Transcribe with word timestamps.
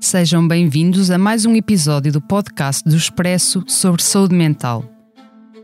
sejam 0.00 0.46
bem-vindos 0.46 1.10
a 1.10 1.18
mais 1.18 1.46
um 1.46 1.54
episódio 1.54 2.12
do 2.12 2.20
podcast 2.20 2.86
do 2.88 2.96
Expresso 2.96 3.64
sobre 3.66 4.02
saúde 4.02 4.34
mental. 4.34 4.84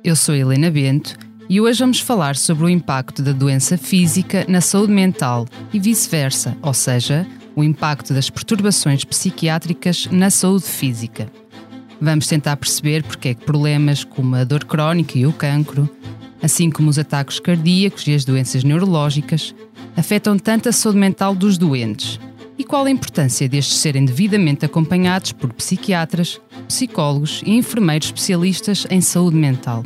Eu 0.02 0.16
sou 0.16 0.34
Helena 0.34 0.70
Bento 0.70 1.16
e 1.48 1.60
hoje 1.60 1.80
vamos 1.80 2.00
falar 2.00 2.36
sobre 2.36 2.64
o 2.64 2.68
impacto 2.68 3.22
da 3.22 3.32
doença 3.32 3.76
física 3.76 4.44
na 4.48 4.60
saúde 4.60 4.92
mental 4.92 5.46
e 5.72 5.78
vice-versa, 5.78 6.56
ou 6.62 6.72
seja, 6.72 7.26
o 7.54 7.62
impacto 7.62 8.14
das 8.14 8.30
perturbações 8.30 9.04
psiquiátricas 9.04 10.06
na 10.10 10.30
saúde 10.30 10.64
física. 10.64 11.30
Vamos 12.00 12.26
tentar 12.26 12.56
perceber 12.56 13.02
porque 13.02 13.28
é 13.28 13.34
que 13.34 13.44
problemas 13.44 14.04
como 14.04 14.36
a 14.36 14.44
dor 14.44 14.64
crónica 14.64 15.18
e 15.18 15.26
o 15.26 15.32
cancro, 15.32 15.88
assim 16.42 16.70
como 16.70 16.88
os 16.88 16.98
ataques 16.98 17.38
cardíacos 17.38 18.06
e 18.06 18.14
as 18.14 18.24
doenças 18.24 18.64
neurológicas, 18.64 19.54
afetam 19.96 20.38
tanto 20.38 20.68
a 20.68 20.72
saúde 20.72 20.98
mental 20.98 21.34
dos 21.34 21.58
doentes 21.58 22.18
e 22.60 22.64
qual 22.64 22.84
a 22.84 22.90
importância 22.90 23.48
destes 23.48 23.78
serem 23.78 24.04
devidamente 24.04 24.66
acompanhados 24.66 25.32
por 25.32 25.50
psiquiatras, 25.50 26.38
psicólogos 26.68 27.40
e 27.46 27.52
enfermeiros 27.52 28.08
especialistas 28.08 28.86
em 28.90 29.00
saúde 29.00 29.34
mental. 29.34 29.82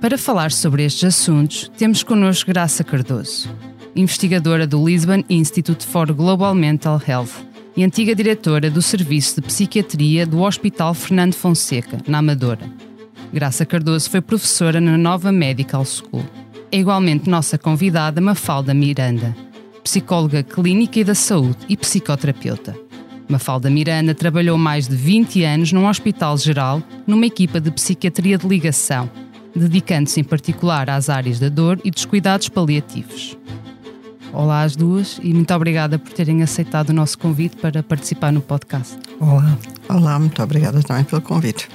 Para 0.00 0.18
falar 0.18 0.50
sobre 0.50 0.84
estes 0.84 1.04
assuntos, 1.04 1.70
temos 1.78 2.02
connosco 2.02 2.50
Graça 2.50 2.82
Cardoso, 2.82 3.48
investigadora 3.94 4.66
do 4.66 4.84
Lisbon 4.84 5.22
Institute 5.30 5.86
for 5.86 6.12
Global 6.12 6.56
Mental 6.56 7.00
Health 7.06 7.46
e 7.76 7.84
antiga 7.84 8.16
diretora 8.16 8.68
do 8.68 8.82
Serviço 8.82 9.36
de 9.36 9.46
Psiquiatria 9.46 10.26
do 10.26 10.40
Hospital 10.40 10.94
Fernando 10.94 11.34
Fonseca, 11.34 11.98
na 12.08 12.18
Amadora. 12.18 12.68
Graça 13.32 13.64
Cardoso 13.64 14.10
foi 14.10 14.20
professora 14.20 14.80
na 14.80 14.98
Nova 14.98 15.30
Medical 15.30 15.84
School. 15.84 16.24
É 16.72 16.78
igualmente 16.78 17.30
nossa 17.30 17.56
convidada 17.56 18.20
Mafalda 18.20 18.74
Miranda, 18.74 19.36
psicóloga 19.82 20.42
clínica 20.42 21.00
e 21.00 21.04
da 21.04 21.14
saúde 21.14 21.58
e 21.68 21.76
psicoterapeuta. 21.76 22.76
Mafalda 23.28 23.70
Miranda 23.70 24.14
trabalhou 24.14 24.58
mais 24.58 24.86
de 24.86 24.96
20 24.96 25.42
anos 25.44 25.72
num 25.72 25.88
hospital 25.88 26.36
geral, 26.36 26.82
numa 27.06 27.26
equipa 27.26 27.60
de 27.60 27.70
psiquiatria 27.70 28.36
de 28.36 28.46
ligação, 28.46 29.10
dedicando-se 29.54 30.20
em 30.20 30.24
particular 30.24 30.90
às 30.90 31.08
áreas 31.08 31.38
da 31.38 31.48
dor 31.48 31.80
e 31.84 31.90
dos 31.90 32.04
cuidados 32.04 32.48
paliativos. 32.48 33.36
Olá 34.32 34.62
às 34.62 34.74
duas 34.74 35.18
e 35.22 35.32
muito 35.34 35.52
obrigada 35.52 35.98
por 35.98 36.12
terem 36.12 36.42
aceitado 36.42 36.90
o 36.90 36.92
nosso 36.94 37.18
convite 37.18 37.56
para 37.56 37.82
participar 37.82 38.32
no 38.32 38.40
podcast. 38.40 38.98
Olá. 39.20 39.58
Olá, 39.88 40.18
muito 40.18 40.42
obrigada 40.42 40.82
também 40.82 41.04
pelo 41.04 41.20
convite. 41.20 41.68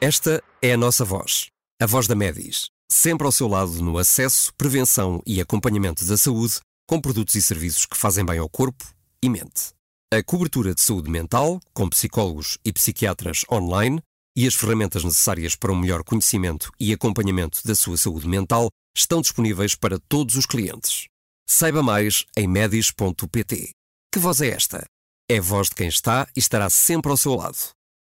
Esta 0.00 0.42
é 0.62 0.72
a 0.72 0.76
nossa 0.76 1.04
voz, 1.04 1.46
a 1.80 1.86
voz 1.86 2.06
da 2.06 2.14
Medis, 2.14 2.66
sempre 2.90 3.26
ao 3.26 3.32
seu 3.32 3.48
lado 3.48 3.82
no 3.82 3.98
acesso, 3.98 4.52
prevenção 4.56 5.22
e 5.26 5.40
acompanhamento 5.40 6.04
da 6.04 6.16
saúde, 6.16 6.60
com 6.86 7.00
produtos 7.00 7.34
e 7.34 7.42
serviços 7.42 7.86
que 7.86 7.96
fazem 7.96 8.24
bem 8.24 8.38
ao 8.38 8.48
corpo 8.48 8.84
e 9.22 9.28
mente. 9.28 9.74
A 10.12 10.22
cobertura 10.22 10.74
de 10.74 10.80
saúde 10.80 11.10
mental, 11.10 11.60
com 11.74 11.88
psicólogos 11.88 12.58
e 12.64 12.72
psiquiatras 12.72 13.44
online, 13.50 14.00
e 14.36 14.46
as 14.46 14.54
ferramentas 14.54 15.02
necessárias 15.02 15.56
para 15.56 15.72
um 15.72 15.76
melhor 15.76 16.04
conhecimento 16.04 16.70
e 16.78 16.92
acompanhamento 16.92 17.60
da 17.64 17.74
sua 17.74 17.96
saúde 17.96 18.28
mental 18.28 18.68
estão 18.96 19.20
disponíveis 19.20 19.74
para 19.74 19.98
todos 19.98 20.36
os 20.36 20.46
clientes. 20.46 21.06
Saiba 21.48 21.82
mais 21.82 22.24
em 22.36 22.46
medis.pt. 22.46 23.70
Que 24.12 24.18
voz 24.18 24.40
é 24.40 24.48
esta? 24.48 24.84
É 25.28 25.40
voz 25.40 25.68
de 25.68 25.74
quem 25.74 25.88
está 25.88 26.26
e 26.36 26.40
estará 26.40 26.70
sempre 26.70 27.10
ao 27.10 27.16
seu 27.16 27.34
lado. 27.34 27.56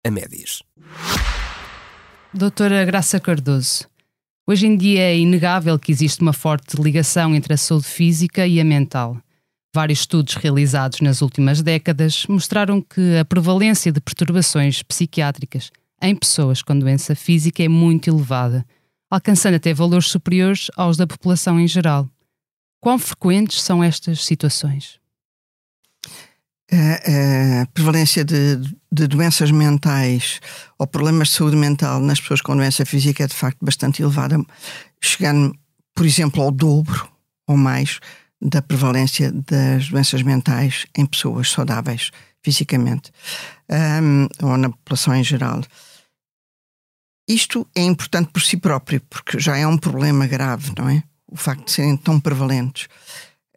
A 0.07 0.11
Medis. 0.11 0.63
Doutora 2.33 2.85
Graça 2.85 3.19
Cardoso, 3.19 3.89
hoje 4.47 4.67
em 4.67 4.77
dia 4.77 5.01
é 5.01 5.19
inegável 5.19 5.79
que 5.79 5.93
existe 5.93 6.21
uma 6.23 6.33
forte 6.33 6.81
ligação 6.81 7.35
entre 7.35 7.55
a 7.55 7.57
saúde 7.57 7.87
física 7.87 8.47
e 8.47 8.61
a 8.61 8.65
mental. 8.65 9.17
Vários 9.75 10.01
estudos 10.01 10.35
realizados 10.35 11.01
nas 11.01 11.21
últimas 11.21 11.61
décadas 11.61 12.27
mostraram 12.29 12.81
que 12.81 13.17
a 13.19 13.25
prevalência 13.25 13.91
de 13.91 14.01
perturbações 14.01 14.83
psiquiátricas 14.83 15.71
em 16.01 16.15
pessoas 16.15 16.63
com 16.63 16.79
doença 16.79 17.15
física 17.15 17.63
é 17.63 17.69
muito 17.69 18.09
elevada, 18.09 18.65
alcançando 19.11 19.55
até 19.55 19.73
valores 19.73 20.09
superiores 20.09 20.71
aos 20.77 20.97
da 20.97 21.07
população 21.07 21.59
em 21.59 21.67
geral. 21.67 22.09
Quão 22.81 22.99
frequentes 22.99 23.63
são 23.63 23.83
estas 23.83 24.25
situações? 24.25 25.01
A, 26.73 27.63
a 27.63 27.67
prevalência 27.67 28.25
de, 28.25 28.57
de 28.91 29.07
doenças 29.07 29.51
mentais 29.51 30.41
ou 30.79 30.87
problemas 30.87 31.29
de 31.29 31.35
saúde 31.35 31.57
mental 31.57 32.01
nas 32.01 32.21
pessoas 32.21 32.41
com 32.41 32.57
doença 32.57 32.87
física 32.87 33.25
é 33.25 33.27
de 33.27 33.35
facto 33.35 33.59
bastante 33.63 34.03
elevada, 34.03 34.43
chegando, 35.03 35.55
por 35.95 36.07
exemplo, 36.07 36.43
ao 36.43 36.51
dobro 36.51 37.09
ou 37.47 37.57
mais 37.57 38.01
da 38.41 38.63
prevalência 38.63 39.31
das 39.31 39.89
doenças 39.89 40.23
mentais 40.23 40.87
em 40.97 41.07
pessoas 41.07 41.51
saudáveis 41.51 42.11
fisicamente 42.43 43.11
um, 44.03 44.29
ou 44.47 44.57
na 44.57 44.69
população 44.69 45.15
em 45.15 45.25
geral. 45.25 45.63
Isto 47.27 47.67
é 47.75 47.83
importante 47.83 48.31
por 48.31 48.43
si 48.43 48.59
próprio, 48.59 49.01
porque 49.09 49.41
já 49.41 49.57
é 49.57 49.67
um 49.67 49.79
problema 49.79 50.27
grave, 50.27 50.73
não 50.77 50.91
é? 50.91 51.03
O 51.27 51.37
facto 51.37 51.65
de 51.65 51.73
serem 51.73 51.97
tão 51.97 52.21
prevalentes. 52.21 52.87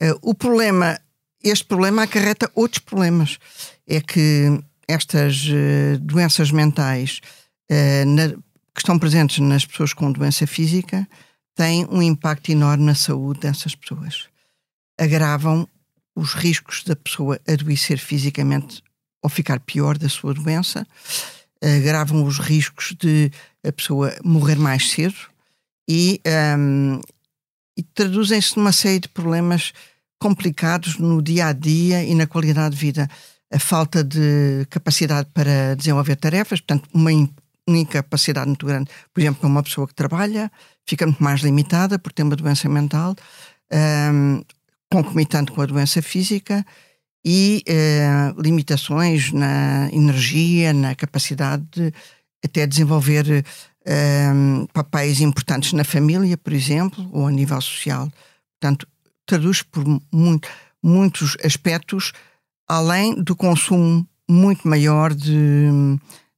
Uh, 0.02 0.18
o 0.22 0.34
problema, 0.34 0.98
este 1.44 1.66
problema 1.66 2.04
acarreta 2.04 2.52
outros 2.56 2.80
problemas. 2.80 3.38
É 3.86 4.02
que 4.02 4.60
estas 4.88 5.46
uh, 5.48 6.00
doenças 6.00 6.52
mentais 6.52 7.22
uh, 7.72 8.06
na, 8.06 8.30
que 8.30 8.80
estão 8.80 8.98
presentes 8.98 9.40
nas 9.40 9.66
pessoas 9.66 9.94
com 9.94 10.12
doença 10.12 10.46
física 10.48 11.08
têm 11.56 11.86
um 11.90 12.02
impacto 12.02 12.52
enorme 12.52 12.86
na 12.86 12.96
saúde 12.96 13.42
dessas 13.42 13.76
pessoas. 13.76 14.28
Agravam 14.98 15.68
os 16.16 16.34
riscos 16.34 16.84
da 16.84 16.96
pessoa 16.96 17.40
adoecer 17.48 17.98
fisicamente 17.98 18.82
ou 19.22 19.30
ficar 19.30 19.60
pior 19.60 19.98
da 19.98 20.08
sua 20.08 20.34
doença, 20.34 20.88
agravam 21.62 22.24
os 22.24 22.40
riscos 22.40 22.96
de 22.98 23.32
a 23.66 23.72
pessoa 23.72 24.16
morrer 24.24 24.56
mais 24.56 24.90
cedo 24.90 25.18
e, 25.90 26.22
um, 26.58 27.02
e 27.76 27.84
traduzem-se 27.84 28.58
numa 28.58 28.72
série 28.72 29.00
de 29.00 29.10
problemas 29.10 29.74
complicados 30.20 30.98
no 30.98 31.22
dia 31.22 31.48
a 31.48 31.54
dia 31.54 32.04
e 32.04 32.14
na 32.16 32.28
qualidade 32.28 32.76
de 32.76 32.82
vida. 32.82 33.10
A 33.52 33.60
falta 33.60 34.04
de 34.04 34.66
capacidade 34.70 35.30
para 35.34 35.76
desenvolver 35.76 36.18
tarefas, 36.18 36.60
portanto, 36.60 36.90
uma 36.94 37.12
incapacidade 37.68 38.48
muito 38.48 38.66
grande, 38.66 38.90
por 39.14 39.22
exemplo, 39.22 39.42
para 39.42 39.50
uma 39.50 39.64
pessoa 39.64 39.88
que 39.88 39.94
trabalha, 39.94 40.52
fica 40.86 41.06
muito 41.06 41.24
mais 41.24 41.42
limitada 41.42 41.98
por 41.98 42.12
ter 42.12 42.24
uma 42.24 42.36
doença 42.36 42.68
mental, 42.68 43.16
um, 44.14 44.44
concomitante 44.92 45.52
com 45.52 45.62
a 45.62 45.66
doença 45.66 46.02
física 46.02 46.66
e 47.26 47.64
uh, 47.68 48.42
limitações 48.42 49.32
na 49.32 49.90
energia, 49.92 50.74
na 50.74 50.96
capacidade 50.96 51.64
de 51.72 51.94
até 52.44 52.66
desenvolver 52.66 53.46
um, 54.34 54.66
papéis 54.68 55.22
importantes 55.22 55.74
na 55.74 55.84
família, 55.84 56.38
por 56.38 56.54
exemplo, 56.54 57.10
ou 57.12 57.28
a 57.28 57.32
nível 57.32 57.60
social. 57.62 58.10
Portanto, 58.60 58.88
traduz 59.28 59.62
por 59.62 59.84
muito, 60.12 60.50
muitos 60.82 61.38
aspectos, 61.44 62.14
além 62.68 63.22
do 63.22 63.36
consumo 63.36 64.08
muito 64.28 64.68
maior 64.68 65.14
de, 65.14 65.70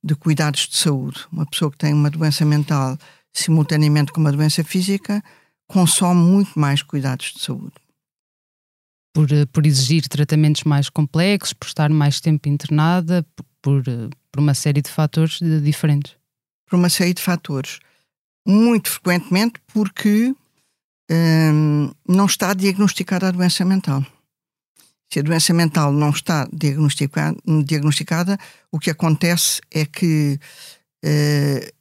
de 0.03 0.15
cuidados 0.15 0.67
de 0.67 0.75
saúde. 0.75 1.25
Uma 1.31 1.45
pessoa 1.45 1.71
que 1.71 1.77
tem 1.77 1.93
uma 1.93 2.09
doença 2.09 2.43
mental 2.43 2.97
simultaneamente 3.31 4.11
com 4.11 4.19
uma 4.19 4.31
doença 4.31 4.63
física 4.63 5.23
consome 5.67 6.21
muito 6.21 6.59
mais 6.59 6.83
cuidados 6.83 7.31
de 7.33 7.39
saúde 7.39 7.75
por, 9.13 9.27
por 9.51 9.65
exigir 9.65 10.07
tratamentos 10.07 10.63
mais 10.63 10.89
complexos, 10.89 11.53
por 11.53 11.67
estar 11.67 11.89
mais 11.89 12.19
tempo 12.19 12.47
internada, 12.47 13.25
por, 13.61 13.83
por 14.31 14.39
uma 14.39 14.53
série 14.53 14.81
de 14.81 14.89
fatores 14.89 15.39
diferentes? 15.63 16.15
Por 16.67 16.77
uma 16.77 16.89
série 16.89 17.13
de 17.13 17.21
fatores. 17.21 17.79
Muito 18.45 18.89
frequentemente 18.89 19.59
porque 19.67 20.33
hum, 21.09 21.91
não 22.07 22.25
está 22.25 22.53
diagnosticada 22.53 23.27
a 23.27 23.31
doença 23.31 23.65
mental. 23.65 24.05
Se 25.11 25.19
a 25.19 25.23
doença 25.23 25.53
mental 25.53 25.91
não 25.91 26.11
está 26.11 26.47
diagnosticada, 26.53 27.35
diagnosticada 27.65 28.37
o 28.71 28.77
que 28.77 28.91
acontece 28.91 29.59
é 29.71 29.83
que 29.83 30.39
uh, 31.03 31.79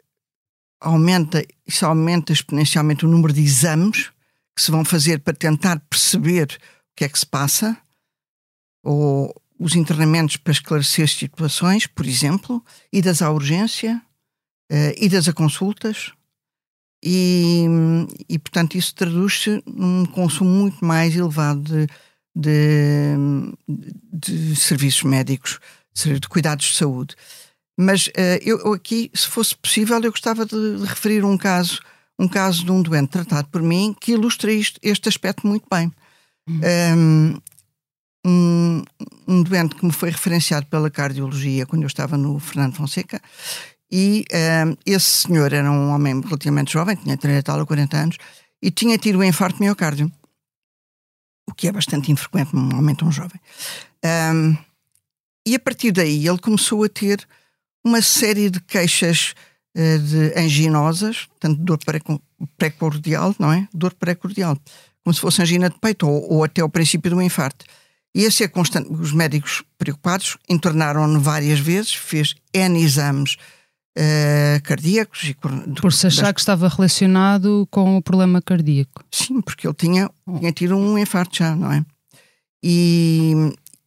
aumenta, 0.81 1.45
isso 1.67 1.85
aumenta 1.85 2.33
exponencialmente 2.33 3.05
o 3.05 3.09
número 3.09 3.33
de 3.33 3.43
exames 3.43 4.11
que 4.57 4.63
se 4.63 4.71
vão 4.71 4.85
fazer 4.85 5.21
para 5.21 5.35
tentar 5.35 5.79
perceber 5.91 6.59
o 6.91 6.97
que 6.97 7.05
é 7.05 7.09
que 7.09 7.19
se 7.19 7.27
passa, 7.27 7.77
ou 8.83 9.35
os 9.59 9.77
internamentos 9.77 10.37
para 10.37 10.53
esclarecer 10.53 11.09
situações, 11.09 11.87
por 11.87 12.07
exemplo, 12.07 12.65
idas 12.91 13.21
à 13.21 13.31
urgência, 13.31 14.01
uh, 14.73 15.05
idas 15.05 15.29
a 15.29 15.35
consultas, 15.35 16.13
e, 17.03 17.65
e 18.29 18.39
portanto 18.39 18.77
isso 18.77 18.95
traduz-se 18.95 19.62
num 19.67 20.05
consumo 20.06 20.50
muito 20.50 20.85
mais 20.85 21.15
elevado 21.17 21.62
de, 21.62 21.87
de, 22.35 23.15
de 24.12 24.56
serviços 24.56 25.03
médicos, 25.03 25.59
de 25.95 26.29
cuidados 26.29 26.67
de 26.67 26.75
saúde. 26.75 27.15
Mas 27.79 28.09
uh, 28.09 28.11
eu 28.43 28.73
aqui, 28.73 29.11
se 29.15 29.29
fosse 29.29 29.56
possível, 29.56 30.00
eu 30.03 30.11
gostava 30.11 30.45
de, 30.45 30.79
de, 30.79 30.85
referir 30.85 31.25
um 31.25 31.39
caso, 31.39 31.81
um 32.19 32.27
caso 32.27 32.65
de 32.65 32.73
um 32.73 32.83
doente 32.83 33.11
tratado 33.11 33.49
por 33.49 33.62
mim 33.62 33.95
que 34.00 34.12
ilustra 34.12 34.53
isto, 34.53 34.81
este 34.83 35.09
aspecto 35.09 35.47
muito 35.47 35.67
bem. 35.71 35.93
Uhum. 36.49 37.41
Um, 38.27 38.83
um, 39.29 39.43
doente 39.45 39.77
que 39.77 39.87
me 39.87 39.93
foi 39.93 40.11
referenciado 40.11 40.67
pela 40.67 40.91
cardiologia 40.91 41.67
quando 41.67 41.83
eu 41.83 41.87
estava 41.87 42.17
no 42.17 42.41
Fernando 42.41 42.75
Fonseca, 42.75 43.23
e 43.90 44.25
um, 44.67 44.76
esse 44.85 45.23
senhor 45.23 45.52
era 45.52 45.70
um 45.70 45.90
homem 45.90 46.20
relativamente 46.20 46.73
jovem, 46.73 46.96
tinha 46.96 47.17
30 47.17 47.43
tal 47.43 47.61
ou 47.61 47.67
40 47.67 47.96
anos, 47.96 48.17
e 48.62 48.70
tinha 48.70 48.99
tido 48.99 49.19
um 49.19 49.25
infarto 49.25 49.62
miocárdio, 49.62 50.12
o 51.49 51.55
que 51.55 51.69
é 51.69 51.73
bastante 51.73 52.12
infrequente 52.12 52.55
num 52.55 52.76
homem 52.76 52.94
tão 52.94 53.11
jovem. 53.11 53.40
Um, 54.05 54.56
e 55.46 55.55
a 55.55 55.58
partir 55.58 55.93
daí 55.93 56.29
ele 56.29 56.38
começou 56.38 56.85
a 56.85 56.88
ter 56.88 57.26
uma 57.82 58.02
série 58.02 58.50
de 58.50 58.61
queixas 58.61 59.35
uh, 59.75 59.99
de 59.99 60.38
anginosas, 60.38 61.26
tanto 61.40 61.62
dor 61.62 61.79
pré-cordial, 62.58 63.35
não 63.38 63.52
é? 63.52 63.67
Dor 63.73 63.94
pré-cordial, 63.94 64.58
como 65.02 65.14
se 65.14 65.20
fosse 65.20 65.40
angina 65.40 65.70
de 65.70 65.79
peito 65.79 66.06
ou, 66.06 66.35
ou 66.35 66.44
até 66.44 66.62
o 66.62 66.69
princípio 66.69 67.11
do 67.11 67.23
infarto. 67.23 67.64
E 68.14 68.25
esse 68.25 68.43
é 68.43 68.49
constante. 68.49 68.90
Os 68.90 69.12
médicos 69.12 69.62
preocupados 69.79 70.37
internaram-no 70.49 71.20
várias 71.20 71.61
vezes, 71.61 71.94
fez 71.94 72.35
N 72.52 72.82
exames 72.82 73.37
uh, 73.99 74.62
cardíacos. 74.62 75.25
E, 75.25 75.35
Por 75.81 75.93
se 75.93 76.06
achar 76.06 76.25
das... 76.25 76.33
que 76.33 76.41
estava 76.41 76.69
relacionado 76.69 77.67
com 77.71 77.97
o 77.97 78.03
problema 78.03 78.41
cardíaco. 78.41 79.05
Sim, 79.11 79.41
porque 79.41 79.67
ele 79.67 79.75
tinha, 79.75 80.11
tinha 80.39 80.53
tido 80.53 80.77
um 80.77 80.97
infarto 80.97 81.37
já, 81.37 81.56
não 81.56 81.73
é? 81.73 81.85
E, 82.62 83.35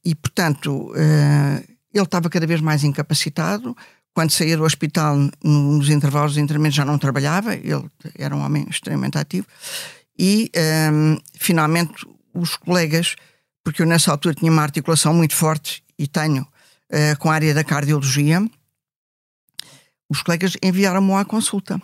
e 0.04 0.14
portanto, 0.16 0.92
uh, 0.92 1.64
ele 1.94 2.04
estava 2.04 2.30
cada 2.30 2.46
vez 2.46 2.62
mais 2.62 2.84
incapacitado. 2.84 3.76
Quando 4.14 4.32
saía 4.32 4.58
do 4.58 4.64
hospital, 4.64 5.18
nos 5.42 5.90
intervalos 5.90 6.34
de 6.34 6.42
internamento, 6.42 6.76
já 6.76 6.84
não 6.84 6.98
trabalhava. 6.98 7.56
Ele 7.56 7.86
era 8.18 8.36
um 8.36 8.44
homem 8.44 8.68
extremamente 8.70 9.18
ativo. 9.18 9.48
E, 10.20 10.52
um, 10.92 11.18
finalmente, 11.40 12.06
os 12.34 12.58
colegas, 12.58 13.16
porque 13.64 13.82
eu 13.82 13.86
nessa 13.86 14.12
altura 14.12 14.36
tinha 14.36 14.52
uma 14.52 14.64
articulação 14.64 15.14
muito 15.14 15.34
forte 15.34 15.82
e 15.98 16.08
tenho 16.08 16.44
uh, 16.44 17.18
com 17.20 17.32
a 17.32 17.36
área 17.36 17.54
da 17.54 17.64
cardiologia, 17.64 18.46
os 20.12 20.22
colegas 20.22 20.58
enviaram-me 20.62 21.14
à 21.14 21.24
consulta. 21.24 21.82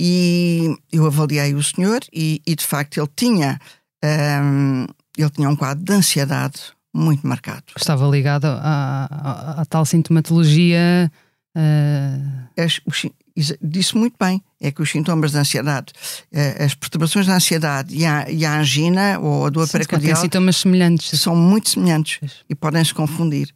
E 0.00 0.74
eu 0.90 1.04
avaliei 1.06 1.54
o 1.54 1.62
senhor 1.62 2.00
e, 2.10 2.40
e 2.46 2.54
de 2.54 2.64
facto 2.64 2.98
ele 2.98 3.10
tinha, 3.14 3.60
um, 4.42 4.86
ele 5.16 5.30
tinha 5.30 5.50
um 5.50 5.56
quadro 5.56 5.84
de 5.84 5.92
ansiedade 5.92 6.72
muito 6.94 7.26
marcado. 7.26 7.64
Estava 7.76 8.08
ligado 8.08 8.46
à, 8.46 9.62
tal 9.68 9.84
sintomatologia. 9.84 11.12
Uh... 11.54 12.48
As, 12.56 12.80
disse 13.60 13.96
muito 13.96 14.16
bem, 14.18 14.42
é 14.60 14.72
que 14.72 14.80
os 14.80 14.90
sintomas 14.90 15.32
de 15.32 15.38
ansiedade, 15.38 15.92
uh, 16.32 16.64
as 16.64 16.74
perturbações 16.74 17.26
da 17.26 17.34
ansiedade 17.34 17.94
e 17.94 18.06
a, 18.06 18.30
e 18.30 18.46
a 18.46 18.58
angina 18.58 19.18
ou 19.20 19.46
a 19.46 19.50
dor 19.50 19.66
semelhantes. 20.56 21.20
São 21.20 21.36
muito 21.36 21.68
semelhantes 21.68 22.20
e 22.48 22.54
podem 22.54 22.82
se 22.82 22.94
confundir. 22.94 23.52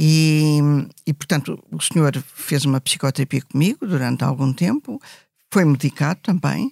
E, 0.00 0.60
e, 1.04 1.12
portanto, 1.12 1.58
o 1.72 1.80
senhor 1.80 2.16
fez 2.32 2.64
uma 2.64 2.80
psicoterapia 2.80 3.42
comigo 3.42 3.84
durante 3.84 4.22
algum 4.22 4.52
tempo, 4.52 5.02
foi 5.52 5.64
medicado 5.64 6.20
também 6.22 6.70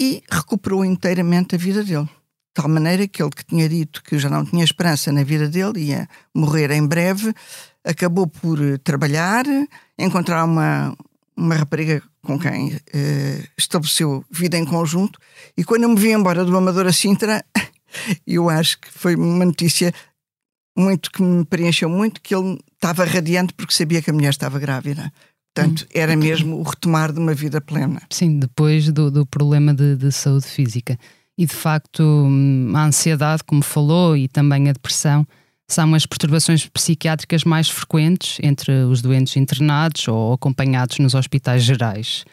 e 0.00 0.22
recuperou 0.30 0.84
inteiramente 0.84 1.56
a 1.56 1.58
vida 1.58 1.82
dele. 1.82 2.04
De 2.04 2.54
tal 2.54 2.68
maneira 2.68 3.08
que 3.08 3.20
ele 3.20 3.32
que 3.32 3.44
tinha 3.44 3.68
dito 3.68 4.00
que 4.04 4.16
já 4.16 4.30
não 4.30 4.44
tinha 4.44 4.62
esperança 4.62 5.10
na 5.10 5.24
vida 5.24 5.48
dele, 5.48 5.86
ia 5.86 6.08
morrer 6.32 6.70
em 6.70 6.86
breve, 6.86 7.34
acabou 7.84 8.28
por 8.28 8.78
trabalhar, 8.78 9.44
encontrar 9.98 10.44
uma, 10.44 10.96
uma 11.36 11.56
rapariga 11.56 12.00
com 12.22 12.38
quem 12.38 12.74
uh, 12.74 13.48
estabeleceu 13.58 14.24
vida 14.30 14.56
em 14.56 14.64
conjunto. 14.64 15.18
E 15.56 15.64
quando 15.64 15.82
eu 15.82 15.88
me 15.88 15.98
vi 15.98 16.12
embora 16.12 16.44
do 16.44 16.56
Amador 16.56 16.92
Sintra, 16.92 17.44
eu 18.24 18.48
acho 18.48 18.78
que 18.78 18.88
foi 18.88 19.16
uma 19.16 19.44
notícia 19.44 19.92
muito 20.76 21.10
que 21.10 21.22
me 21.22 21.44
preencheu 21.44 21.88
muito, 21.88 22.20
que 22.20 22.34
ele 22.34 22.58
estava 22.74 23.04
radiante 23.04 23.52
porque 23.54 23.74
sabia 23.74 24.00
que 24.00 24.10
a 24.10 24.12
mulher 24.12 24.30
estava 24.30 24.58
grávida. 24.58 25.12
Portanto, 25.54 25.82
hum. 25.82 25.88
era 25.92 26.16
mesmo 26.16 26.56
o 26.58 26.62
retomar 26.62 27.12
de 27.12 27.18
uma 27.18 27.34
vida 27.34 27.60
plena. 27.60 28.00
Sim, 28.10 28.38
depois 28.38 28.90
do, 28.90 29.10
do 29.10 29.26
problema 29.26 29.74
de, 29.74 29.96
de, 29.96 30.12
saúde 30.12 30.46
física. 30.46 30.98
E 31.36 31.44
de 31.44 31.54
facto, 31.54 32.02
hum, 32.02 32.72
a 32.74 32.84
ansiedade, 32.84 33.42
como 33.44 33.62
falou, 33.62 34.16
e 34.16 34.28
também 34.28 34.68
a 34.68 34.72
depressão, 34.72 35.26
são 35.68 35.94
as 35.94 36.06
perturbações 36.06 36.66
psiquiátricas 36.66 37.44
mais 37.44 37.68
frequentes 37.68 38.38
entre 38.42 38.72
os 38.84 39.00
doentes 39.00 39.36
internados 39.36 40.06
ou 40.08 40.32
acompanhados 40.32 40.98
nos 40.98 41.14
hospitais 41.14 41.62
gerais. 41.62 42.24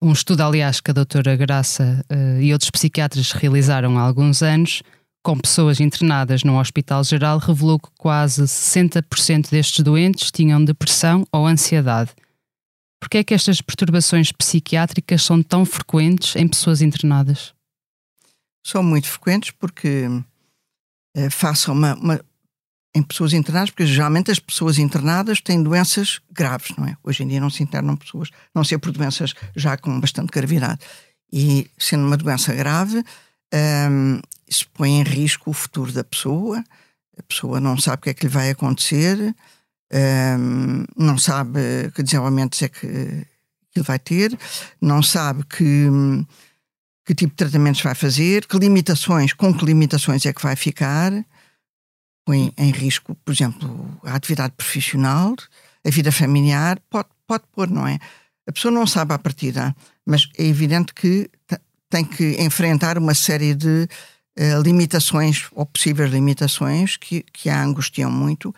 Um 0.00 0.12
estudo, 0.12 0.42
aliás, 0.42 0.80
que 0.80 0.90
a 0.90 0.94
doutora 0.94 1.36
Graça 1.36 2.04
uh, 2.10 2.40
e 2.40 2.52
outros 2.52 2.70
psiquiatras 2.70 3.32
realizaram 3.32 3.98
há 3.98 4.02
alguns 4.02 4.42
anos 4.42 4.82
com 5.26 5.36
pessoas 5.36 5.80
internadas 5.80 6.44
no 6.44 6.56
Hospital 6.56 7.02
Geral 7.02 7.38
revelou 7.38 7.80
que 7.80 7.88
quase 7.98 8.44
60% 8.44 9.50
destes 9.50 9.80
doentes 9.80 10.30
tinham 10.30 10.64
depressão 10.64 11.26
ou 11.32 11.48
ansiedade. 11.48 12.12
Por 13.00 13.10
que 13.10 13.18
é 13.18 13.24
que 13.24 13.34
estas 13.34 13.60
perturbações 13.60 14.30
psiquiátricas 14.30 15.24
são 15.24 15.42
tão 15.42 15.64
frequentes 15.64 16.36
em 16.36 16.46
pessoas 16.46 16.80
internadas? 16.80 17.52
São 18.64 18.84
muito 18.84 19.08
frequentes 19.08 19.50
porque 19.50 20.06
eh, 21.16 21.28
façam 21.28 21.74
uma, 21.74 21.96
uma, 21.96 22.20
em 22.94 23.02
pessoas 23.02 23.32
internadas, 23.32 23.70
porque 23.70 23.84
geralmente 23.84 24.30
as 24.30 24.38
pessoas 24.38 24.78
internadas 24.78 25.40
têm 25.40 25.60
doenças 25.60 26.20
graves, 26.30 26.70
não 26.78 26.86
é? 26.86 26.96
Hoje 27.02 27.24
em 27.24 27.26
dia 27.26 27.40
não 27.40 27.50
se 27.50 27.64
internam 27.64 27.96
pessoas, 27.96 28.30
não 28.54 28.62
ser 28.62 28.78
por 28.78 28.92
doenças 28.92 29.34
já 29.56 29.76
com 29.76 29.98
bastante 29.98 30.30
gravidade. 30.30 30.78
E 31.32 31.68
sendo 31.76 32.06
uma 32.06 32.16
doença 32.16 32.54
grave, 32.54 33.02
um, 33.54 34.20
isso 34.48 34.68
põe 34.72 35.00
em 35.00 35.02
risco 35.02 35.50
o 35.50 35.54
futuro 35.54 35.92
da 35.92 36.04
pessoa. 36.04 36.62
A 37.18 37.22
pessoa 37.22 37.60
não 37.60 37.78
sabe 37.78 38.00
o 38.00 38.02
que 38.02 38.10
é 38.10 38.14
que 38.14 38.26
lhe 38.26 38.32
vai 38.32 38.50
acontecer, 38.50 39.34
um, 39.92 40.84
não 40.96 41.16
sabe 41.16 41.90
que 41.94 42.02
desenvolvimentos 42.02 42.60
é 42.60 42.68
que, 42.68 42.86
que 43.70 43.78
ele 43.78 43.84
vai 43.84 43.98
ter, 43.98 44.36
não 44.80 45.02
sabe 45.02 45.44
que, 45.44 45.88
que 47.04 47.14
tipo 47.14 47.30
de 47.30 47.36
tratamentos 47.36 47.80
vai 47.80 47.94
fazer, 47.94 48.46
que 48.46 48.58
limitações, 48.58 49.32
com 49.32 49.54
que 49.54 49.64
limitações 49.64 50.26
é 50.26 50.32
que 50.32 50.42
vai 50.42 50.56
ficar. 50.56 51.12
Põe 52.26 52.52
em 52.58 52.70
risco, 52.72 53.14
por 53.24 53.32
exemplo, 53.32 54.00
a 54.02 54.14
atividade 54.14 54.54
profissional, 54.56 55.36
a 55.86 55.90
vida 55.90 56.10
familiar, 56.10 56.80
pode, 56.90 57.08
pode 57.26 57.44
pôr, 57.52 57.70
não 57.70 57.86
é? 57.86 57.98
A 58.48 58.52
pessoa 58.52 58.72
não 58.72 58.86
sabe 58.86 59.14
à 59.14 59.18
partida, 59.18 59.74
mas 60.04 60.28
é 60.36 60.44
evidente 60.44 60.92
que 60.92 61.30
tem 61.88 62.04
que 62.04 62.36
enfrentar 62.42 62.98
uma 62.98 63.14
série 63.14 63.54
de 63.54 63.88
uh, 64.38 64.62
limitações 64.62 65.46
ou 65.52 65.64
possíveis 65.66 66.10
limitações 66.10 66.96
que, 66.96 67.24
que 67.32 67.48
a 67.48 67.62
angustiam 67.62 68.10
muito. 68.10 68.54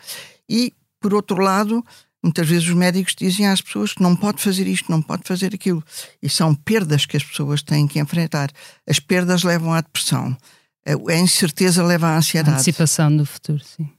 E, 0.47 0.73
por 0.99 1.13
outro 1.13 1.41
lado, 1.41 1.83
muitas 2.21 2.47
vezes 2.47 2.67
os 2.67 2.73
médicos 2.73 3.15
dizem 3.15 3.47
às 3.47 3.61
pessoas 3.61 3.93
que 3.93 4.01
não 4.01 4.15
pode 4.15 4.41
fazer 4.41 4.67
isto, 4.67 4.91
não 4.91 5.01
pode 5.01 5.23
fazer 5.25 5.53
aquilo. 5.53 5.83
E 6.21 6.29
são 6.29 6.53
perdas 6.53 7.05
que 7.05 7.17
as 7.17 7.23
pessoas 7.23 7.61
têm 7.61 7.87
que 7.87 7.99
enfrentar. 7.99 8.51
As 8.87 8.99
perdas 8.99 9.43
levam 9.43 9.73
à 9.73 9.81
depressão. 9.81 10.35
A 10.85 11.15
incerteza 11.15 11.83
leva 11.83 12.07
à 12.07 12.17
ansiedade. 12.17 12.51
A 12.51 12.53
antecipação 12.55 13.15
do 13.15 13.25
futuro, 13.25 13.63
sim. 13.63 13.89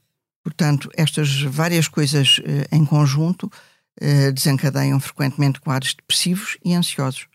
Portanto, 0.43 0.89
estas 0.97 1.41
várias 1.43 1.87
coisas 1.87 2.39
uh, 2.39 2.75
em 2.75 2.83
conjunto 2.83 3.43
uh, 3.45 4.31
desencadeiam 4.33 4.99
frequentemente 4.99 5.61
quadros 5.61 5.93
depressivos 5.93 6.57
e 6.65 6.73
ansiosos. 6.73 7.27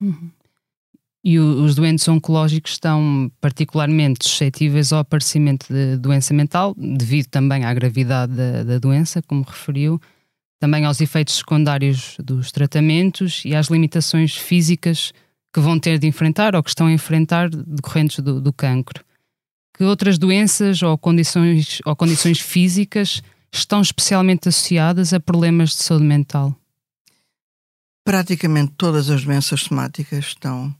Uhum. 0.00 0.30
E 1.24 1.38
os 1.38 1.76
doentes 1.76 2.08
oncológicos 2.08 2.72
estão 2.72 3.30
particularmente 3.40 4.28
suscetíveis 4.28 4.92
ao 4.92 5.00
aparecimento 5.00 5.72
de 5.72 5.96
doença 5.96 6.34
mental, 6.34 6.74
devido 6.76 7.26
também 7.26 7.64
à 7.64 7.72
gravidade 7.72 8.34
da, 8.34 8.64
da 8.64 8.78
doença, 8.78 9.22
como 9.22 9.44
referiu, 9.44 10.00
também 10.58 10.84
aos 10.84 11.00
efeitos 11.00 11.36
secundários 11.36 12.16
dos 12.18 12.50
tratamentos 12.50 13.42
e 13.44 13.54
às 13.54 13.68
limitações 13.68 14.36
físicas 14.36 15.12
que 15.52 15.60
vão 15.60 15.78
ter 15.78 15.98
de 15.98 16.06
enfrentar 16.06 16.56
ou 16.56 16.62
que 16.62 16.70
estão 16.70 16.86
a 16.86 16.92
enfrentar 16.92 17.50
decorrentes 17.50 18.18
do, 18.20 18.40
do 18.40 18.52
cancro. 18.52 19.04
Que 19.76 19.84
outras 19.84 20.18
doenças 20.18 20.82
ou 20.82 20.98
condições, 20.98 21.80
ou 21.84 21.94
condições 21.94 22.40
físicas 22.40 23.22
estão 23.52 23.80
especialmente 23.80 24.48
associadas 24.48 25.12
a 25.12 25.20
problemas 25.20 25.70
de 25.70 25.82
saúde 25.82 26.04
mental? 26.04 26.56
Praticamente 28.04 28.72
todas 28.76 29.10
as 29.10 29.24
doenças 29.24 29.60
somáticas 29.62 30.26
estão 30.26 30.74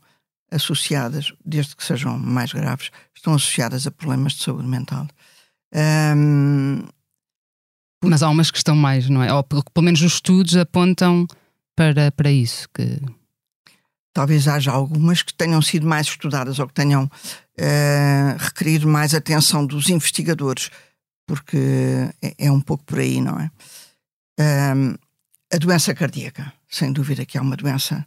associadas, 0.52 1.32
desde 1.44 1.75
que 1.75 1.85
sejam 1.85 2.18
mais 2.18 2.52
graves, 2.52 2.90
estão 3.14 3.35
associadas 3.35 3.87
a 3.87 3.90
problemas 3.90 4.35
de 4.35 4.42
saúde 4.42 4.68
mental. 4.68 5.09
Um, 5.75 6.85
Mas 8.04 8.23
há 8.23 8.28
umas 8.28 8.50
que 8.50 8.59
estão 8.59 8.76
mais, 8.76 9.09
não 9.09 9.23
é? 9.23 9.32
Ou 9.32 9.42
pelo 9.42 9.85
menos 9.85 10.02
os 10.02 10.14
estudos 10.14 10.56
apontam 10.56 11.26
para, 11.75 12.12
para 12.12 12.30
isso. 12.30 12.68
Que... 12.75 13.00
Talvez 14.12 14.47
haja 14.47 14.71
algumas 14.71 15.23
que 15.23 15.32
tenham 15.32 15.62
sido 15.62 15.87
mais 15.87 16.06
estudadas 16.06 16.59
ou 16.59 16.66
que 16.66 16.75
tenham 16.75 17.04
uh, 17.04 18.37
requerido 18.38 18.87
mais 18.87 19.14
atenção 19.14 19.64
dos 19.64 19.88
investigadores, 19.88 20.71
porque 21.26 21.59
é, 22.21 22.47
é 22.47 22.52
um 22.52 22.61
pouco 22.61 22.85
por 22.85 22.99
aí, 22.99 23.21
não 23.21 23.40
é? 23.40 23.50
Um, 24.75 24.94
a 25.52 25.56
doença 25.59 25.94
cardíaca, 25.94 26.52
sem 26.68 26.92
dúvida 26.92 27.25
que 27.25 27.38
é 27.38 27.40
uma 27.40 27.56
doença. 27.56 28.06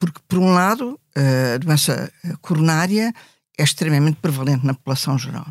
Porque, 0.00 0.18
por 0.26 0.38
um 0.38 0.52
lado, 0.52 0.98
a 1.14 1.58
doença 1.58 2.10
coronária 2.40 3.12
é 3.56 3.62
extremamente 3.62 4.16
prevalente 4.16 4.66
na 4.66 4.74
população 4.74 5.18
geral. 5.18 5.46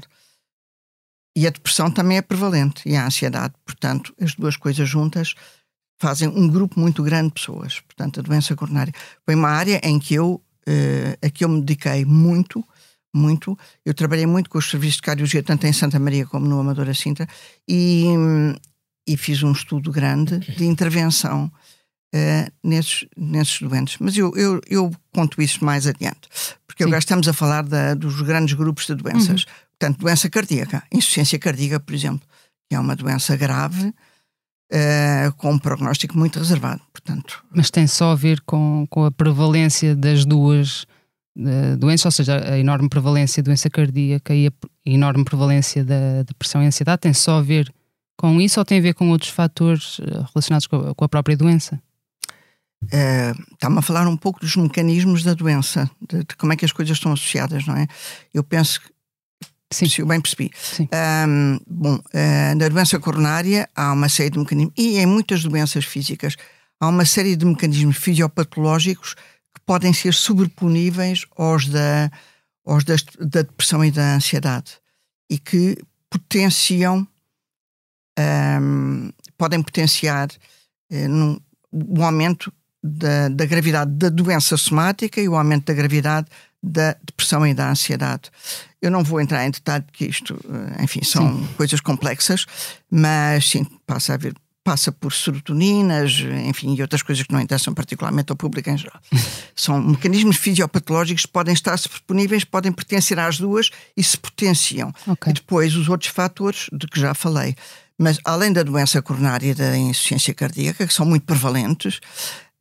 E 1.36 1.48
a 1.48 1.52
depressão 1.52 1.92
também 1.92 2.18
é 2.18 2.22
prevalente, 2.22 2.82
e 2.86 2.96
a 2.96 3.06
ansiedade. 3.06 3.54
Portanto, 3.64 4.14
as 4.20 4.34
duas 4.34 4.58
coisas 4.58 4.90
juntas 4.90 5.36
fazem 6.02 6.28
um 6.28 6.48
grupo 6.48 6.80
muito 6.80 7.04
grande 7.04 7.28
de 7.28 7.34
pessoas. 7.36 7.80
Portanto, 7.82 8.20
a 8.20 8.24
doença 8.24 8.56
coronária 8.56 8.94
foi 9.24 9.36
uma 9.36 9.50
área 9.50 9.80
em 9.84 10.00
que 10.00 10.16
eu, 10.16 10.42
uh, 10.68 11.26
a 11.26 11.30
que 11.30 11.46
eu 11.46 11.50
me 11.50 11.62
dediquei 11.62 12.04
muito, 12.04 12.66
muito. 13.14 13.58
Eu 13.86 13.94
trabalhei 13.94 14.26
muito 14.26 14.50
com 14.50 14.58
os 14.58 14.70
serviços 14.70 14.96
de 14.96 15.04
cardiologia, 15.04 15.44
tanto 15.44 15.68
em 15.68 15.74
Santa 15.74 16.00
Maria 16.00 16.26
como 16.26 16.48
no 16.48 16.60
Amadora 16.60 16.94
Sintra, 16.94 17.28
e, 17.68 18.06
e 19.08 19.16
fiz 19.16 19.44
um 19.44 19.52
estudo 19.52 19.92
grande 19.92 20.40
de 20.40 20.66
intervenção 20.66 21.52
uh, 22.16 22.52
nesses, 22.64 23.06
nesses 23.18 23.62
doentes. 23.62 23.98
Mas 24.00 24.16
eu, 24.18 24.36
eu, 24.36 24.62
eu 24.68 24.92
conto 25.14 25.42
isso 25.42 25.64
mais 25.64 25.88
adiante, 25.88 26.28
porque 26.68 26.84
agora 26.84 27.00
estamos 27.00 27.28
a 27.28 27.34
falar 27.34 27.64
da, 27.64 27.94
dos 27.94 28.22
grandes 28.22 28.54
grupos 28.54 28.86
de 28.86 28.96
doenças. 28.96 29.44
Uhum. 29.44 29.52
Portanto, 29.80 30.00
doença 30.00 30.30
cardíaca, 30.30 30.84
insuficiência 30.92 31.40
cardíaca, 31.40 31.80
por 31.80 31.94
exemplo, 31.94 32.28
que 32.70 32.76
é 32.76 32.80
uma 32.80 32.96
doença 32.96 33.36
grave, 33.38 33.88
uh, 33.88 35.34
com 35.38 35.54
um 35.54 35.60
prognóstico 35.60 36.18
muito 36.18 36.38
reservado. 36.38 36.82
Portanto, 36.92 37.44
Mas 37.54 37.72
tem 37.72 37.88
só 37.88 38.12
a 38.12 38.16
ver 38.16 38.42
com, 38.42 38.86
com 38.90 39.06
a 39.06 39.12
prevalência 39.12 39.96
das 39.96 40.26
duas 40.26 40.84
uh, 41.38 41.78
doenças, 41.78 42.06
ou 42.06 42.12
seja, 42.12 42.54
a 42.54 42.60
enorme 42.60 42.90
prevalência 42.90 43.42
da 43.42 43.48
doença 43.48 43.70
cardíaca 43.70 44.36
e 44.36 44.48
a, 44.48 44.52
a 44.52 44.90
enorme 44.90 45.24
prevalência 45.24 45.84
da 45.84 46.24
depressão 46.24 46.62
e 46.62 46.68
ansiedade, 46.68 47.02
tem 47.02 47.14
só 47.14 47.40
a 47.40 47.42
ver 47.42 47.74
com 48.18 48.42
isso 48.42 48.60
ou 48.60 48.66
tem 48.66 48.80
a 48.80 48.82
ver 48.82 48.94
com 48.94 49.10
outros 49.12 49.32
fatores 49.32 50.02
relacionados 50.34 50.68
com 50.68 50.76
a, 50.76 50.94
com 50.94 51.06
a 51.06 51.10
própria 51.10 51.38
doença? 51.38 51.82
Uh, 52.84 53.54
Está-me 53.54 53.80
a 53.80 53.82
falar 53.82 54.08
um 54.08 54.16
pouco 54.16 54.40
dos 54.40 54.56
mecanismos 54.56 55.24
da 55.24 55.34
doença, 55.34 55.90
de, 56.02 56.20
de, 56.20 56.36
como 56.38 56.54
é 56.54 56.56
que 56.56 56.66
as 56.66 56.72
coisas 56.72 56.96
estão 56.96 57.12
associadas, 57.12 57.66
não 57.66 57.76
é? 57.76 57.88
Eu 58.34 58.44
penso 58.44 58.82
que. 58.82 58.88
Sim. 59.72 59.88
Se 59.88 60.02
eu 60.02 60.08
bem 60.08 60.20
percebi. 60.20 60.50
Um, 61.28 61.60
bom, 61.68 61.96
uh, 61.96 62.56
na 62.58 62.70
doença 62.70 63.00
coronária 63.00 63.70
há 63.76 63.94
uma 63.94 64.10
série 64.10 64.32
de 64.32 64.40
mecanismos, 64.40 64.74
e 64.76 64.98
em 64.98 65.06
muitas 65.06 65.44
doenças 65.44 65.86
físicas, 65.86 66.36
há 66.80 66.88
uma 66.88 67.06
série 67.06 67.36
de 67.36 67.46
mecanismos 67.46 67.98
fisiopatológicos 67.98 69.14
que 69.14 69.62
podem 69.68 69.94
ser 69.94 70.14
sobreponíveis 70.14 71.26
aos 71.38 71.68
da, 71.68 72.10
aos 72.66 72.84
das, 72.84 73.04
da 73.20 73.44
depressão 73.44 73.86
e 73.86 73.92
da 73.92 74.16
ansiedade 74.16 74.72
e 75.30 75.38
que 75.38 75.78
potenciam, 76.10 77.08
um, 78.18 79.12
podem 79.38 79.62
potenciar 79.62 80.30
uh, 80.30 81.08
num, 81.08 81.40
o 81.72 82.04
aumento 82.04 82.52
da, 82.84 83.30
da 83.30 83.46
gravidade 83.46 83.92
da 83.92 84.10
doença 84.10 84.56
somática 84.58 85.22
e 85.22 85.28
o 85.28 85.36
aumento 85.36 85.66
da 85.66 85.74
gravidade 85.74 86.28
da 86.62 86.96
depressão 87.04 87.46
e 87.48 87.54
da 87.54 87.70
ansiedade. 87.70 88.30
Eu 88.82 88.92
não 88.92 89.04
vou 89.04 89.22
entrar 89.22 89.46
em 89.46 89.52
detalhe 89.52 89.84
porque 89.84 90.06
isto, 90.06 90.38
eh, 90.50 90.84
enfim, 90.84 91.02
são 91.04 91.38
sim. 91.38 91.48
coisas 91.56 91.80
complexas, 91.80 92.46
mas 92.90 93.50
sim, 93.50 93.66
passa 93.86 94.14
a 94.14 94.18
ver 94.18 94.34
passa 94.70 94.92
por 94.92 95.12
serotoninas, 95.12 96.20
enfim, 96.46 96.76
e 96.76 96.82
outras 96.84 97.02
coisas 97.02 97.26
que 97.26 97.34
não 97.34 97.42
interessam 97.42 97.74
particularmente 97.74 98.32
ao 98.32 98.36
público 98.36 98.70
em 98.70 98.78
geral. 98.78 99.02
São 99.56 99.82
mecanismos 99.82 100.38
fisiopatológicos 100.38 101.26
que 101.26 101.32
podem 101.32 101.56
estar 101.56 101.76
disponíveis, 101.76 102.44
podem 102.44 102.72
pertencer 102.72 103.18
às 103.18 103.40
duas 103.40 103.72
e 103.98 104.04
se 104.04 104.16
potenciam. 104.16 104.94
Okay. 105.08 105.32
E 105.32 105.34
depois 105.34 105.76
os 105.76 105.90
outros 105.90 106.12
fatores 106.12 106.68
de 106.72 106.86
que 106.86 107.00
já 107.00 107.16
falei. 107.16 107.56
Mas 107.98 108.20
além 108.24 108.54
da 108.54 108.62
doença 108.62 109.02
coronária 109.02 109.50
e 109.50 109.56
da 109.56 109.76
insuficiência 109.76 110.36
cardíaca, 110.36 110.86
que 110.86 110.94
são 110.94 111.06
muito 111.06 111.24
prevalentes, 111.24 112.00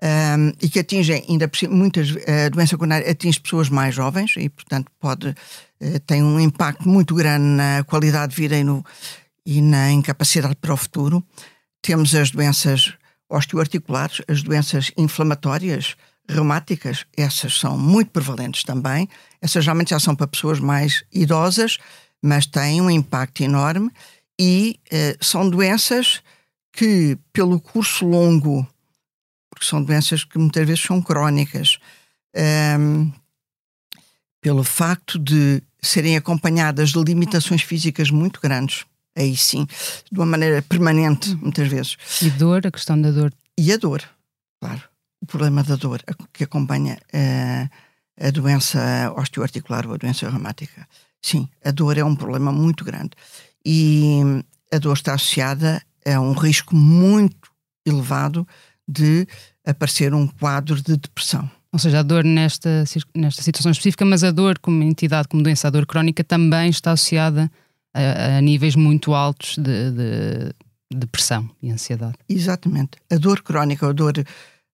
um, 0.03 0.53
e 0.63 0.69
que 0.69 0.79
atingem 0.79 1.25
ainda 1.29 1.51
muitas 1.69 2.11
a 2.27 2.49
doença 2.49 2.77
coronária 2.77 3.11
atinge 3.11 3.41
pessoas 3.41 3.69
mais 3.69 3.95
jovens 3.95 4.35
e 4.37 4.49
portanto 4.49 4.91
pode 5.01 5.29
uh, 5.29 6.01
tem 6.07 6.23
um 6.23 6.39
impacto 6.39 6.89
muito 6.89 7.15
grande 7.15 7.45
na 7.45 7.85
qualidade 7.85 8.35
de 8.35 8.41
vida 8.41 8.57
e, 8.57 8.63
no, 8.63 8.85
e 9.45 9.61
na 9.61 9.91
incapacidade 9.91 10.57
para 10.57 10.73
o 10.73 10.77
futuro. 10.77 11.25
Temos 11.83 12.15
as 12.15 12.31
doenças 12.31 12.95
osteoarticulares 13.29 14.23
as 14.29 14.43
doenças 14.43 14.93
inflamatórias 14.97 15.97
reumáticas 16.29 17.05
essas 17.17 17.59
são 17.59 17.77
muito 17.77 18.11
prevalentes 18.11 18.63
também. 18.63 19.09
Essas 19.41 19.65
geralmente 19.65 19.91
já 19.91 20.01
são 20.01 20.15
para 20.15 20.27
pessoas 20.27 20.61
mais 20.61 21.05
idosas 21.13 21.79
mas 22.23 22.47
têm 22.47 22.81
um 22.81 22.91
impacto 22.91 23.43
enorme 23.43 23.91
e 24.39 24.79
uh, 24.93 25.25
são 25.25 25.49
doenças 25.49 26.23
que 26.73 27.19
pelo 27.33 27.61
curso 27.61 28.07
longo 28.07 28.67
porque 29.59 29.67
são 29.67 29.83
doenças 29.83 30.23
que 30.23 30.39
muitas 30.39 30.65
vezes 30.65 30.83
são 30.83 31.03
crónicas, 31.03 31.79
um, 32.79 33.11
pelo 34.41 34.63
facto 34.63 35.19
de 35.19 35.61
serem 35.83 36.17
acompanhadas 36.17 36.91
de 36.91 37.03
limitações 37.03 37.63
físicas 37.63 38.09
muito 38.11 38.41
grandes, 38.41 38.87
aí 39.17 39.37
sim, 39.37 39.67
de 40.11 40.19
uma 40.19 40.27
maneira 40.27 40.63
permanente, 40.63 41.35
muitas 41.35 41.67
vezes. 41.67 41.97
E 42.23 42.31
dor, 42.31 42.65
a 42.65 42.71
questão 42.71 43.01
da 43.01 43.11
dor. 43.11 43.33
E 43.59 43.73
a 43.73 43.77
dor, 43.77 44.03
claro. 44.61 44.83
O 45.21 45.27
problema 45.27 45.65
da 45.65 45.75
dor 45.75 46.01
que 46.33 46.45
acompanha 46.45 46.97
a, 47.13 48.29
a 48.29 48.31
doença 48.31 49.13
osteoarticular 49.17 49.85
ou 49.89 49.95
a 49.95 49.97
doença 49.97 50.31
reumática. 50.31 50.87
Sim, 51.21 51.49
a 51.65 51.73
dor 51.73 51.99
é 51.99 52.05
um 52.05 52.15
problema 52.15 52.53
muito 52.53 52.85
grande. 52.85 53.11
E 53.67 54.21
a 54.73 54.79
dor 54.79 54.95
está 54.95 55.15
associada 55.15 55.83
a 56.07 56.21
um 56.21 56.33
risco 56.33 56.77
muito 56.77 57.51
elevado 57.85 58.47
de 58.89 59.27
aparecer 59.65 60.15
um 60.15 60.27
quadro 60.27 60.81
de 60.83 60.97
depressão. 60.97 61.49
Ou 61.71 61.79
seja, 61.79 62.01
a 62.01 62.03
dor 62.03 62.25
nesta, 62.25 62.85
nesta 63.15 63.43
situação 63.43 63.71
específica, 63.71 64.05
mas 64.05 64.25
a 64.25 64.31
dor 64.31 64.59
como 64.59 64.83
entidade, 64.83 65.29
como 65.29 65.43
doença, 65.43 65.69
a 65.69 65.71
dor 65.71 65.87
crónica 65.87 66.25
também 66.25 66.71
está 66.71 66.93
associada 66.93 67.51
a, 67.93 68.39
a 68.39 68.41
níveis 68.41 68.75
muito 68.75 69.13
altos 69.13 69.59
de, 69.59 69.91
de, 69.91 70.55
depressão 70.91 71.51
e 71.63 71.71
ansiedade. 71.71 72.15
Exatamente. 72.27 72.93
A 73.11 73.17
dor 73.17 73.43
crónica, 73.43 73.87
a 73.87 73.93
dor 73.93 74.15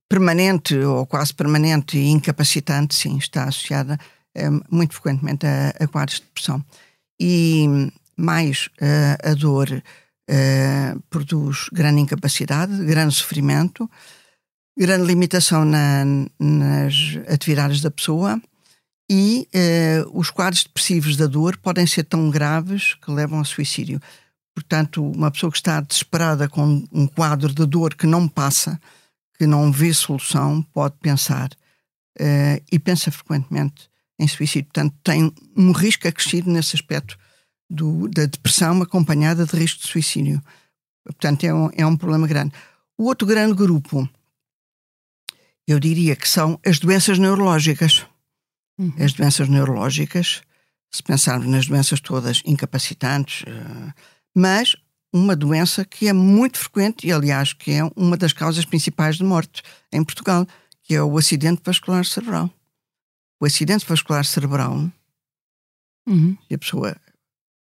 permanente 0.09 0.77
ou 0.77 1.05
quase 1.05 1.35
permanente 1.35 1.99
e 1.99 2.07
incapacitante, 2.07 2.95
sim, 2.95 3.17
está 3.17 3.45
associada 3.45 3.99
é, 4.33 4.49
muito 4.71 4.95
frequentemente 4.95 5.45
a, 5.47 5.71
a, 5.81 5.89
quadros 5.89 6.19
de 6.19 6.27
depressão. 6.27 6.65
E 7.19 7.91
mais 8.17 8.69
a, 8.81 9.31
a 9.31 9.35
dor 9.35 9.83
uh, 10.31 11.01
produz 11.11 11.69
grande 11.73 12.01
incapacidade, 12.01 12.85
grande 12.85 13.15
sofrimento, 13.15 13.91
grande 14.79 15.07
limitação 15.07 15.65
na, 15.65 16.05
nas 16.39 16.95
atividades 17.29 17.81
da 17.81 17.91
pessoa 17.91 18.41
e 19.11 19.49
uh, 19.55 20.19
os 20.19 20.31
quadros 20.31 20.65
depressivos 20.65 21.17
da 21.17 21.27
dor 21.27 21.57
podem 21.59 21.87
ser 21.87 22.05
tão 22.05 22.31
graves 22.31 22.95
que 22.95 23.11
levam 23.11 23.39
ao 23.39 23.45
suicídio. 23.45 24.01
Portanto, 24.55 25.05
uma 25.05 25.31
pessoa 25.31 25.51
que 25.51 25.59
está 25.59 25.81
desesperada 25.81 26.49
com 26.49 26.85
um 26.93 27.07
quadro 27.07 27.53
de 27.53 27.67
dor 27.67 27.95
que 27.95 28.07
não 28.07 28.29
passa, 28.29 28.81
que 29.37 29.47
não 29.47 29.71
vê 29.71 29.93
solução, 29.93 30.63
pode 30.73 30.95
pensar 31.01 31.51
uh, 32.21 32.65
e 32.71 32.79
pensa 32.79 33.11
frequentemente 33.11 33.91
em 34.19 34.29
suicídio. 34.29 34.71
Portanto, 34.73 34.95
tem 35.03 35.33
um 35.57 35.73
risco 35.73 36.09
acrescido 36.09 36.51
nesse 36.51 36.77
aspecto 36.77 37.19
do, 37.69 38.09
da 38.09 38.27
depressão 38.27 38.83
acompanhada 38.83 39.45
de 39.45 39.57
risco 39.57 39.83
de 39.83 39.89
suicídio. 39.89 40.43
Portanto, 41.05 41.45
é 41.45 41.55
um, 41.55 41.71
é 41.75 41.87
um 41.87 41.97
problema 41.97 42.27
grande. 42.27 42.53
O 42.97 43.05
outro 43.05 43.27
grande 43.27 43.55
grupo, 43.55 44.09
eu 45.67 45.79
diria 45.81 46.17
que 46.17 46.29
são 46.29 46.59
as 46.65 46.79
doenças 46.79 47.19
neurológicas. 47.19 48.07
Uhum. 48.79 48.93
As 48.99 49.13
doenças 49.13 49.49
neurológicas, 49.49 50.43
se 50.93 51.03
pensarmos 51.03 51.49
nas 51.49 51.67
doenças 51.67 52.01
todas 52.01 52.43
incapacitantes, 52.45 53.43
uh, 53.43 53.93
mas 54.35 54.77
uma 55.13 55.37
doença 55.37 55.85
que 55.85 56.09
é 56.09 56.13
muito 56.13 56.59
frequente 56.59 57.07
e, 57.07 57.13
aliás, 57.13 57.53
que 57.53 57.71
é 57.71 57.83
uma 57.95 58.17
das 58.17 58.33
causas 58.33 58.65
principais 58.65 59.17
de 59.17 59.25
morte 59.25 59.63
em 59.93 60.03
Portugal, 60.03 60.45
que 60.83 60.95
é 60.95 61.03
o 61.03 61.17
acidente 61.17 61.63
vascular 61.65 62.05
cerebral. 62.05 62.51
O 63.41 63.47
acidente 63.47 63.87
vascular 63.87 64.25
cerebral, 64.25 64.91
uhum. 66.09 66.37
e 66.51 66.55
a 66.55 66.59
pessoa 66.59 66.97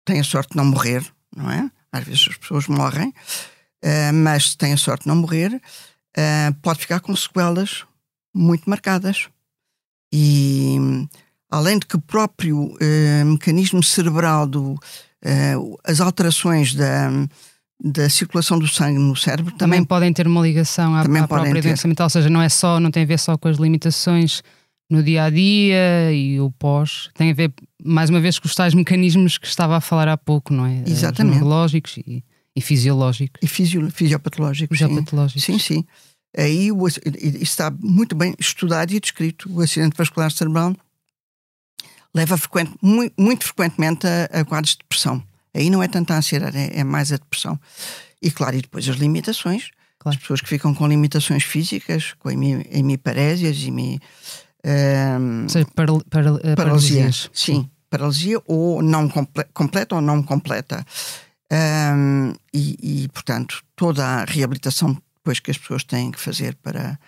tem 0.10 0.20
a 0.20 0.24
sorte 0.24 0.52
de 0.52 0.58
não 0.58 0.66
morrer, 0.66 1.06
não 1.36 1.50
é? 1.52 1.70
Às 1.92 2.04
vezes 2.04 2.28
as 2.30 2.38
pessoas 2.38 2.68
morrem, 2.68 3.10
uh, 3.10 4.14
mas 4.14 4.52
se 4.52 4.58
tem 4.58 4.74
a 4.74 4.78
sorte 4.78 5.04
de 5.04 5.08
não 5.08 5.16
morrer, 5.16 5.54
uh, 5.54 6.54
pode 6.62 6.80
ficar 6.80 7.00
com 7.00 7.16
sequelas 7.16 7.86
muito 8.34 8.68
marcadas. 8.68 9.28
E 10.12 10.78
além 11.52 11.78
de 11.78 11.86
que 11.86 11.96
o 11.96 12.02
próprio 12.02 12.58
uh, 12.60 13.26
mecanismo 13.26 13.84
cerebral 13.84 14.48
do, 14.48 14.80
as 15.84 16.00
alterações 16.00 16.74
da, 16.74 17.10
da 17.84 18.10
circulação 18.10 18.58
do 18.58 18.68
sangue 18.68 18.98
no 18.98 19.16
cérebro 19.16 19.52
também, 19.52 19.80
também 19.80 19.84
podem 19.84 20.14
ter 20.14 20.26
uma 20.26 20.42
ligação 20.42 20.96
à, 20.96 21.02
à 21.02 21.28
própria 21.28 21.54
ter. 21.54 21.62
doença 21.62 21.88
mental, 21.88 22.06
ou 22.06 22.10
seja, 22.10 22.30
não 22.30 22.42
é 22.42 22.50
só, 22.50 22.80
não 22.80 22.90
tem 22.90 23.04
a 23.04 23.06
ver 23.06 23.20
só 23.20 23.38
com 23.38 23.48
as 23.48 23.58
limitações 23.58 24.42
no 24.90 25.04
dia 25.04 25.26
a 25.26 25.30
dia 25.30 26.12
e 26.12 26.40
o 26.40 26.50
pós, 26.50 27.10
tem 27.14 27.30
a 27.30 27.34
ver 27.34 27.54
mais 27.84 28.10
uma 28.10 28.20
vez 28.20 28.40
com 28.40 28.48
os 28.48 28.56
tais 28.56 28.74
mecanismos 28.74 29.38
que 29.38 29.48
estava 29.48 29.78
a 29.78 29.82
falar 29.82 30.08
há 30.08 30.18
pouco, 30.18 30.54
não 30.54 30.66
é? 30.66 30.84
Exatamente. 30.88 31.36
Os 31.36 31.42
neurológicos 31.42 31.98
e, 31.98 32.24
e 32.56 32.62
fisiológicos. 32.62 33.40
E 33.44 33.48
fisio, 33.48 33.90
fisiopatológicos. 33.92 34.78
Fisiopatológicos. 34.78 35.44
Sim, 35.44 35.60
sim. 35.60 35.76
sim. 35.76 35.86
Aí 36.36 36.72
o, 36.72 36.88
está 36.88 37.72
muito 37.72 38.16
bem 38.16 38.36
estudado 38.40 38.92
e 38.92 39.00
descrito. 39.00 39.52
O 39.52 39.62
acidente 39.62 39.96
vascular 39.98 40.32
cerebral 40.32 40.76
leva 42.14 42.38
frequente, 42.38 42.74
muito, 42.82 43.14
muito 43.20 43.46
frequentemente 43.46 44.08
a, 44.08 44.40
a, 44.40 44.46
quadros 44.46 44.74
de 44.74 44.80
depressão. 44.80 45.24
Aí 45.54 45.70
não 45.70 45.82
é 45.82 45.88
tanto 45.88 46.12
a 46.12 46.18
ansiedade, 46.18 46.58
é, 46.58 46.80
é 46.80 46.84
mais 46.84 47.12
a 47.12 47.18
depressão. 47.18 47.60
E 48.22 48.30
claro, 48.30 48.58
e 48.58 48.62
depois 48.62 48.88
as 48.88 48.98
limitações. 48.98 49.70
Claro. 49.98 50.16
As 50.16 50.22
pessoas 50.22 50.42
que 50.42 50.48
ficam 50.48 50.74
com 50.74 50.88
limitações 50.88 51.44
físicas, 51.44 52.14
com 52.20 52.30
hemiparésias, 52.32 53.62
hemi, 53.64 54.00
um, 54.66 55.44
Ou 55.44 55.50
seja, 55.50 55.68
para, 55.74 55.88
para, 56.10 56.34
uh, 56.34 56.56
paralisia. 56.56 57.10
Sim, 57.34 57.70
paralisia 57.90 58.42
ou 58.46 58.82
não 58.82 59.08
comple 59.08 59.44
completa 59.54 59.96
ou 59.96 60.02
não 60.02 60.22
completa. 60.22 60.86
Um, 61.52 62.34
e, 62.54 63.04
e, 63.04 63.08
portanto, 63.10 63.64
toda 63.76 64.06
a 64.06 64.26
reabilitação 64.26 64.96
depois 65.16 65.40
que 65.40 65.50
as 65.52 65.58
pessoas 65.58 65.84
têm 65.84 66.12
que 66.12 66.20
fazer 66.20 66.56
para 66.56 67.00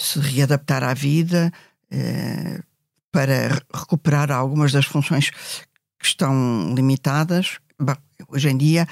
se 0.00 0.18
readaptar 0.18 0.84
à 0.84 0.92
vida, 0.92 1.52
uh, 1.92 2.62
para 3.10 3.54
recuperar 3.74 4.30
algumas 4.30 4.72
das 4.72 4.84
funções 4.84 5.30
que 5.30 6.06
estão 6.06 6.74
limitadas. 6.74 7.58
Bom, 7.80 7.96
hoje 8.28 8.48
em 8.48 8.56
dia, 8.56 8.86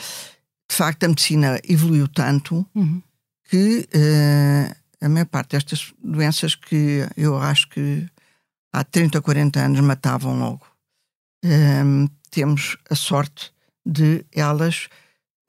de 0.69 0.75
facto, 0.75 1.05
a 1.05 1.09
medicina 1.09 1.61
evoluiu 1.69 2.09
tanto 2.09 2.67
uhum. 2.75 3.03
que 3.49 3.89
uh, 3.95 4.77
a 5.01 5.09
maior 5.09 5.27
parte 5.27 5.51
destas 5.51 5.93
doenças 6.03 6.55
que 6.55 7.07
eu 7.17 7.37
acho 7.37 7.69
que 7.69 8.07
há 8.73 8.85
30 8.85 9.19
ou 9.19 9.23
40 9.23 9.61
anos 9.61 9.81
matavam 9.81 10.39
logo, 10.39 10.67
um, 11.45 12.09
temos 12.31 12.77
a 12.91 12.95
sorte 12.95 13.53
de 13.85 14.25
elas 14.33 14.89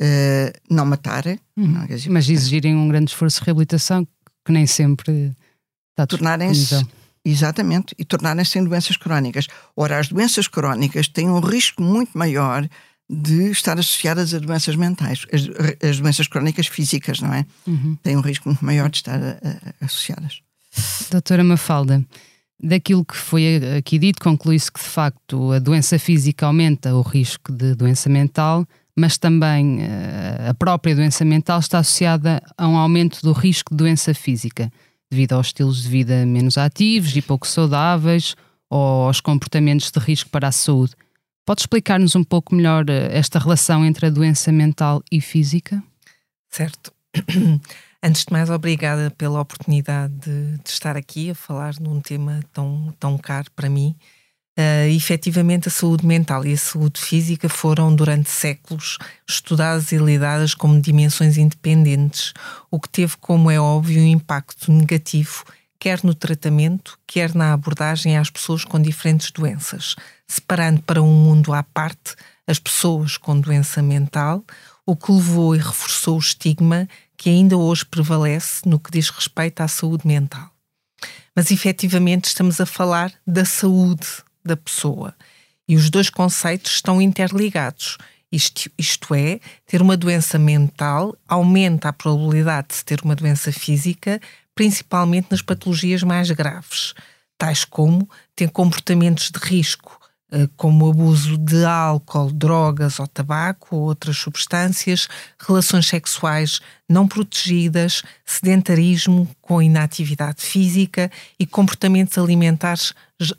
uh, 0.01 0.59
não 0.69 0.85
matarem, 0.85 1.39
uhum. 1.55 1.67
não, 1.67 1.85
dizer, 1.85 2.09
mas 2.09 2.29
exigirem 2.29 2.75
um 2.75 2.87
grande 2.87 3.11
esforço 3.11 3.39
de 3.39 3.45
reabilitação 3.45 4.07
que 4.45 4.51
nem 4.51 4.67
sempre 4.67 5.35
está 5.91 6.05
tornarem-se 6.05 6.85
Exatamente, 7.29 7.93
e 7.99 8.05
tornarem-se 8.05 8.57
em 8.57 8.63
doenças 8.63 8.95
crónicas. 8.95 9.47
Ora, 9.75 9.99
as 9.99 10.07
doenças 10.07 10.47
crónicas 10.47 11.09
têm 11.09 11.29
um 11.29 11.41
risco 11.41 11.83
muito 11.83 12.17
maior 12.17 12.65
de 13.09 13.51
estar 13.51 13.79
associadas 13.79 14.33
a 14.33 14.39
doenças 14.39 14.75
mentais, 14.75 15.25
as, 15.31 15.89
as 15.89 15.99
doenças 15.99 16.27
crónicas 16.27 16.67
físicas, 16.67 17.21
não 17.21 17.33
é? 17.33 17.45
Uhum. 17.65 17.97
Têm 18.03 18.17
um 18.17 18.21
risco 18.21 18.49
muito 18.49 18.63
maior 18.65 18.89
de 18.89 18.97
estar 18.97 19.17
a, 19.17 19.37
a, 19.81 19.85
associadas. 19.85 20.41
Doutora 21.09 21.43
Mafalda, 21.43 22.05
daquilo 22.61 23.05
que 23.05 23.15
foi 23.15 23.61
aqui 23.77 23.97
dito, 23.97 24.21
conclui-se 24.21 24.71
que 24.71 24.79
de 24.79 24.85
facto 24.85 25.51
a 25.51 25.59
doença 25.59 25.97
física 25.97 26.45
aumenta 26.45 26.93
o 26.93 27.01
risco 27.01 27.51
de 27.51 27.75
doença 27.75 28.09
mental, 28.09 28.67
mas 28.95 29.17
também 29.17 29.81
eh, 29.81 30.49
a 30.49 30.53
própria 30.53 30.95
doença 30.95 31.23
mental 31.23 31.59
está 31.59 31.79
associada 31.79 32.41
a 32.57 32.67
um 32.67 32.75
aumento 32.75 33.21
do 33.21 33.31
risco 33.31 33.71
de 33.71 33.77
doença 33.77 34.13
física, 34.13 34.71
devido 35.09 35.33
aos 35.33 35.47
estilos 35.47 35.83
de 35.83 35.89
vida 35.89 36.25
menos 36.25 36.57
ativos 36.57 37.15
e 37.15 37.21
pouco 37.21 37.47
saudáveis 37.47 38.35
ou 38.69 39.05
aos 39.05 39.21
comportamentos 39.21 39.91
de 39.91 39.99
risco 39.99 40.29
para 40.29 40.47
a 40.47 40.51
saúde. 40.51 40.93
Pode 41.47 41.61
explicar-nos 41.61 42.13
um 42.13 42.25
pouco 42.25 42.53
melhor 42.53 42.89
eh, 42.89 43.07
esta 43.09 43.39
relação 43.39 43.85
entre 43.85 44.07
a 44.07 44.09
doença 44.09 44.51
mental 44.51 45.01
e 45.09 45.21
física? 45.21 45.81
Certo. 46.49 46.91
Antes 48.03 48.25
de 48.25 48.33
mais, 48.33 48.49
obrigada 48.49 49.09
pela 49.11 49.39
oportunidade 49.39 50.13
de, 50.13 50.57
de, 50.57 50.69
estar 50.69 50.97
aqui 50.97 51.29
a 51.29 51.35
falar 51.35 51.75
num 51.79 52.01
tema 52.01 52.41
tão, 52.51 52.93
tão 52.99 53.17
caro 53.17 53.49
para 53.55 53.69
mim. 53.69 53.95
Uh, 54.59 54.89
efetivamente, 54.89 55.69
a 55.69 55.71
saúde 55.71 56.05
mental 56.05 56.45
e 56.45 56.51
a 56.51 56.57
saúde 56.57 56.99
física 56.99 57.47
foram, 57.47 57.95
durante 57.95 58.29
séculos, 58.29 58.97
estudadas 59.25 59.93
e 59.93 59.97
lidadas 59.97 60.53
como 60.53 60.81
dimensões 60.81 61.37
independentes, 61.37 62.33
o 62.69 62.77
que 62.77 62.89
teve, 62.89 63.15
como 63.21 63.49
é 63.49 63.57
óbvio, 63.57 64.01
um 64.01 64.07
impacto 64.07 64.69
negativo 64.69 65.45
quer 65.79 66.03
no 66.03 66.13
tratamento, 66.13 66.97
quer 67.05 67.33
na 67.35 67.53
abordagem 67.53 68.17
às 68.17 68.29
pessoas 68.29 68.63
com 68.63 68.81
diferentes 68.81 69.31
doenças, 69.31 69.95
separando 70.27 70.81
para 70.81 71.01
um 71.01 71.13
mundo 71.13 71.53
à 71.53 71.63
parte 71.63 72.15
as 72.45 72.59
pessoas 72.59 73.17
com 73.17 73.39
doença 73.39 73.81
mental, 73.81 74.43
o 74.85 74.95
que 74.95 75.11
levou 75.11 75.55
e 75.55 75.59
reforçou 75.59 76.15
o 76.15 76.19
estigma 76.19 76.87
que 77.17 77.29
ainda 77.29 77.57
hoje 77.57 77.85
prevalece 77.85 78.67
no 78.67 78.79
que 78.79 78.91
diz 78.91 79.09
respeito 79.09 79.61
à 79.61 79.67
saúde 79.67 80.07
mental. 80.07 80.49
Mas 81.35 81.51
efetivamente 81.51 82.25
estamos 82.25 82.61
a 82.61 82.65
falar 82.65 83.11
da 83.25 83.43
saúde 83.43 84.07
da 84.43 84.55
pessoa 84.55 85.13
e 85.67 85.75
os 85.75 85.89
dois 85.89 86.09
conceitos 86.09 86.75
estão 86.75 87.01
interligados. 87.01 87.97
Isto, 88.31 88.69
isto, 88.77 89.13
é, 89.13 89.39
ter 89.65 89.81
uma 89.81 89.97
doença 89.97 90.37
mental 90.37 91.15
aumenta 91.27 91.89
a 91.89 91.93
probabilidade 91.93 92.67
de 92.69 92.85
ter 92.85 93.01
uma 93.01 93.15
doença 93.15 93.51
física, 93.51 94.21
principalmente 94.57 95.27
nas 95.29 95.43
patologias 95.43 96.01
mais 96.01 96.31
graves, 96.31 96.95
tais 97.37 97.63
como 97.63 98.09
ter 98.35 98.49
comportamentos 98.49 99.29
de 99.29 99.37
risco, 99.37 99.99
eh, 100.31 100.49
como 100.57 100.89
abuso 100.89 101.37
de 101.37 101.63
álcool, 101.63 102.31
drogas 102.33 102.99
ou 102.99 103.05
tabaco 103.07 103.75
ou 103.75 103.83
outras 103.83 104.17
substâncias, 104.17 105.07
relações 105.39 105.87
sexuais 105.87 106.59
não 106.89 107.07
protegidas, 107.07 108.01
sedentarismo 108.25 109.29
com 109.39 109.61
inatividade 109.61 110.41
física 110.41 111.11
e 111.39 111.45
comportamentos 111.45 112.17
alimentares 112.17 112.93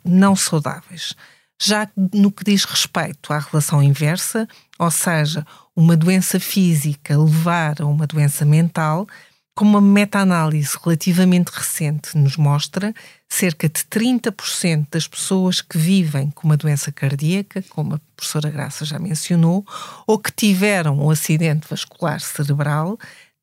não 0.05 0.37
saudáveis. 0.37 1.17
Já 1.61 1.89
no 2.15 2.31
que 2.31 2.45
diz 2.45 2.65
respeito 2.65 3.33
à 3.33 3.41
relação 3.41 3.83
inversa, 3.83 4.47
ou 4.79 4.91
seja, 4.93 5.45
uma 5.75 5.97
doença 5.97 6.39
física 6.39 7.19
levar 7.19 7.83
a 7.83 7.87
uma 7.87 8.07
doença 8.07 8.45
mental, 8.45 9.09
como 9.59 9.71
uma 9.71 9.81
meta-análise 9.81 10.79
relativamente 10.81 11.49
recente 11.49 12.17
nos 12.17 12.37
mostra, 12.37 12.95
cerca 13.29 13.69
de 13.69 13.81
30% 13.81 14.87
das 14.89 15.09
pessoas 15.09 15.61
que 15.61 15.77
vivem 15.77 16.31
com 16.31 16.47
uma 16.47 16.57
doença 16.57 16.93
cardíaca, 16.93 17.65
como 17.69 17.97
a 17.97 18.01
professora 18.15 18.51
Graça 18.51 18.85
já 18.85 19.01
mencionou, 19.01 19.67
ou 20.07 20.17
que 20.17 20.31
tiveram 20.31 21.01
um 21.01 21.11
acidente 21.11 21.67
vascular 21.69 22.21
cerebral, 22.21 22.97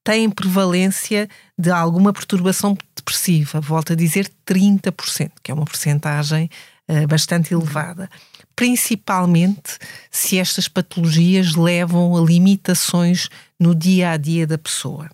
têm 0.05 0.29
prevalência 0.29 1.27
de 1.59 1.69
alguma 1.69 2.13
perturbação 2.13 2.77
depressiva. 2.95 3.59
Volto 3.59 3.91
a 3.91 3.95
dizer 3.97 4.31
30%, 4.47 5.31
que 5.43 5.51
é 5.51 5.53
uma 5.53 5.65
porcentagem 5.65 6.49
uh, 6.87 7.05
bastante 7.07 7.53
elevada. 7.53 8.09
Principalmente 8.55 9.77
se 10.09 10.39
estas 10.39 10.69
patologias 10.69 11.55
levam 11.55 12.15
a 12.15 12.21
limitações 12.21 13.27
no 13.59 13.75
dia 13.75 14.11
a 14.11 14.17
dia 14.17 14.47
da 14.47 14.57
pessoa. 14.57 15.09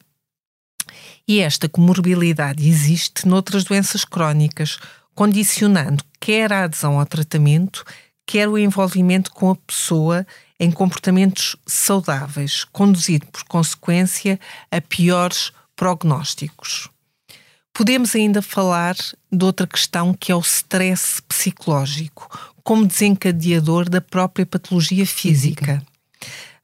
E 1.27 1.39
esta 1.39 1.69
comorbilidade 1.69 2.67
existe 2.67 3.27
noutras 3.27 3.63
doenças 3.63 4.03
crónicas, 4.03 4.77
condicionando 5.13 6.03
quer 6.19 6.53
a 6.53 6.63
adesão 6.63 6.99
ao 6.99 7.05
tratamento, 7.05 7.83
quer 8.25 8.47
o 8.47 8.57
envolvimento 8.57 9.31
com 9.31 9.51
a 9.51 9.55
pessoa 9.55 10.25
em 10.59 10.71
comportamentos 10.71 11.55
saudáveis, 11.65 12.63
conduzido 12.63 13.25
por 13.27 13.43
consequência 13.43 14.39
a 14.69 14.79
piores 14.79 15.51
prognósticos. 15.75 16.87
Podemos 17.73 18.15
ainda 18.15 18.41
falar 18.41 18.95
de 19.31 19.45
outra 19.45 19.65
questão 19.65 20.13
que 20.13 20.31
é 20.31 20.35
o 20.35 20.41
stress 20.41 21.21
psicológico, 21.27 22.29
como 22.63 22.85
desencadeador 22.85 23.89
da 23.89 24.01
própria 24.01 24.45
patologia 24.45 25.05
física. 25.05 25.81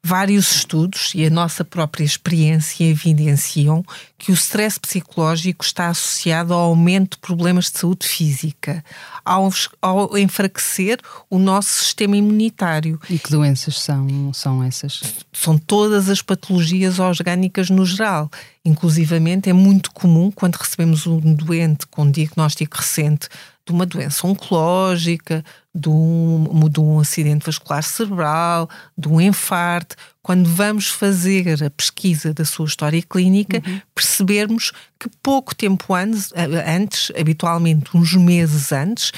Vários 0.03 0.55
estudos 0.55 1.11
e 1.15 1.25
a 1.25 1.29
nossa 1.29 1.65
própria 1.65 2.03
experiência 2.03 2.85
evidenciam 2.85 3.83
que 4.17 4.31
o 4.31 4.35
stress 4.35 4.79
psicológico 4.79 5.65
está 5.65 5.89
associado 5.89 6.53
ao 6.53 6.61
aumento 6.61 7.15
de 7.15 7.21
problemas 7.21 7.65
de 7.65 7.79
saúde 7.79 8.07
física, 8.07 8.83
ao, 9.25 9.51
ao 9.81 10.17
enfraquecer 10.17 10.99
o 11.29 11.37
nosso 11.37 11.69
sistema 11.83 12.15
imunitário. 12.15 12.99
E 13.09 13.19
que 13.19 13.29
doenças 13.29 13.79
são, 13.79 14.31
são 14.33 14.63
essas? 14.63 15.01
São 15.33 15.57
todas 15.57 16.09
as 16.09 16.21
patologias 16.21 16.99
orgânicas 16.99 17.69
no 17.69 17.85
geral. 17.85 18.29
Inclusivamente, 18.63 19.49
é 19.49 19.53
muito 19.53 19.91
comum 19.91 20.31
quando 20.31 20.55
recebemos 20.55 21.05
um 21.05 21.33
doente 21.33 21.85
com 21.87 22.09
diagnóstico 22.09 22.77
recente 22.77 23.27
de 23.67 23.73
uma 23.73 23.85
doença 23.85 24.25
oncológica, 24.25 25.43
de 25.75 25.89
um, 25.89 26.69
de 26.69 26.79
um 26.79 26.99
acidente 26.99 27.45
vascular 27.45 27.83
cerebral, 27.83 28.69
de 28.97 29.09
um 29.09 29.19
infarto, 29.19 29.95
quando 30.23 30.49
vamos 30.49 30.87
fazer 30.87 31.63
a 31.63 31.69
pesquisa 31.69 32.33
da 32.33 32.45
sua 32.45 32.65
história 32.65 33.01
clínica, 33.01 33.61
uhum. 33.65 33.81
percebermos 33.93 34.71
que 34.97 35.09
pouco 35.21 35.53
tempo 35.53 35.93
antes, 35.93 36.33
antes, 36.65 37.11
habitualmente 37.19 37.95
uns 37.95 38.13
meses 38.13 38.71
antes, 38.71 39.11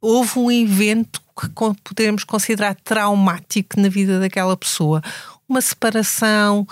houve 0.00 0.38
um 0.38 0.50
evento 0.50 1.22
que 1.40 1.48
podemos 1.82 2.24
considerar 2.24 2.74
traumático 2.74 3.80
na 3.80 3.88
vida 3.88 4.18
daquela 4.20 4.56
pessoa. 4.56 5.00
Uma 5.52 5.60
separação, 5.60 6.66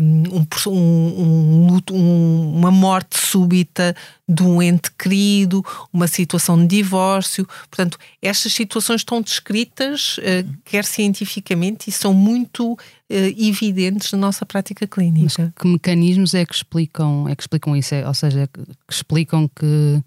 um, 0.00 0.40
um, 0.66 1.78
um, 1.92 2.56
uma 2.56 2.70
morte 2.70 3.18
súbita 3.18 3.94
de 4.26 4.42
um 4.42 4.62
ente 4.62 4.90
querido, 4.98 5.62
uma 5.92 6.08
situação 6.08 6.58
de 6.58 6.76
divórcio. 6.76 7.46
Portanto, 7.68 7.98
estas 8.22 8.54
situações 8.54 9.02
estão 9.02 9.20
descritas, 9.20 10.16
uh, 10.16 10.56
quer 10.64 10.86
cientificamente, 10.86 11.90
e 11.90 11.92
são 11.92 12.14
muito 12.14 12.72
uh, 12.72 12.78
evidentes 13.10 14.10
na 14.12 14.18
nossa 14.18 14.46
prática 14.46 14.86
clínica. 14.86 15.42
Mas 15.42 15.52
que 15.54 15.68
mecanismos 15.68 16.32
é 16.32 16.46
que 16.46 16.54
explicam, 16.54 17.28
é 17.28 17.36
que 17.36 17.42
explicam 17.42 17.76
isso? 17.76 17.94
É, 17.94 18.08
ou 18.08 18.14
seja, 18.14 18.48
que, 18.50 18.64
que 18.64 18.94
explicam 18.94 19.46
que 19.54 20.02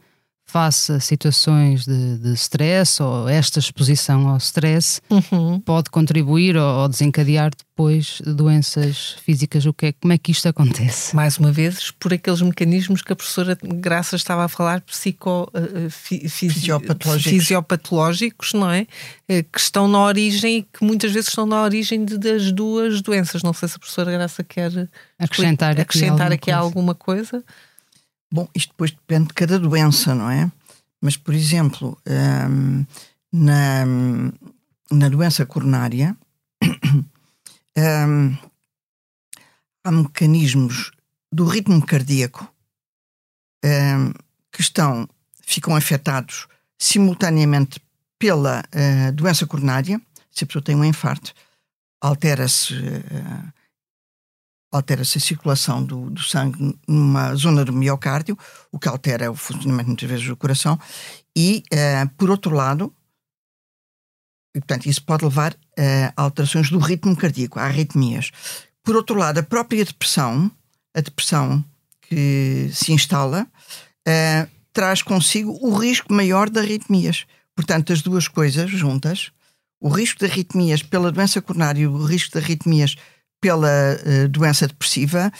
face 0.51 0.91
a 0.91 0.99
situações 0.99 1.85
de, 1.85 2.17
de 2.17 2.33
stress 2.33 3.01
ou 3.01 3.29
esta 3.29 3.57
exposição 3.57 4.27
ao 4.27 4.35
stress 4.35 4.99
uhum. 5.09 5.61
pode 5.61 5.89
contribuir 5.89 6.57
ou, 6.57 6.81
ou, 6.81 6.89
desencadear 6.89 7.51
depois 7.55 8.21
doenças 8.25 9.15
físicas. 9.23 9.65
O 9.65 9.73
que 9.73 9.87
é, 9.87 9.91
como 9.93 10.11
é 10.11 10.17
que 10.17 10.33
isto 10.33 10.49
acontece? 10.49 11.15
Mais 11.15 11.37
uma 11.37 11.53
vez, 11.53 11.91
por 11.91 12.13
aqueles 12.13 12.41
mecanismos 12.41 13.01
que 13.01 13.13
a 13.13 13.15
professora 13.15 13.57
Graça 13.63 14.17
estava 14.17 14.43
a 14.43 14.49
falar, 14.49 14.81
psico, 14.81 15.49
uh, 15.55 15.89
fi, 15.89 16.27
fisiopatológicos. 16.27 17.31
fisiopatológicos, 17.31 18.53
não 18.53 18.69
é? 18.69 18.81
Uh, 19.29 19.43
que 19.49 19.59
estão 19.59 19.87
na 19.87 20.03
origem 20.03 20.57
e 20.57 20.63
que 20.63 20.83
muitas 20.83 21.13
vezes 21.13 21.29
estão 21.29 21.45
na 21.45 21.63
origem 21.63 22.03
de, 22.03 22.17
das 22.17 22.51
duas 22.51 23.01
doenças. 23.01 23.41
Não 23.41 23.53
sei 23.53 23.69
se 23.69 23.77
a 23.77 23.79
professora 23.79 24.11
Graça 24.11 24.43
quer 24.43 24.89
acrescentar, 25.17 25.71
aqui, 25.71 25.81
acrescentar 25.81 26.23
alguma 26.23 26.35
aqui 26.35 26.51
alguma 26.51 26.95
coisa. 26.95 27.41
Bom, 28.31 28.47
isto 28.55 28.69
depois 28.69 28.91
depende 28.91 29.27
de 29.27 29.33
cada 29.33 29.59
doença, 29.59 30.15
não 30.15 30.29
é? 30.29 30.49
Mas, 31.01 31.17
por 31.17 31.33
exemplo, 31.33 31.97
um, 32.07 32.85
na, 33.31 33.85
na 34.89 35.09
doença 35.09 35.45
coronária, 35.45 36.15
um, 37.77 38.37
há 39.83 39.91
mecanismos 39.91 40.91
do 41.31 41.45
ritmo 41.45 41.85
cardíaco 41.85 42.47
um, 43.65 44.13
que 44.51 44.61
estão, 44.61 45.09
ficam 45.41 45.75
afetados 45.75 46.47
simultaneamente 46.77 47.81
pela 48.17 48.61
uh, 48.61 49.11
doença 49.13 49.45
coronária. 49.45 49.99
Se 50.31 50.43
a 50.43 50.47
pessoa 50.47 50.63
tem 50.63 50.75
um 50.75 50.85
infarto, 50.85 51.33
altera-se 51.99 52.73
uh, 52.75 53.53
altera-se 54.71 55.17
a 55.17 55.21
circulação 55.21 55.83
do, 55.83 56.09
do, 56.09 56.23
sangue 56.23 56.77
numa 56.87 57.35
zona 57.35 57.65
do 57.65 57.73
miocárdio, 57.73 58.37
o 58.71 58.79
que 58.79 58.87
altera 58.87 59.29
o 59.29 59.35
funcionamento 59.35 59.89
muitas 59.89 60.09
vezes 60.09 60.27
do 60.27 60.37
coração, 60.37 60.79
e, 61.35 61.63
uh, 61.73 62.09
por 62.17 62.29
outro 62.29 62.55
lado, 62.55 62.93
e, 64.55 64.59
portanto, 64.59 64.85
isso 64.85 65.03
pode 65.03 65.23
levar 65.23 65.53
uh, 65.53 66.13
a 66.15 66.23
alterações 66.23 66.69
do 66.69 66.79
ritmo 66.79 67.15
cardíaco, 67.15 67.59
a 67.59 67.63
arritmias. 67.63 68.31
Por 68.83 68.95
outro 68.95 69.15
lado, 69.15 69.39
a 69.39 69.43
própria 69.43 69.85
depressão, 69.85 70.51
a 70.95 71.01
depressão 71.01 71.63
que 72.01 72.69
se 72.73 72.91
instala, 72.91 73.47
uh, 74.07 74.49
traz 74.73 75.01
consigo 75.01 75.57
o 75.61 75.73
risco 75.73 76.13
maior 76.13 76.49
de 76.49 76.59
arritmias. 76.59 77.25
Portanto, 77.55 77.93
as 77.93 78.01
duas 78.01 78.27
coisas 78.27 78.69
juntas, 78.69 79.31
o 79.79 79.89
risco 79.89 80.19
de 80.19 80.31
arritmias 80.31 80.83
pela 80.83 81.11
doença 81.11 81.41
coronária 81.41 81.81
e 81.81 81.87
o 81.87 82.05
risco 82.05 82.37
de 82.37 82.43
arritmias 82.43 82.95
pela 83.41 83.67
uh, 83.67 84.27
doença 84.29 84.67
depressiva 84.67 85.31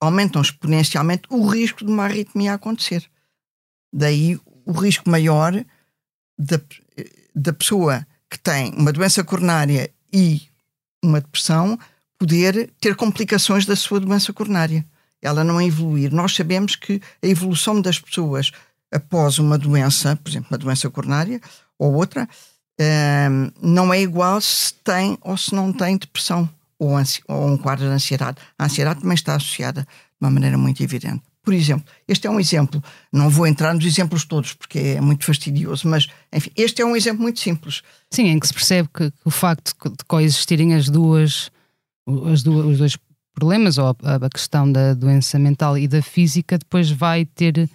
aumentam 0.00 0.40
exponencialmente 0.40 1.24
o 1.28 1.46
risco 1.46 1.84
de 1.84 1.90
uma 1.90 2.04
arritmia 2.04 2.54
acontecer. 2.54 3.04
Daí 3.92 4.40
o 4.64 4.72
risco 4.72 5.10
maior 5.10 5.52
da, 6.38 6.58
da 7.34 7.52
pessoa 7.52 8.06
que 8.30 8.38
tem 8.38 8.72
uma 8.74 8.92
doença 8.92 9.22
coronária 9.22 9.90
e 10.12 10.42
uma 11.04 11.20
depressão 11.20 11.78
poder 12.18 12.70
ter 12.80 12.94
complicações 12.94 13.66
da 13.66 13.76
sua 13.76 14.00
doença 14.00 14.32
coronária. 14.32 14.86
Ela 15.20 15.44
não 15.44 15.60
evoluir. 15.60 16.12
Nós 16.12 16.34
sabemos 16.34 16.76
que 16.76 17.02
a 17.22 17.26
evolução 17.26 17.80
das 17.80 17.98
pessoas 17.98 18.52
após 18.92 19.38
uma 19.38 19.58
doença, 19.58 20.16
por 20.16 20.30
exemplo, 20.30 20.48
uma 20.50 20.58
doença 20.58 20.88
coronária 20.88 21.40
ou 21.78 21.92
outra, 21.94 22.28
ehm, 22.78 23.50
não 23.60 23.92
é 23.92 24.00
igual 24.00 24.40
se 24.40 24.72
tem 24.74 25.18
ou 25.20 25.36
se 25.36 25.54
não 25.54 25.72
tem 25.72 25.96
depressão 25.96 26.48
ou, 26.80 26.96
ou 27.28 27.46
um 27.46 27.56
quadro 27.56 27.86
de 27.86 27.92
ansiedade. 27.92 28.38
A 28.58 28.64
ansiedade 28.64 29.00
também 29.00 29.14
está 29.14 29.36
associada 29.36 29.82
de 29.82 29.88
uma 30.20 30.30
maneira 30.30 30.58
muito 30.58 30.82
evidente. 30.82 31.22
Por 31.42 31.54
exemplo, 31.54 31.84
este 32.06 32.26
é 32.26 32.30
um 32.30 32.38
exemplo, 32.38 32.82
não 33.12 33.30
vou 33.30 33.46
entrar 33.46 33.74
nos 33.74 33.84
exemplos 33.84 34.24
todos 34.24 34.52
porque 34.52 34.78
é 34.78 35.00
muito 35.00 35.24
fastidioso, 35.24 35.88
mas 35.88 36.06
enfim, 36.32 36.50
este 36.54 36.82
é 36.82 36.84
um 36.84 36.94
exemplo 36.94 37.22
muito 37.22 37.40
simples. 37.40 37.82
Sim, 38.10 38.28
em 38.28 38.38
que 38.38 38.46
se 38.46 38.52
percebe 38.52 38.88
que, 38.92 39.10
que 39.10 39.16
o 39.24 39.30
facto 39.30 39.74
de 39.84 40.04
coexistirem 40.06 40.74
as 40.74 40.88
duas, 40.88 41.50
as 42.30 42.42
duas, 42.42 42.66
os 42.66 42.78
dois 42.78 42.98
problemas, 43.34 43.78
ou 43.78 43.96
a, 44.02 44.16
a 44.16 44.30
questão 44.30 44.70
da 44.70 44.92
doença 44.92 45.38
mental 45.38 45.78
e 45.78 45.88
da 45.88 46.02
física, 46.02 46.58
depois 46.58 46.90
vai 46.90 47.24
ter 47.24 47.70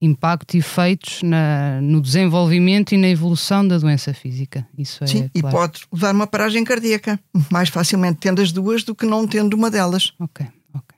impacto 0.00 0.54
e 0.54 0.58
efeitos 0.58 1.22
na, 1.22 1.80
no 1.82 2.00
desenvolvimento 2.00 2.92
e 2.92 2.98
na 2.98 3.08
evolução 3.08 3.66
da 3.66 3.76
doença 3.76 4.14
física. 4.14 4.66
Isso 4.76 5.04
é 5.04 5.06
Sim, 5.06 5.28
claro. 5.28 5.30
e 5.34 5.42
pode 5.42 5.80
levar 5.92 6.14
uma 6.14 6.26
paragem 6.26 6.64
cardíaca, 6.64 7.20
mais 7.50 7.68
facilmente 7.68 8.18
tendo 8.18 8.40
as 8.40 8.50
duas 8.50 8.82
do 8.82 8.94
que 8.94 9.04
não 9.04 9.26
tendo 9.26 9.54
uma 9.54 9.70
delas. 9.70 10.12
Ok, 10.18 10.46
ok. 10.74 10.96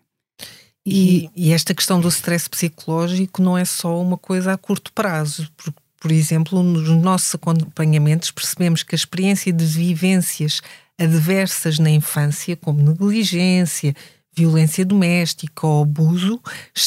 E, 0.87 1.29
e 1.35 1.53
esta 1.53 1.75
questão 1.75 2.01
do 2.01 2.09
stress 2.09 2.49
psicológico 2.49 3.43
não 3.43 3.59
é 3.59 3.65
só 3.65 4.01
uma 4.01 4.17
coisa 4.17 4.53
a 4.53 4.59
curto 4.59 4.93
prazo, 4.93 5.51
porque, 5.57 5.79
por 6.01 6.13
exemplo, 6.13 6.63
nos 6.63 6.89
nossos 6.89 7.35
acompanhamentos 7.35 8.31
percebemos 8.31 8.83
que 8.85 8.95
a 8.95 8.97
experiência 8.97 9.53
de 9.53 9.65
vivências 9.65 10.61
adversas 10.99 11.79
na 11.79 11.91
infância, 11.91 12.57
como 12.57 12.81
negligência, 12.83 13.95
violência 14.35 14.85
doméstica 14.85 15.67
ou 15.67 15.83
abuso 15.83 16.41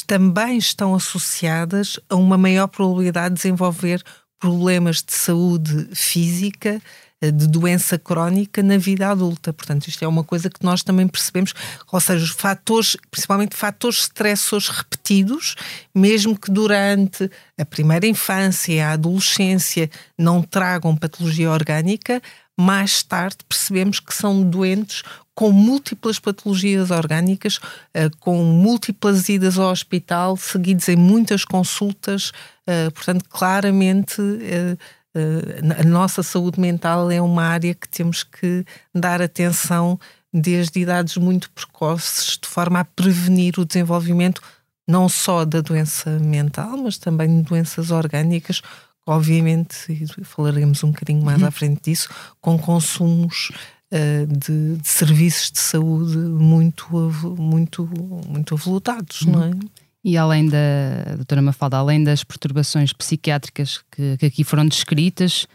também 0.07 0.57
estão 0.57 0.95
associadas 0.95 1.99
a 2.09 2.15
uma 2.15 2.37
maior 2.37 2.67
probabilidade 2.67 3.35
de 3.35 3.41
desenvolver 3.41 4.03
problemas 4.39 5.01
de 5.01 5.13
saúde 5.13 5.87
física, 5.95 6.81
eh, 7.21 7.31
de 7.31 7.47
doença 7.47 7.97
crónica 7.97 8.61
na 8.61 8.77
vida 8.77 9.09
adulta. 9.09 9.53
Portanto, 9.53 9.87
isto 9.87 10.03
é 10.03 10.07
uma 10.07 10.23
coisa 10.23 10.49
que 10.49 10.63
nós 10.63 10.83
também 10.83 11.07
percebemos, 11.07 11.53
ou 11.91 11.99
seja, 11.99 12.23
os 12.23 12.31
fatores, 12.31 12.97
principalmente 13.09 13.55
fatores 13.55 13.99
estressores 13.99 14.69
repetidos, 14.69 15.55
mesmo 15.93 16.37
que 16.37 16.51
durante 16.51 17.29
a 17.57 17.65
primeira 17.65 18.05
infância 18.05 18.73
e 18.73 18.79
a 18.79 18.91
adolescência 18.91 19.89
não 20.17 20.41
tragam 20.43 20.95
patologia 20.95 21.49
orgânica, 21.49 22.21
mais 22.57 23.03
tarde 23.03 23.37
percebemos 23.47 23.99
que 23.99 24.13
são 24.13 24.41
doentes 24.41 25.03
com 25.33 25.51
múltiplas 25.51 26.17
patologias 26.17 26.91
orgânicas, 26.91 27.59
eh, 27.93 28.09
com 28.21 28.41
múltiplas 28.43 29.27
idas 29.27 29.59
ao 29.59 29.69
hospital, 29.69 30.37
seguidos 30.37 30.87
em 30.87 30.95
muitas 30.95 31.43
consultas. 31.43 32.31
Eh, 32.65 32.89
portanto, 32.91 33.25
claramente 33.29 34.21
eh, 34.41 34.77
a 35.79 35.83
nossa 35.83 36.23
saúde 36.23 36.59
mental 36.59 37.09
é 37.11 37.21
uma 37.21 37.43
área 37.43 37.73
que 37.73 37.87
temos 37.87 38.23
que 38.23 38.65
dar 38.93 39.21
atenção 39.21 39.99
desde 40.33 40.81
idades 40.81 41.15
muito 41.15 41.49
precoces, 41.51 42.37
de 42.41 42.47
forma 42.47 42.81
a 42.81 42.85
prevenir 42.85 43.57
o 43.57 43.65
desenvolvimento 43.65 44.41
não 44.87 45.09
só 45.09 45.45
da 45.45 45.61
doença 45.61 46.19
mental, 46.19 46.77
mas 46.77 46.97
também 46.97 47.41
de 47.41 47.47
doenças 47.47 47.91
orgânicas, 47.91 48.61
obviamente, 49.05 49.75
falaremos 50.23 50.83
um 50.83 50.91
bocadinho 50.91 51.23
mais 51.23 51.41
uhum. 51.41 51.47
à 51.47 51.51
frente 51.51 51.81
disso, 51.83 52.09
com 52.41 52.57
consumos 52.57 53.51
uh, 53.91 54.25
de, 54.27 54.77
de, 54.77 54.87
serviços 54.87 55.51
de 55.51 55.59
saúde 55.59 56.17
muito, 56.17 56.87
muito, 57.37 57.89
muito 58.27 58.55
avolutados, 58.55 59.21
uhum. 59.21 59.31
não 59.31 59.43
é? 59.43 59.51
E 60.03 60.17
além 60.17 60.47
da 60.47 61.15
doutora 61.15 61.41
Mafalda, 61.41 61.77
além 61.77 62.03
das 62.03 62.23
perturbações 62.23 62.93
psiquiátricas 62.93 63.83
que, 63.91 64.17
que 64.17 64.25
aqui 64.27 64.43
foram 64.43 64.67
descritas, 64.67 65.47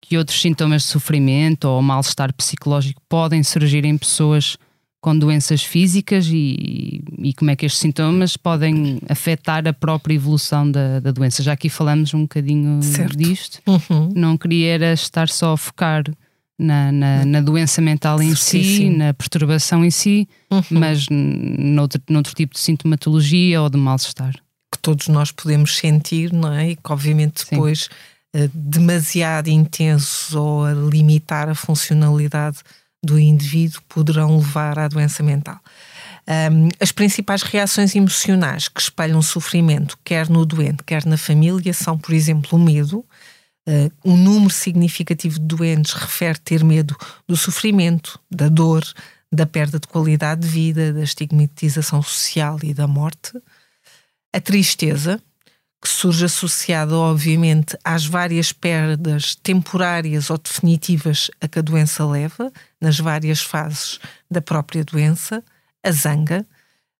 que 0.00 0.16
outros 0.16 0.40
sintomas 0.40 0.82
de 0.82 0.88
sofrimento 0.88 1.66
ou 1.66 1.82
mal-estar 1.82 2.32
psicológico 2.32 3.02
podem 3.06 3.42
surgir 3.42 3.84
em 3.84 3.98
pessoas 3.98 4.56
com 5.00 5.16
doenças 5.16 5.62
físicas 5.62 6.26
e, 6.26 7.02
e, 7.18 7.32
como 7.34 7.50
é 7.50 7.56
que 7.56 7.64
estes 7.64 7.80
sintomas 7.80 8.36
podem 8.36 8.98
afetar 9.08 9.66
a 9.68 9.72
própria 9.72 10.14
evolução 10.14 10.68
da, 10.68 10.98
da 10.98 11.12
doença. 11.12 11.42
Já 11.42 11.52
aqui 11.52 11.68
falamos 11.68 12.12
um 12.14 12.22
bocadinho 12.22 12.82
certo. 12.82 13.16
disto. 13.16 13.60
Uhum. 13.66 14.12
Não 14.14 14.36
queria 14.36 14.74
era 14.74 14.92
estar 14.92 15.28
só 15.28 15.52
a 15.52 15.56
focar 15.56 16.02
na, 16.58 16.90
na, 16.90 17.24
na 17.24 17.40
doença 17.40 17.80
mental 17.80 18.20
em 18.20 18.34
sim, 18.34 18.62
si, 18.62 18.76
sim. 18.76 18.96
na 18.96 19.14
perturbação 19.14 19.84
em 19.84 19.90
si, 19.90 20.28
uhum. 20.50 20.62
mas 20.70 21.06
noutro, 21.08 22.02
noutro 22.10 22.34
tipo 22.34 22.54
de 22.54 22.60
sintomatologia 22.60 23.62
ou 23.62 23.70
de 23.70 23.78
mal-estar. 23.78 24.34
Que 24.72 24.78
todos 24.82 25.06
nós 25.06 25.30
podemos 25.30 25.76
sentir, 25.76 26.32
não 26.32 26.52
é? 26.52 26.70
E 26.70 26.76
que 26.76 26.92
obviamente 26.92 27.46
depois 27.48 27.88
uh, 28.34 28.50
demasiado 28.52 29.48
intensos 29.48 30.34
ou 30.34 30.64
a 30.64 30.72
limitar 30.72 31.48
a 31.48 31.54
funcionalidade 31.54 32.58
do 33.02 33.18
indivíduo 33.18 33.80
poderão 33.88 34.38
levar 34.38 34.78
à 34.78 34.88
doença 34.88 35.22
mental. 35.22 35.60
Um, 36.28 36.68
as 36.80 36.92
principais 36.92 37.42
reações 37.42 37.94
emocionais 37.94 38.68
que 38.68 38.80
espalham 38.80 39.22
sofrimento, 39.22 39.98
quer 40.04 40.28
no 40.28 40.44
doente, 40.44 40.84
quer 40.84 41.06
na 41.06 41.16
família, 41.16 41.72
são, 41.72 41.96
por 41.96 42.14
exemplo, 42.14 42.58
o 42.58 42.62
medo, 42.62 43.04
Uh, 43.68 43.92
um 44.02 44.16
número 44.16 44.50
significativo 44.50 45.38
de 45.38 45.44
doentes 45.44 45.92
refere 45.92 46.38
ter 46.38 46.64
medo 46.64 46.96
do 47.28 47.36
sofrimento, 47.36 48.18
da 48.30 48.48
dor, 48.48 48.82
da 49.30 49.44
perda 49.44 49.78
de 49.78 49.86
qualidade 49.86 50.40
de 50.40 50.48
vida, 50.48 50.90
da 50.90 51.02
estigmatização 51.02 52.00
social 52.00 52.58
e 52.62 52.72
da 52.72 52.86
morte. 52.86 53.32
A 54.32 54.40
tristeza, 54.40 55.20
que 55.80 55.88
surge 55.88 56.24
associada, 56.24 56.96
obviamente, 56.96 57.76
às 57.84 58.04
várias 58.04 58.52
perdas 58.52 59.36
temporárias 59.36 60.28
ou 60.28 60.38
definitivas 60.38 61.30
a 61.40 61.46
que 61.46 61.60
a 61.60 61.62
doença 61.62 62.04
leva, 62.04 62.52
nas 62.80 62.98
várias 62.98 63.40
fases 63.40 64.00
da 64.30 64.40
própria 64.40 64.84
doença. 64.84 65.42
A 65.82 65.92
zanga, 65.92 66.44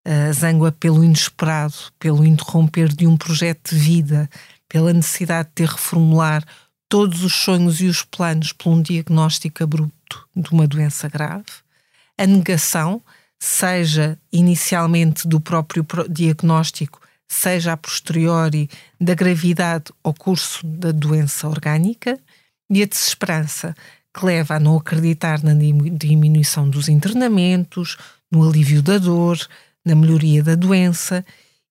a 0.05 0.33
zanga 0.33 0.71
pelo 0.71 1.03
inesperado, 1.03 1.75
pelo 1.99 2.25
interromper 2.25 2.89
de 2.89 3.07
um 3.07 3.17
projeto 3.17 3.75
de 3.75 3.79
vida, 3.79 4.31
pela 4.69 4.93
necessidade 4.93 5.49
de 5.49 5.55
ter 5.55 5.69
reformular 5.69 6.45
todos 6.89 7.25
os 7.25 7.35
sonhos 7.35 7.81
e 7.81 7.87
os 7.87 8.03
planos 8.03 8.53
por 8.53 8.71
um 8.71 8.81
diagnóstico 8.81 9.63
abrupto 9.63 10.27
de 10.35 10.51
uma 10.53 10.67
doença 10.67 11.09
grave. 11.09 11.45
A 12.17 12.27
negação, 12.27 13.03
seja 13.39 14.19
inicialmente 14.33 15.27
do 15.29 15.41
próprio 15.41 15.87
diagnóstico, 16.09 17.01
seja 17.29 17.73
a 17.73 17.77
posteriori 17.77 18.69
da 19.01 19.15
gravidade 19.15 19.93
ou 20.03 20.15
curso 20.15 20.67
da 20.67 20.91
doença 20.91 21.47
orgânica, 21.47 22.19
e 22.71 22.83
a 22.83 22.87
desesperança, 22.87 23.75
que 24.13 24.25
leva 24.25 24.55
a 24.55 24.61
não 24.61 24.77
acreditar 24.77 25.43
na 25.43 25.53
diminuição 25.55 26.69
dos 26.69 26.89
internamentos, 26.89 27.97
no 28.31 28.47
alívio 28.47 28.83
da 28.83 28.99
dor, 28.99 29.39
na 29.85 29.95
melhoria 29.95 30.43
da 30.43 30.55
doença 30.55 31.25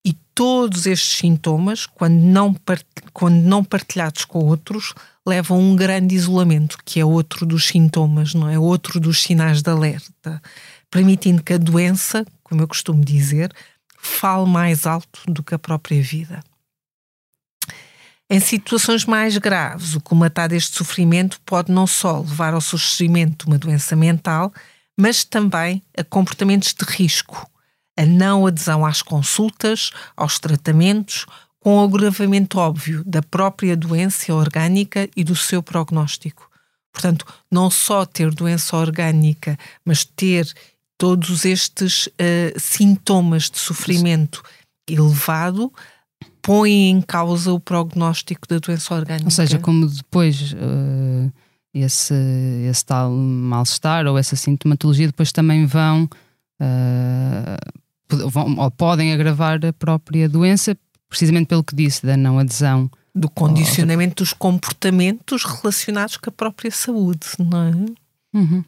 e 0.07 0.13
todos 0.33 0.85
estes 0.85 1.17
sintomas, 1.17 1.85
quando 1.85 2.15
não, 2.15 2.55
quando 3.11 3.35
não 3.35 3.63
partilhados 3.63 4.23
com 4.23 4.39
outros, 4.39 4.93
levam 5.27 5.57
a 5.57 5.59
um 5.59 5.75
grande 5.75 6.15
isolamento, 6.15 6.77
que 6.85 6.99
é 6.99 7.05
outro 7.05 7.45
dos 7.45 7.67
sintomas, 7.67 8.33
não 8.33 8.47
é? 8.47 8.57
Outro 8.57 8.99
dos 9.01 9.21
sinais 9.21 9.61
de 9.61 9.69
alerta, 9.69 10.41
permitindo 10.89 11.43
que 11.43 11.51
a 11.51 11.57
doença, 11.57 12.25
como 12.41 12.61
eu 12.61 12.67
costumo 12.69 13.03
dizer, 13.03 13.51
fale 13.97 14.47
mais 14.47 14.85
alto 14.85 15.21
do 15.27 15.43
que 15.43 15.55
a 15.55 15.59
própria 15.59 16.01
vida. 16.01 16.41
Em 18.29 18.39
situações 18.39 19.05
mais 19.05 19.37
graves, 19.37 19.95
o 19.95 20.01
comatar 20.01 20.49
deste 20.49 20.75
sofrimento 20.75 21.39
pode 21.45 21.71
não 21.71 21.87
só 21.87 22.19
levar 22.19 22.53
ao 22.53 22.61
surgimento 22.61 23.45
de 23.45 23.51
uma 23.51 23.57
doença 23.57 23.95
mental, 23.95 24.53
mas 24.97 25.23
também 25.23 25.81
a 25.97 26.03
comportamentos 26.03 26.73
de 26.73 26.83
risco, 26.85 27.49
a 27.97 28.05
não 28.05 28.45
adesão 28.45 28.85
às 28.85 29.01
consultas, 29.01 29.91
aos 30.15 30.39
tratamentos, 30.39 31.25
com 31.59 31.77
o 31.77 31.83
agravamento 31.83 32.59
óbvio 32.59 33.03
da 33.05 33.21
própria 33.21 33.77
doença 33.77 34.33
orgânica 34.33 35.09
e 35.15 35.23
do 35.23 35.35
seu 35.35 35.63
prognóstico. 35.63 36.49
Portanto, 36.91 37.25
não 37.49 37.69
só 37.69 38.05
ter 38.05 38.33
doença 38.33 38.75
orgânica, 38.75 39.57
mas 39.85 40.03
ter 40.03 40.51
todos 40.97 41.45
estes 41.45 42.07
uh, 42.07 42.59
sintomas 42.59 43.49
de 43.49 43.59
sofrimento 43.59 44.43
elevado 44.87 45.71
põe 46.41 46.89
em 46.89 47.01
causa 47.01 47.51
o 47.51 47.59
prognóstico 47.59 48.47
da 48.47 48.57
doença 48.57 48.95
orgânica. 48.95 49.25
Ou 49.25 49.31
seja, 49.31 49.59
como 49.59 49.85
depois 49.87 50.53
uh, 50.53 51.31
esse, 51.73 52.13
esse 52.69 52.85
tal 52.85 53.11
mal-estar 53.11 54.07
ou 54.07 54.17
essa 54.17 54.35
sintomatologia 54.35 55.07
depois 55.07 55.31
também 55.31 55.65
vão 55.65 56.05
uh, 56.61 57.77
vão, 58.29 58.57
ou 58.57 58.71
podem 58.71 59.13
agravar 59.13 59.59
a 59.65 59.73
própria 59.73 60.29
doença, 60.29 60.77
precisamente 61.09 61.47
pelo 61.47 61.63
que 61.63 61.75
disse, 61.75 62.05
da 62.05 62.15
não 62.15 62.39
adesão. 62.39 62.89
Do 63.13 63.29
condicionamento 63.29 64.23
dos 64.23 64.31
comportamentos 64.33 65.43
relacionados 65.43 66.17
com 66.17 66.29
a 66.29 66.33
própria 66.33 66.71
saúde, 66.71 67.27
não 67.39 67.63
é? 67.63 68.37
Uhum. 68.37 68.63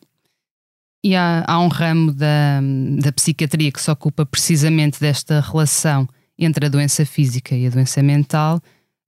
E 1.03 1.15
há, 1.15 1.43
há, 1.47 1.59
um 1.59 1.67
ramo 1.67 2.13
da, 2.13 2.59
da 3.01 3.11
psiquiatria 3.11 3.71
que 3.71 3.81
se 3.81 3.89
ocupa 3.89 4.25
precisamente 4.25 4.99
desta 4.99 5.39
relação 5.39 6.07
entre 6.37 6.65
a 6.65 6.69
doença 6.69 7.05
física 7.05 7.55
e 7.55 7.67
a 7.67 7.69
doença 7.69 8.03
mental 8.03 8.57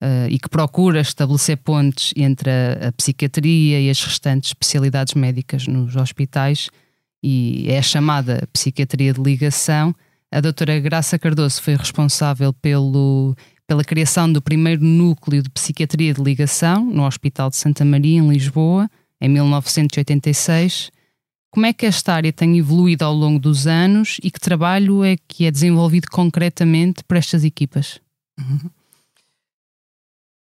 uh, 0.01 0.27
e 0.29 0.39
que 0.39 0.49
procura 0.49 1.01
estabelecer 1.01 1.57
pontes 1.57 2.13
entre 2.15 2.49
a, 2.49 2.87
a, 2.87 2.91
psiquiatria 2.93 3.81
e 3.81 3.89
as 3.89 4.01
restantes 4.01 4.51
especialidades 4.51 5.13
médicas 5.15 5.67
nos 5.67 5.95
hospitais 5.95 6.69
e 7.21 7.65
é 7.69 7.77
a 7.77 7.81
chamada 7.83 8.47
psiquiatria 8.53 9.13
de 9.13 9.21
ligação 9.21 9.93
a 10.33 10.39
doutora 10.39 10.79
Graça 10.79 11.19
Cardoso 11.19 11.61
foi 11.61 11.75
responsável 11.75 12.53
pelo, 12.53 13.35
pela 13.67 13.83
criação 13.83 14.31
do 14.31 14.41
primeiro 14.41 14.81
núcleo 14.81 15.43
de 15.43 15.49
psiquiatria 15.49 16.13
de 16.13 16.23
ligação 16.23 16.85
no 16.85 17.05
Hospital 17.05 17.49
de 17.49 17.57
Santa 17.57 17.83
Maria, 17.83 18.17
em 18.17 18.29
Lisboa, 18.29 18.89
em 19.19 19.27
1986. 19.27 20.89
Como 21.51 21.65
é 21.65 21.73
que 21.73 21.85
esta 21.85 22.13
área 22.13 22.31
tem 22.31 22.57
evoluído 22.57 23.03
ao 23.03 23.13
longo 23.13 23.37
dos 23.37 23.67
anos 23.67 24.17
e 24.23 24.31
que 24.31 24.39
trabalho 24.39 25.03
é 25.03 25.17
que 25.27 25.45
é 25.45 25.51
desenvolvido 25.51 26.07
concretamente 26.09 27.03
para 27.03 27.19
estas 27.19 27.43
equipas? 27.43 27.99
Uhum. 28.39 28.69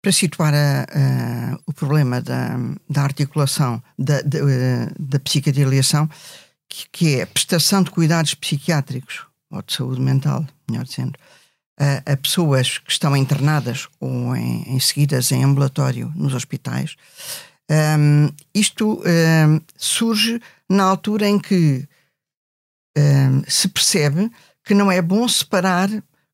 Para 0.01 0.11
situar 0.13 0.53
a, 0.53 0.83
a, 0.83 1.59
o 1.67 1.73
problema 1.73 2.21
da, 2.21 2.57
da 2.89 3.01
articulação 3.03 3.83
da, 3.99 4.21
da, 4.21 4.39
da 4.97 5.19
psiquiatria 5.19 5.65
de 5.65 5.69
ligação, 5.69 6.09
que, 6.69 6.87
que 6.89 7.15
é 7.15 7.23
a 7.23 7.27
prestação 7.27 7.83
de 7.83 7.91
cuidados 7.91 8.33
psiquiátricos 8.33 9.25
ou 9.51 9.61
de 9.61 9.73
saúde 9.73 10.01
mental, 10.01 10.47
melhor 10.69 10.85
dizendo, 10.85 11.19
a, 11.77 12.13
a 12.13 12.17
pessoas 12.17 12.77
que 12.77 12.91
estão 12.91 13.15
internadas 13.15 13.89
ou 13.99 14.35
em, 14.35 14.63
em 14.75 14.79
seguidas 14.79 15.31
em 15.33 15.43
ambulatório 15.43 16.11
nos 16.15 16.33
hospitais. 16.33 16.95
Um, 17.69 18.29
isto 18.53 19.01
um, 19.01 19.61
surge 19.77 20.41
na 20.69 20.83
altura 20.83 21.27
em 21.27 21.39
que 21.39 21.87
um, 22.97 23.43
se 23.47 23.67
percebe 23.67 24.29
que 24.63 24.73
não 24.73 24.91
é 24.91 25.01
bom 25.01 25.27
separar, 25.27 25.89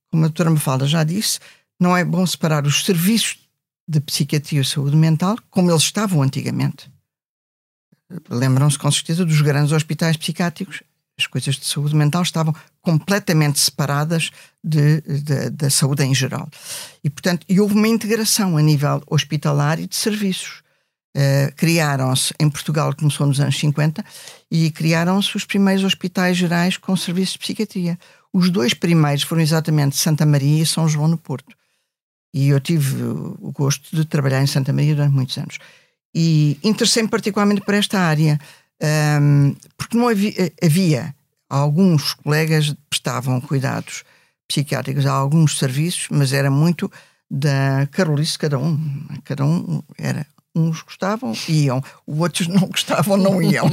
como 0.10 0.26
a 0.26 0.28
doutora 0.28 0.50
Mafalda 0.50 0.88
já 0.88 1.04
disse, 1.04 1.40
não 1.80 1.96
é 1.96 2.04
bom 2.04 2.26
separar 2.26 2.66
os 2.66 2.84
serviços 2.84 3.40
de 3.88 4.00
psiquiatria 4.00 4.62
e 4.62 4.66
saúde 4.66 4.96
mental 4.96 5.38
como 5.50 5.72
eles 5.72 5.84
estavam 5.84 6.22
antigamente. 6.22 6.92
Lembram-se 8.28 8.78
com 8.78 8.92
certeza 8.92 9.24
dos 9.24 9.42
grandes 9.42 9.72
hospitais 9.72 10.18
psiquiátricos 10.18 10.82
as 11.20 11.28
coisas 11.28 11.56
de 11.56 11.66
saúde 11.66 11.96
mental 11.96 12.24
estavam 12.24 12.56
completamente 12.82 13.60
separadas 13.60 14.32
de, 14.64 15.02
de, 15.02 15.50
da 15.50 15.70
saúde 15.70 16.04
em 16.04 16.16
geral. 16.16 16.50
E, 17.04 17.10
portanto, 17.10 17.46
e 17.50 17.60
houve 17.60 17.76
uma 17.76 17.88
integração 17.88 18.56
a 18.56 18.62
nível 18.62 19.04
hospitalar 19.06 19.80
e 19.80 19.88
de 19.88 19.98
serviços. 19.98 20.64
Uh, 21.16 21.52
criaram-se, 21.56 22.34
em 22.40 22.50
Portugal 22.50 22.96
começou 22.96 23.26
nos 23.26 23.40
anos 23.40 23.58
50, 23.58 24.04
e 24.52 24.70
criaram-se 24.72 25.36
os 25.36 25.44
primeiros 25.44 25.84
hospitais 25.84 26.38
gerais 26.38 26.78
com 26.78 26.96
serviços 26.96 27.34
de 27.34 27.40
psiquiatria. 27.40 27.98
Os 28.32 28.50
dois 28.50 28.74
primeiros 28.74 29.24
foram 29.24 29.42
exatamente 29.42 29.98
Santa 29.98 30.26
Maria 30.26 30.62
e 30.62 30.66
São 30.66 30.88
João 30.88 31.08
no 31.08 31.18
Porto. 31.18 31.56
E 32.34 32.50
eu 32.50 32.60
tive 32.60 33.04
o 33.04 33.52
gosto 33.52 33.96
de 33.96 34.06
trabalhar 34.06 34.42
em 34.42 34.48
Santa 34.48 34.72
Maria 34.72 34.94
durante 34.94 35.16
muitos 35.16 35.38
anos. 35.38 35.58
E 36.14 36.58
interessei-me 36.64 37.10
particularmente 37.10 37.62
por 37.62 37.74
esta 37.74 38.00
área, 38.00 38.40
um, 39.22 39.56
porque 39.78 39.98
não 39.98 40.08
havia, 40.08 40.52
havia, 40.64 41.16
alguns 41.50 42.14
colegas 42.14 42.74
prestavam 42.90 43.42
cuidados 43.42 44.04
psiquiátricos 44.48 45.06
a 45.06 45.12
alguns 45.12 45.58
serviços, 45.58 46.08
mas 46.12 46.34
era 46.34 46.50
muito 46.50 46.92
da 47.30 47.88
carolice 47.92 48.38
cada 48.38 48.58
um. 48.58 49.08
Cada 49.24 49.46
um 49.46 49.82
era. 49.98 50.26
Uns 50.56 50.82
gostavam, 50.82 51.34
iam, 51.48 51.82
outros 52.08 52.48
não 52.48 52.68
gostavam, 52.68 53.18
não 53.18 53.42
iam. 53.42 53.70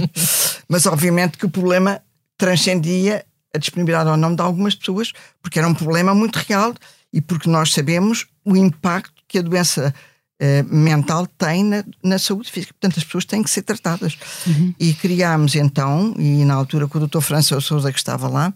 mas 0.68 0.86
obviamente 0.86 1.36
que 1.36 1.46
o 1.46 1.50
problema 1.50 2.00
transcendia 2.38 3.24
a 3.54 3.58
disponibilidade 3.58 4.08
ou 4.08 4.16
não 4.16 4.34
de 4.34 4.42
algumas 4.42 4.74
pessoas, 4.74 5.12
porque 5.42 5.58
era 5.58 5.68
um 5.68 5.74
problema 5.74 6.14
muito 6.14 6.36
real 6.36 6.74
e 7.12 7.20
porque 7.20 7.48
nós 7.48 7.72
sabemos 7.72 8.26
o 8.44 8.56
impacto 8.56 9.22
que 9.26 9.38
a 9.38 9.42
doença 9.42 9.94
uh, 10.40 10.74
mental 10.74 11.26
tem 11.26 11.64
na, 11.64 11.84
na, 12.02 12.18
saúde 12.18 12.50
física. 12.50 12.74
Portanto, 12.74 12.98
as 12.98 13.04
pessoas 13.04 13.24
têm 13.24 13.42
que 13.42 13.50
ser 13.50 13.62
tratadas. 13.62 14.18
Uhum. 14.46 14.74
E 14.78 14.92
criámos 14.94 15.54
então, 15.54 16.14
e 16.18 16.44
na 16.44 16.54
altura 16.54 16.86
com 16.86 16.98
o 16.98 17.06
Dr. 17.06 17.20
François 17.20 17.64
Souza 17.64 17.90
que 17.90 17.98
estava 17.98 18.28
lá, 18.28 18.52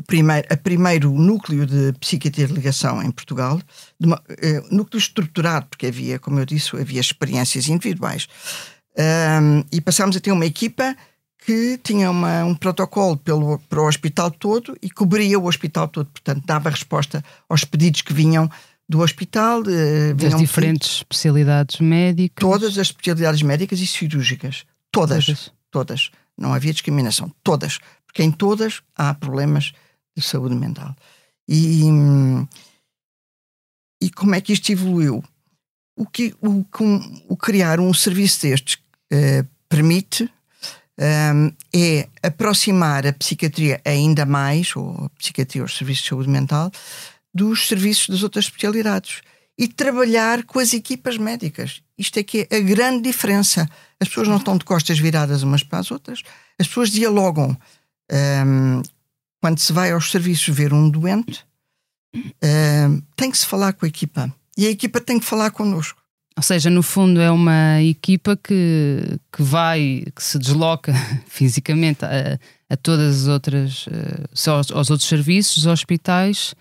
o 0.00 0.02
primeiro, 0.02 0.46
a 0.50 0.56
primeiro 0.56 1.12
núcleo 1.12 1.66
de 1.66 1.92
psiquiatria 2.00 2.46
de 2.46 2.54
ligação 2.54 3.02
em 3.02 3.10
Portugal, 3.10 3.60
uma, 4.02 4.16
uh, 4.16 4.74
núcleo 4.74 4.98
estruturado, 4.98 5.66
porque 5.66 5.86
havia, 5.86 6.18
como 6.18 6.38
eu 6.40 6.46
disse, 6.46 6.74
havia 6.74 7.00
experiências 7.00 7.68
individuais. 7.68 8.26
Um, 8.96 9.62
e 9.70 9.78
passámos 9.78 10.16
a 10.16 10.20
ter 10.20 10.32
uma 10.32 10.46
equipa 10.46 10.96
que 11.44 11.78
tinha 11.82 12.10
uma, 12.10 12.44
um 12.44 12.54
protocolo 12.54 13.18
pelo, 13.18 13.58
para 13.68 13.82
o 13.82 13.86
hospital 13.86 14.30
todo 14.30 14.74
e 14.80 14.90
cobria 14.90 15.38
o 15.38 15.46
hospital 15.46 15.86
todo, 15.86 16.06
portanto, 16.06 16.42
dava 16.46 16.70
resposta 16.70 17.22
aos 17.46 17.64
pedidos 17.64 18.00
que 18.00 18.14
vinham 18.14 18.50
do 18.88 19.00
hospital. 19.00 19.60
Uh, 19.60 20.14
das 20.14 20.34
diferentes 20.34 20.96
especialidades 20.96 21.78
médicas. 21.78 22.40
Todas 22.40 22.70
as 22.78 22.86
especialidades 22.86 23.42
médicas 23.42 23.78
e 23.80 23.86
cirúrgicas. 23.86 24.64
Todas. 24.90 25.26
Todas. 25.26 25.52
todas. 25.70 26.10
Não 26.38 26.54
havia 26.54 26.72
discriminação. 26.72 27.30
Todas. 27.44 27.78
Porque 28.06 28.22
em 28.22 28.30
todas 28.30 28.80
há 28.96 29.12
problemas 29.12 29.74
de 30.16 30.22
saúde 30.22 30.54
mental. 30.54 30.94
E, 31.48 31.84
e 34.02 34.10
como 34.10 34.34
é 34.34 34.40
que 34.40 34.52
isto 34.52 34.70
evoluiu? 34.70 35.22
O 35.96 36.06
que 36.06 36.34
o, 36.40 36.64
com, 36.64 36.98
o 37.28 37.36
criar 37.36 37.80
um 37.80 37.92
serviço 37.92 38.42
destes 38.42 38.78
uh, 39.12 39.46
permite 39.68 40.30
um, 41.00 41.52
é 41.74 42.08
aproximar 42.22 43.06
a 43.06 43.12
psiquiatria 43.12 43.80
ainda 43.84 44.26
mais, 44.26 44.74
ou 44.76 45.04
a 45.04 45.08
psiquiatria 45.10 45.64
os 45.64 45.76
serviços 45.76 46.04
de 46.04 46.08
saúde 46.10 46.28
mental, 46.28 46.70
dos 47.32 47.68
serviços 47.68 48.08
das 48.08 48.22
outras 48.22 48.46
especialidades 48.46 49.22
e 49.58 49.68
trabalhar 49.68 50.44
com 50.44 50.58
as 50.58 50.72
equipas 50.72 51.16
médicas. 51.16 51.82
Isto 51.98 52.18
é 52.18 52.22
que 52.22 52.46
é 52.50 52.56
a 52.56 52.60
grande 52.60 53.02
diferença. 53.02 53.68
As 53.98 54.08
pessoas 54.08 54.28
não 54.28 54.38
estão 54.38 54.56
de 54.56 54.64
costas 54.64 54.98
viradas 54.98 55.42
umas 55.42 55.62
para 55.62 55.80
as 55.80 55.90
outras, 55.90 56.22
as 56.58 56.66
pessoas 56.66 56.90
dialogam. 56.90 57.56
Um, 58.10 58.82
quando 59.40 59.58
se 59.58 59.72
vai 59.72 59.92
aos 59.92 60.10
serviços 60.10 60.54
ver 60.54 60.72
um 60.72 60.88
doente, 60.88 61.44
um, 62.14 63.00
tem 63.16 63.30
que 63.30 63.38
se 63.38 63.46
falar 63.46 63.72
com 63.72 63.84
a 63.84 63.88
equipa 63.88 64.32
e 64.56 64.66
a 64.66 64.70
equipa 64.70 65.00
tem 65.00 65.18
que 65.18 65.24
falar 65.24 65.50
connosco. 65.50 66.00
Ou 66.36 66.42
seja, 66.42 66.70
no 66.70 66.82
fundo 66.82 67.20
é 67.20 67.30
uma 67.30 67.82
equipa 67.82 68.36
que, 68.36 69.18
que 69.32 69.42
vai, 69.42 70.04
que 70.14 70.22
se 70.22 70.38
desloca 70.38 70.92
fisicamente 71.26 72.04
a, 72.04 72.38
a 72.68 72.76
todas 72.76 73.22
as 73.22 73.28
outras, 73.28 73.86
eh, 73.90 74.50
aos, 74.50 74.70
aos 74.70 74.90
outros 74.90 75.08
serviços, 75.08 75.66
hospitais 75.66 76.54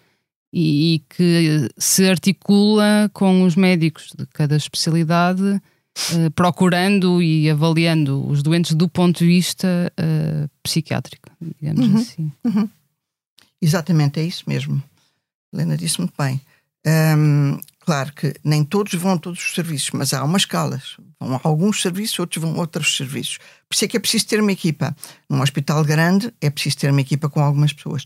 e, 0.51 0.95
e, 0.95 0.99
que 0.99 1.69
se 1.77 2.09
articula 2.09 3.09
com 3.13 3.43
os 3.43 3.55
médicos 3.55 4.11
de 4.17 4.25
cada 4.27 4.55
especialidade, 4.55 5.61
eh, 6.13 6.29
procurando 6.31 7.21
e 7.21 7.49
avaliando 7.49 8.25
os 8.27 8.41
doentes 8.41 8.73
do 8.73 8.87
ponto 8.87 9.19
de 9.19 9.25
vista 9.25 9.91
uh, 9.99 10.49
psiquiátrico, 10.63 11.29
digamos 11.59 11.87
uhum, 11.87 11.97
assim. 11.97 12.31
Uhum. 12.43 12.69
Exatamente, 13.61 14.19
é 14.19 14.23
isso 14.23 14.43
mesmo. 14.47 14.81
Helena 15.53 15.75
disse 15.75 15.99
muito 15.99 16.13
bem. 16.17 16.39
Um, 16.87 17.59
claro 17.79 18.13
que 18.13 18.33
nem 18.43 18.63
todos 18.63 18.93
vão 18.93 19.13
a 19.13 19.17
todos 19.17 19.39
os 19.39 19.53
serviços, 19.53 19.91
mas 19.91 20.13
há 20.13 20.23
umas 20.23 20.43
escalas. 20.43 20.97
Vão 21.19 21.35
a 21.35 21.41
alguns 21.43 21.81
serviços, 21.81 22.17
outros 22.19 22.41
vão 22.41 22.53
a 22.55 22.59
outros 22.59 22.95
serviços. 22.95 23.37
Por 23.67 23.75
isso 23.75 23.85
é 23.85 23.87
que 23.87 23.97
é 23.97 23.99
preciso 23.99 24.27
ter 24.27 24.39
uma 24.39 24.51
equipa. 24.51 24.95
Num 25.29 25.41
hospital 25.41 25.83
grande 25.83 26.33
é 26.39 26.49
preciso 26.49 26.77
ter 26.77 26.91
uma 26.91 27.01
equipa 27.01 27.29
com 27.29 27.41
algumas 27.41 27.73
pessoas. 27.73 28.05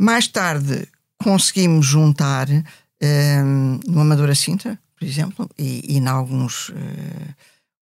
Mais 0.00 0.28
tarde 0.28 0.86
conseguimos 1.18 1.84
juntar 1.84 2.48
um, 2.48 3.80
no 3.86 4.00
Amadora 4.00 4.34
Sintra, 4.34 4.78
por 4.98 5.06
exemplo, 5.06 5.48
e, 5.56 5.94
e 5.94 5.98
em 5.98 6.06
alguns 6.08 6.70
uh, 6.70 7.34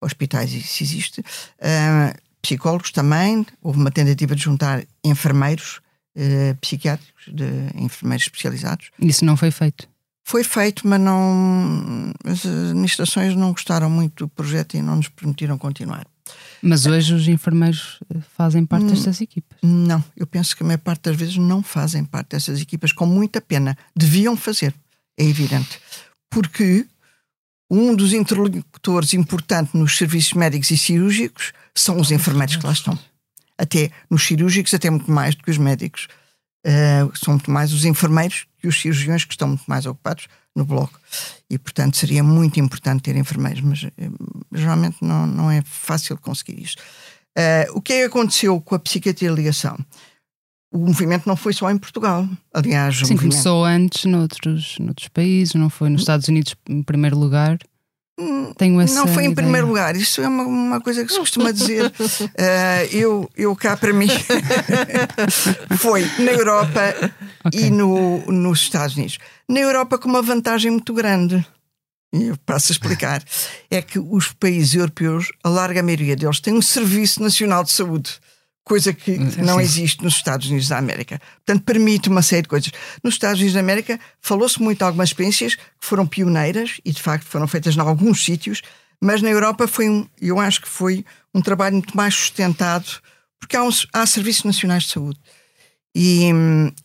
hospitais 0.02 0.52
isso 0.52 0.82
existe, 0.82 1.20
uh, 1.20 2.18
psicólogos 2.42 2.90
também. 2.90 3.46
Houve 3.62 3.78
uma 3.78 3.90
tentativa 3.90 4.34
de 4.34 4.42
juntar 4.42 4.84
enfermeiros 5.04 5.80
uh, 6.16 6.54
psiquiátricos, 6.60 7.24
de 7.28 7.44
enfermeiros 7.76 8.24
especializados. 8.24 8.90
Isso 8.98 9.24
não 9.24 9.36
foi 9.36 9.50
feito? 9.50 9.88
Foi 10.26 10.42
feito, 10.42 10.88
mas 10.88 11.00
não. 11.00 12.12
As 12.24 12.46
administrações 12.46 13.36
não 13.36 13.52
gostaram 13.52 13.90
muito 13.90 14.24
do 14.24 14.28
projeto 14.28 14.74
e 14.74 14.82
não 14.82 14.96
nos 14.96 15.08
permitiram 15.08 15.58
continuar. 15.58 16.06
Mas 16.62 16.86
hoje 16.86 17.12
os 17.12 17.28
enfermeiros 17.28 18.00
fazem 18.34 18.64
parte 18.64 18.86
destas 18.86 19.20
equipas? 19.20 19.58
Não, 19.62 20.02
eu 20.16 20.26
penso 20.26 20.56
que 20.56 20.62
a 20.62 20.66
maior 20.66 20.78
parte 20.78 21.02
das 21.02 21.16
vezes 21.16 21.36
não 21.36 21.62
fazem 21.62 22.02
parte 22.02 22.30
dessas 22.30 22.58
equipas, 22.58 22.90
com 22.90 23.04
muita 23.04 23.38
pena. 23.38 23.76
Deviam 23.94 24.34
fazer, 24.34 24.74
é 25.18 25.24
evidente. 25.24 25.78
Porque 26.30 26.86
um 27.70 27.94
dos 27.94 28.12
interlocutores 28.12 29.14
importantes 29.14 29.72
nos 29.74 29.96
serviços 29.96 30.32
médicos 30.34 30.70
e 30.70 30.76
cirúrgicos 30.76 31.52
são 31.74 31.98
os 32.00 32.10
enfermeiros 32.10 32.56
que 32.56 32.66
lá 32.66 32.72
estão. 32.72 32.98
Até 33.56 33.90
nos 34.10 34.24
cirúrgicos, 34.24 34.74
até 34.74 34.90
muito 34.90 35.10
mais 35.10 35.34
do 35.34 35.42
que 35.42 35.50
os 35.50 35.58
médicos. 35.58 36.08
Uh, 36.66 37.12
são 37.16 37.34
muito 37.34 37.50
mais 37.50 37.72
os 37.72 37.84
enfermeiros 37.84 38.46
e 38.62 38.68
os 38.68 38.80
cirurgiões 38.80 39.24
que 39.24 39.34
estão 39.34 39.48
muito 39.48 39.64
mais 39.66 39.84
ocupados 39.84 40.28
no 40.56 40.64
bloco. 40.64 40.98
E, 41.50 41.58
portanto, 41.58 41.96
seria 41.96 42.22
muito 42.22 42.58
importante 42.58 43.02
ter 43.02 43.16
enfermeiros, 43.16 43.60
mas 43.60 43.82
uh, 43.82 43.90
geralmente 44.52 44.96
não, 45.02 45.26
não 45.26 45.50
é 45.50 45.62
fácil 45.62 46.16
conseguir 46.16 46.62
isso. 46.62 46.76
Uh, 47.36 47.76
o 47.76 47.82
que 47.82 47.92
é 47.92 47.98
que 48.00 48.04
aconteceu 48.04 48.60
com 48.60 48.74
a 48.74 48.78
psiquiatria 48.78 49.30
ligação? 49.30 49.76
O 50.74 50.78
movimento 50.78 51.24
não 51.24 51.36
foi 51.36 51.52
só 51.52 51.70
em 51.70 51.78
Portugal. 51.78 52.28
Aliás, 52.52 52.96
Sim, 52.96 53.02
movimento... 53.02 53.20
começou 53.20 53.64
antes 53.64 54.04
noutros, 54.06 54.76
noutros 54.80 55.06
países, 55.06 55.54
não 55.54 55.70
foi 55.70 55.88
nos 55.88 56.00
Estados 56.00 56.26
Unidos 56.26 56.56
em 56.68 56.82
primeiro 56.82 57.16
lugar. 57.16 57.58
Tenho 58.56 58.80
essa 58.80 58.94
não 58.94 59.06
foi 59.06 59.22
em 59.22 59.30
ideia. 59.30 59.36
primeiro 59.36 59.68
lugar, 59.68 59.94
isso 59.94 60.20
é 60.20 60.26
uma, 60.26 60.42
uma 60.42 60.80
coisa 60.80 61.04
que 61.04 61.12
se 61.12 61.18
costuma 61.18 61.52
dizer. 61.52 61.86
uh, 61.86 62.90
eu, 62.90 63.30
eu 63.36 63.54
cá 63.54 63.76
para 63.76 63.92
mim 63.92 64.08
foi 65.78 66.02
na 66.18 66.32
Europa 66.32 66.80
okay. 67.44 67.66
e 67.66 67.70
no, 67.70 68.24
nos 68.26 68.62
Estados 68.62 68.96
Unidos. 68.96 69.18
Na 69.48 69.60
Europa, 69.60 69.96
com 69.96 70.08
uma 70.08 70.22
vantagem 70.22 70.72
muito 70.72 70.92
grande, 70.92 71.46
e 72.12 72.24
eu 72.24 72.36
passo 72.44 72.72
a 72.72 72.74
explicar, 72.74 73.22
é 73.70 73.80
que 73.80 74.00
os 74.00 74.32
países 74.32 74.74
europeus, 74.74 75.30
a 75.44 75.48
larga 75.48 75.84
maioria 75.84 76.16
deles, 76.16 76.40
têm 76.40 76.54
um 76.54 76.62
Serviço 76.62 77.22
Nacional 77.22 77.62
de 77.62 77.70
Saúde 77.70 78.18
coisa 78.64 78.94
que 78.94 79.18
não 79.42 79.60
existe 79.60 80.02
nos 80.02 80.14
Estados 80.14 80.48
Unidos 80.48 80.68
da 80.68 80.78
América. 80.78 81.20
Portanto, 81.44 81.64
permite 81.64 82.08
uma 82.08 82.22
série 82.22 82.42
de 82.42 82.48
coisas. 82.48 82.72
Nos 83.02 83.14
Estados 83.14 83.38
Unidos 83.38 83.54
da 83.54 83.60
América 83.60 84.00
falou-se 84.20 84.60
muito 84.60 84.78
de 84.78 84.84
algumas 84.84 85.10
experiências 85.10 85.54
que 85.54 85.62
foram 85.80 86.06
pioneiras 86.06 86.80
e 86.84 86.90
de 86.90 87.00
facto 87.00 87.26
foram 87.26 87.46
feitas 87.46 87.76
em 87.76 87.80
alguns 87.80 88.24
sítios, 88.24 88.62
mas 89.00 89.20
na 89.20 89.28
Europa 89.28 89.68
foi 89.68 89.88
um, 89.88 90.08
eu 90.20 90.40
acho 90.40 90.62
que 90.62 90.68
foi 90.68 91.04
um 91.34 91.42
trabalho 91.42 91.74
muito 91.74 91.94
mais 91.94 92.14
sustentado, 92.14 92.86
porque 93.38 93.54
há, 93.54 93.62
uns, 93.62 93.86
há 93.92 94.06
serviços 94.06 94.44
nacionais 94.44 94.84
de 94.84 94.92
saúde. 94.92 95.20
E, 95.94 96.30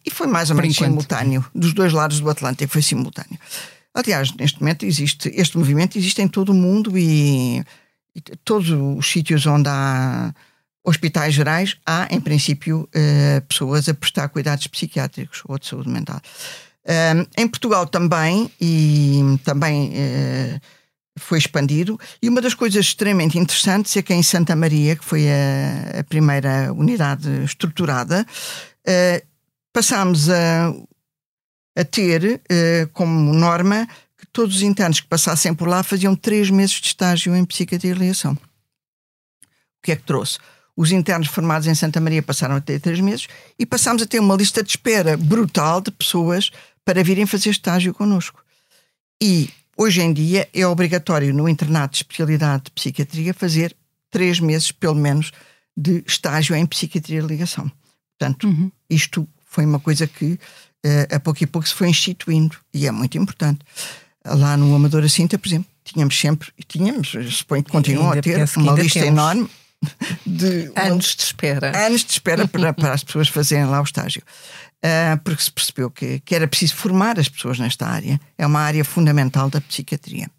e 0.05 0.11
foi 0.11 0.27
mais 0.27 0.49
ou 0.49 0.57
menos 0.57 0.75
simultâneo, 0.75 1.43
dos 1.55 1.73
dois 1.73 1.93
lados 1.93 2.19
do 2.19 2.29
Atlântico, 2.29 2.71
foi 2.71 2.81
simultâneo. 2.81 3.39
Aliás, 3.93 4.33
neste 4.33 4.59
momento 4.59 4.85
existe, 4.85 5.31
este 5.33 5.57
movimento 5.57 5.97
existe 5.97 6.21
em 6.21 6.27
todo 6.27 6.49
o 6.49 6.53
mundo 6.53 6.97
e, 6.97 7.63
e 8.13 8.21
todos 8.43 8.69
os 8.69 9.09
sítios 9.09 9.45
onde 9.45 9.67
há 9.67 10.33
hospitais 10.83 11.33
gerais, 11.33 11.77
há, 11.85 12.07
em 12.09 12.19
princípio, 12.19 12.89
uh, 12.95 13.41
pessoas 13.47 13.87
a 13.89 13.93
prestar 13.93 14.29
cuidados 14.29 14.67
psiquiátricos 14.67 15.41
ou 15.45 15.59
de 15.59 15.67
saúde 15.67 15.89
mental. 15.89 16.21
Uh, 16.85 17.27
em 17.37 17.47
Portugal 17.47 17.85
também, 17.85 18.51
e 18.59 19.21
também 19.43 19.89
uh, 19.89 20.61
foi 21.17 21.37
expandido, 21.37 21.99
e 22.21 22.29
uma 22.29 22.41
das 22.41 22.53
coisas 22.53 22.85
extremamente 22.85 23.37
interessantes 23.37 23.95
é 23.97 24.01
que 24.01 24.13
em 24.13 24.23
Santa 24.23 24.55
Maria, 24.55 24.95
que 24.95 25.03
foi 25.03 25.27
a, 25.29 25.99
a 25.99 26.03
primeira 26.05 26.71
unidade 26.73 27.43
estruturada, 27.43 28.25
passámos 29.73 30.29
a, 30.29 30.73
a 31.75 31.83
ter 31.83 32.41
como 32.93 33.33
norma 33.33 33.85
que 34.17 34.25
todos 34.27 34.55
os 34.55 34.61
internos 34.61 35.01
que 35.01 35.07
passassem 35.07 35.53
por 35.53 35.67
lá 35.67 35.83
faziam 35.83 36.15
três 36.15 36.49
meses 36.49 36.79
de 36.79 36.87
estágio 36.87 37.35
em 37.35 37.43
psiquiatria 37.43 37.91
e 37.91 37.93
avaliação. 37.93 38.33
O 38.33 38.37
que 39.83 39.91
é 39.91 39.95
que 39.97 40.03
trouxe? 40.03 40.39
Os 40.79 40.93
internos 40.93 41.27
formados 41.27 41.67
em 41.67 41.75
Santa 41.75 41.99
Maria 41.99 42.23
passaram 42.23 42.55
a 42.55 42.61
ter 42.61 42.79
três 42.79 43.01
meses 43.01 43.27
e 43.59 43.65
passámos 43.65 44.01
a 44.01 44.05
ter 44.05 44.17
uma 44.17 44.33
lista 44.33 44.63
de 44.63 44.69
espera 44.69 45.17
brutal 45.17 45.81
de 45.81 45.91
pessoas 45.91 46.51
para 46.85 47.03
virem 47.03 47.25
fazer 47.25 47.49
estágio 47.49 47.93
connosco. 47.93 48.41
E 49.21 49.49
hoje 49.75 49.99
em 49.99 50.13
dia 50.13 50.47
é 50.53 50.65
obrigatório 50.65 51.33
no 51.33 51.49
internato 51.49 51.91
de 51.91 51.97
especialidade 51.97 52.63
de 52.63 52.71
psiquiatria 52.71 53.33
fazer 53.33 53.75
três 54.09 54.39
meses, 54.39 54.71
pelo 54.71 54.95
menos, 54.95 55.33
de 55.75 56.01
estágio 56.07 56.55
em 56.55 56.65
psiquiatria 56.65 57.21
de 57.21 57.27
ligação. 57.27 57.69
Portanto, 58.17 58.47
uhum. 58.47 58.71
isto 58.89 59.27
foi 59.47 59.65
uma 59.65 59.81
coisa 59.81 60.07
que 60.07 60.39
uh, 60.85 61.13
a 61.13 61.19
pouco 61.19 61.43
e 61.43 61.45
pouco 61.45 61.67
se 61.67 61.75
foi 61.75 61.89
instituindo 61.89 62.55
e 62.73 62.87
é 62.87 62.91
muito 62.91 63.17
importante. 63.17 63.59
Lá 64.25 64.55
no 64.55 64.73
Amadora 64.73 65.09
Cinta, 65.09 65.37
por 65.37 65.49
exemplo, 65.49 65.69
tínhamos 65.83 66.17
sempre, 66.17 66.47
tínhamos, 66.69 67.13
suponho 67.31 67.65
que 67.65 67.71
continuam 67.71 68.11
a 68.11 68.21
ter, 68.21 68.49
uma 68.55 68.71
lista 68.75 69.01
temos. 69.01 69.19
enorme 69.19 69.49
de 70.25 70.71
anos 70.75 71.15
de 71.15 71.23
espera. 71.23 71.85
Anos 71.85 72.03
de 72.03 72.11
espera 72.11 72.47
para, 72.49 72.73
para 72.73 72.93
as 72.93 73.03
pessoas 73.03 73.27
fazerem 73.27 73.65
lá 73.65 73.79
o 73.79 73.83
estágio. 73.83 74.21
Uh, 74.77 75.19
porque 75.23 75.43
se 75.43 75.51
percebeu 75.51 75.89
que, 75.89 76.19
que 76.21 76.33
era 76.33 76.47
preciso 76.47 76.75
formar 76.75 77.19
as 77.19 77.27
pessoas 77.27 77.59
nesta 77.59 77.85
área. 77.85 78.19
É 78.37 78.45
uma 78.45 78.61
área 78.61 78.83
fundamental 78.83 79.49
da 79.49 79.61
psiquiatria. 79.61 80.29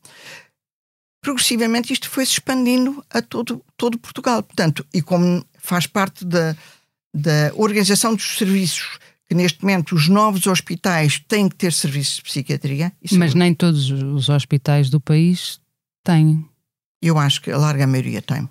Progressivamente 1.22 1.92
isto 1.92 2.08
foi 2.08 2.24
se 2.24 2.32
expandindo 2.32 3.04
a 3.10 3.20
todo, 3.20 3.62
todo 3.76 3.98
Portugal. 3.98 4.42
Portanto, 4.42 4.86
e 4.92 5.02
como 5.02 5.44
faz 5.58 5.86
parte 5.86 6.24
da, 6.24 6.56
da 7.14 7.52
organização 7.54 8.14
dos 8.14 8.38
serviços 8.38 8.98
que 9.28 9.34
neste 9.34 9.62
momento 9.62 9.94
os 9.94 10.08
novos 10.08 10.46
hospitais 10.46 11.22
têm 11.28 11.48
que 11.48 11.54
ter 11.54 11.72
serviços 11.72 12.16
de 12.16 12.22
psiquiatria. 12.22 12.92
Mas 13.12 13.34
nem 13.34 13.54
todos 13.54 13.90
os 13.90 14.28
hospitais 14.28 14.90
do 14.90 15.00
país 15.00 15.60
têm. 16.02 16.44
Eu 17.00 17.16
acho 17.16 17.40
que 17.40 17.50
a 17.50 17.56
larga 17.56 17.86
maioria 17.86 18.20
tem 18.20 18.48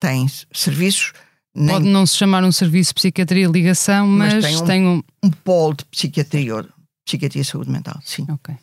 tem 0.00 0.26
serviços. 0.52 1.12
Nem... 1.54 1.74
Pode 1.76 1.86
não 1.86 2.04
se 2.06 2.16
chamar 2.16 2.44
um 2.44 2.52
serviço 2.52 2.90
de 2.90 2.94
psiquiatria 2.96 3.46
ligação, 3.48 4.06
mas, 4.06 4.34
mas 4.34 4.44
tem, 4.44 4.56
um, 4.56 4.64
tem 4.64 4.86
um... 4.86 5.02
um 5.22 5.30
polo 5.30 5.74
de 5.74 5.84
psiquiatria, 5.86 6.66
psiquiatria 7.04 7.42
e 7.42 7.44
saúde 7.44 7.70
mental, 7.70 7.98
sim. 8.04 8.26
Okay. 8.28 8.54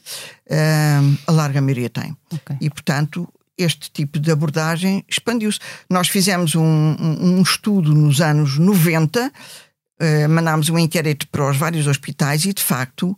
Um, 0.52 1.18
a 1.26 1.32
larga 1.32 1.62
maioria 1.62 1.90
tem. 1.90 2.16
Okay. 2.32 2.58
E, 2.62 2.70
portanto, 2.70 3.28
este 3.58 3.90
tipo 3.92 4.20
de 4.20 4.32
abordagem 4.32 5.04
expandiu-se. 5.08 5.60
Nós 5.90 6.08
fizemos 6.08 6.56
um, 6.56 6.62
um, 6.64 7.38
um, 7.38 7.42
estudo 7.42 7.94
nos 7.94 8.22
anos 8.22 8.58
90, 8.58 9.28
uh, 9.28 10.30
mandámos 10.30 10.70
um 10.70 10.78
inquérito 10.78 11.28
para 11.30 11.50
os 11.50 11.58
vários 11.58 11.88
hospitais 11.88 12.46
e, 12.46 12.54
de 12.54 12.62
facto, 12.62 13.18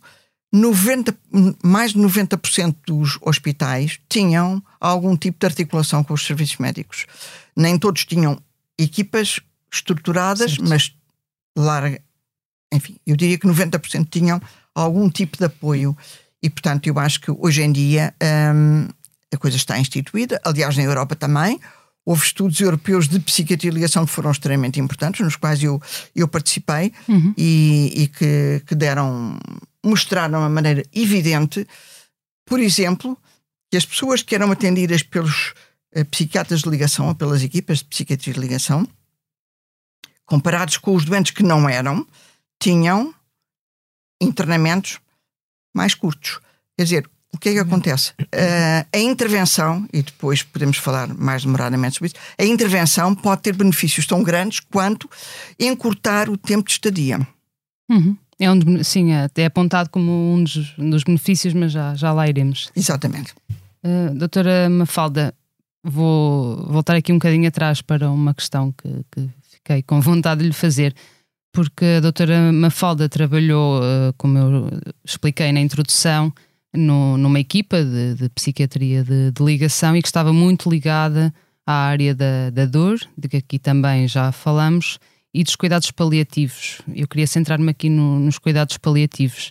90, 0.52 1.14
mais 1.62 1.92
de 1.92 1.98
90% 1.98 2.76
dos 2.86 3.18
hospitais 3.20 3.98
tinham 4.08 4.62
algum 4.80 5.16
tipo 5.16 5.38
de 5.40 5.46
articulação 5.46 6.04
com 6.04 6.14
os 6.14 6.24
serviços 6.24 6.58
médicos. 6.58 7.06
Nem 7.56 7.78
todos 7.78 8.04
tinham 8.04 8.40
equipas 8.78 9.40
estruturadas, 9.72 10.58
mas 10.58 10.94
larga, 11.56 12.00
enfim, 12.72 12.96
eu 13.06 13.16
diria 13.16 13.38
que 13.38 13.46
90% 13.46 14.08
tinham 14.10 14.40
algum 14.74 15.08
tipo 15.08 15.38
de 15.38 15.44
apoio. 15.44 15.96
E, 16.42 16.50
portanto, 16.50 16.86
eu 16.86 16.98
acho 16.98 17.20
que 17.20 17.30
hoje 17.30 17.62
em 17.62 17.72
dia 17.72 18.14
hum, 18.54 18.88
a 19.32 19.36
coisa 19.38 19.56
está 19.56 19.78
instituída. 19.78 20.40
Aliás, 20.44 20.76
na 20.76 20.82
Europa 20.82 21.16
também. 21.16 21.58
Houve 22.04 22.24
estudos 22.24 22.60
europeus 22.60 23.08
de 23.08 23.18
psiquiatria 23.18 23.68
e 23.68 23.74
ligação 23.74 24.06
que 24.06 24.12
foram 24.12 24.30
extremamente 24.30 24.78
importantes, 24.78 25.24
nos 25.24 25.34
quais 25.34 25.60
eu, 25.60 25.82
eu 26.14 26.28
participei 26.28 26.92
uhum. 27.08 27.34
e, 27.36 27.92
e 27.96 28.06
que, 28.06 28.62
que 28.64 28.76
deram, 28.76 29.36
mostraram 29.84 30.38
de 30.38 30.44
uma 30.44 30.48
maneira 30.48 30.84
evidente, 30.94 31.66
por 32.44 32.60
exemplo, 32.60 33.18
que 33.68 33.76
as 33.76 33.84
pessoas 33.84 34.22
que 34.22 34.36
eram 34.36 34.52
atendidas 34.52 35.02
pelos 35.02 35.52
psiquiatras 36.04 36.60
de 36.60 36.68
ligação 36.68 37.08
ou 37.08 37.14
pelas 37.14 37.42
equipas 37.42 37.78
de 37.78 37.84
psiquiatria 37.86 38.34
de 38.34 38.40
ligação, 38.40 38.86
comparados 40.24 40.76
com 40.76 40.94
os 40.94 41.04
doentes 41.04 41.32
que 41.32 41.42
não 41.42 41.68
eram, 41.68 42.06
tinham 42.60 43.14
internamentos 44.20 44.98
mais 45.74 45.94
curtos. 45.94 46.40
Quer 46.76 46.84
dizer, 46.84 47.10
o 47.32 47.38
que 47.38 47.50
é 47.50 47.52
que 47.52 47.58
acontece? 47.58 48.12
Uh, 48.20 48.86
a 48.92 48.98
intervenção, 48.98 49.86
e 49.92 50.02
depois 50.02 50.42
podemos 50.42 50.78
falar 50.78 51.12
mais 51.14 51.44
demoradamente 51.44 51.96
sobre 51.96 52.08
isso, 52.08 52.16
a 52.38 52.44
intervenção 52.44 53.14
pode 53.14 53.42
ter 53.42 53.54
benefícios 53.54 54.06
tão 54.06 54.22
grandes 54.22 54.60
quanto 54.60 55.08
encurtar 55.58 56.30
o 56.30 56.36
tempo 56.36 56.64
de 56.64 56.72
estadia. 56.72 57.26
Uhum. 57.90 58.16
É 58.38 58.50
um, 58.50 58.84
sim, 58.84 59.12
é, 59.12 59.28
é 59.34 59.44
apontado 59.46 59.90
como 59.90 60.34
um 60.34 60.42
dos, 60.42 60.74
dos, 60.76 61.04
benefícios, 61.04 61.54
mas 61.54 61.72
já, 61.72 61.94
já 61.94 62.12
lá 62.12 62.28
iremos. 62.28 62.70
Exatamente. 62.74 63.34
Uh, 63.84 64.14
doutora 64.14 64.68
Mafalda, 64.68 65.34
vou 65.86 66.56
voltar 66.70 66.96
aqui 66.96 67.12
um 67.12 67.16
bocadinho 67.16 67.48
atrás 67.48 67.80
para 67.80 68.10
uma 68.10 68.34
questão 68.34 68.72
que, 68.72 68.88
que 69.10 69.28
fiquei 69.50 69.82
com 69.82 70.00
vontade 70.00 70.42
de 70.42 70.48
lhe 70.48 70.54
fazer 70.54 70.94
porque 71.56 71.86
a 71.86 72.00
doutora 72.00 72.52
Mafalda 72.52 73.08
trabalhou, 73.08 73.80
eh, 73.82 74.12
como 74.18 74.36
eu 74.36 74.70
expliquei 75.02 75.50
na 75.52 75.60
introdução, 75.60 76.30
no, 76.74 77.16
numa 77.16 77.40
equipa 77.40 77.82
de, 77.82 78.14
de 78.14 78.28
psiquiatria 78.28 79.02
de, 79.02 79.30
de, 79.30 79.42
ligação 79.42 79.96
e 79.96 80.02
que 80.02 80.06
estava 80.06 80.34
muito 80.34 80.68
ligada 80.68 81.32
à 81.66 81.72
área 81.72 82.14
da, 82.14 82.50
da 82.50 82.66
dor, 82.66 82.98
de 83.16 83.26
que 83.26 83.38
aqui 83.38 83.58
também 83.58 84.06
já 84.06 84.30
falamos, 84.32 84.98
e 85.32 85.42
dos 85.42 85.56
cuidados 85.56 85.90
paliativos. 85.90 86.82
Eu 86.94 87.08
queria 87.08 87.26
centrar-me 87.26 87.70
aqui 87.70 87.88
no, 87.88 88.18
nos 88.20 88.38
cuidados 88.38 88.76
paliativos. 88.76 89.50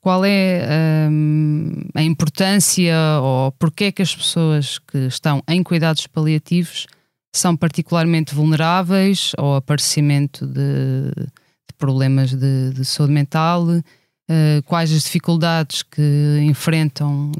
Qual, 0.00 0.24
é 0.24 1.08
um, 1.10 1.72
a 1.96 2.02
importância 2.02 2.94
ou 3.20 3.50
porquê 3.52 3.86
é 3.86 3.92
que 3.92 4.02
as 4.02 4.14
pessoas 4.14 4.78
que 4.78 4.98
estão 4.98 5.42
em 5.48 5.64
cuidados 5.64 6.06
paliativos 6.06 6.86
são 7.34 7.56
particularmente 7.56 8.32
vulneráveis 8.32 9.32
ao 9.36 9.56
aparecimento 9.56 10.46
de, 10.46 11.10
de 11.16 11.74
problemas 11.76 12.32
de, 12.32 12.70
de, 12.70 12.84
saúde 12.84 13.12
mental, 13.12 13.66
uh, 13.66 14.62
quais 14.64 14.92
as 14.92 15.02
dificuldades 15.02 15.82
que 15.82 16.38
enfrentam 16.44 17.32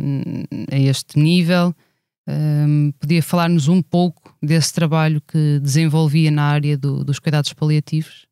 a 0.73 0.77
este 0.77 1.17
nível. 1.17 1.73
Um, 2.29 2.91
podia 2.99 3.23
falar-nos 3.23 3.69
um 3.69 3.81
pouco 3.81 4.35
desse 4.43 4.73
trabalho 4.73 5.21
que 5.21 5.61
desenvolvia 5.61 6.33
na 6.33 6.45
área 6.45 6.77
do, 6.77 7.05
dos 7.05 7.21
cuidados 7.21 7.53
paliativos? 7.53 8.27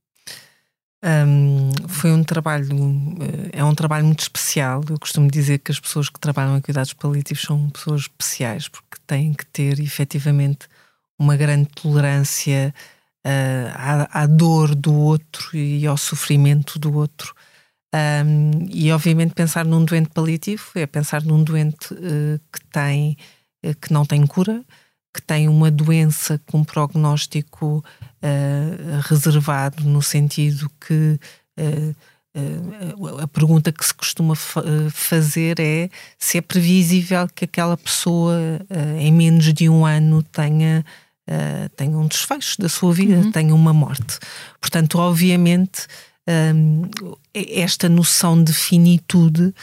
Um, 1.05 1.73
foi 1.89 2.13
um 2.13 2.23
trabalho, 2.23 2.69
eh, 3.21 3.59
é 3.59 3.65
um 3.65 3.75
trabalho 3.75 4.05
muito 4.07 4.21
especial. 4.21 4.83
Eu 4.89 4.99
costumo 4.99 5.29
dizer 5.29 5.59
que 5.59 5.73
as 5.73 5.81
pessoas 5.81 6.09
que 6.09 6.21
trabalham 6.21 6.57
em 6.57 6.61
cuidados 6.61 6.93
paliativos 6.93 7.43
são 7.43 7.69
pessoas 7.71 8.03
especiais 8.03 8.69
porque 8.69 8.99
têm 9.07 9.35
que 9.35 9.45
ter 9.47 9.81
efetivamente 9.81 10.69
uma 11.19 11.37
grande 11.37 11.69
tolerância 11.71 12.73
uh, 13.27 13.71
à, 13.75 14.23
à, 14.23 14.27
dor 14.27 14.75
do 14.75 14.95
outro 14.95 15.57
e 15.57 15.87
ao 15.87 15.97
sofrimento 15.97 16.79
do 16.79 16.95
outro. 16.95 17.35
Um, 17.95 18.69
e 18.71 18.91
obviamente 18.91 19.35
pensar 19.35 19.65
num 19.67 19.85
doente 19.85 20.11
paliativo 20.11 20.65
é 20.77 20.87
pensar 20.87 21.23
num 21.23 21.43
doente 21.45 21.93
uh, 21.93 22.41
que 22.53 22.65
tem 22.73 23.17
uh, 23.67 23.75
que 23.81 23.93
não 23.93 24.07
tem 24.07 24.27
cura, 24.27 24.65
que 25.15 25.21
tem 25.21 25.49
uma 25.49 25.71
doença 25.71 26.41
com 26.47 26.65
prognóstico 26.65 27.85
reservado 29.03 29.85
no 29.85 30.01
sentido 30.01 30.71
que 30.81 31.19
a 33.21 33.27
pergunta 33.29 33.73
que 33.73 33.85
se 33.85 33.93
costuma 33.93 34.35
fazer 34.91 35.59
é 35.61 35.91
se 36.19 36.39
é 36.39 36.41
previsível 36.41 37.29
que 37.35 37.45
aquela 37.45 37.77
pessoa 37.77 38.39
em 38.99 39.13
menos 39.13 39.53
de 39.53 39.69
um 39.69 39.85
ano 39.85 40.23
tenha 40.23 40.85
uh, 41.29 41.69
tenha 41.77 41.97
um 41.97 42.07
desfecho 42.07 42.61
da 42.61 42.69
sua 42.69 42.93
vida, 42.93 43.17
uhum. 43.17 43.33
tenha 43.33 43.55
uma 43.55 43.73
morte. 43.73 44.19
Portanto, 44.61 44.99
obviamente, 44.99 45.87
um, 46.55 46.89
esta 47.35 47.89
noção 47.89 48.43
de 48.43 48.53
finitude, 48.53 49.55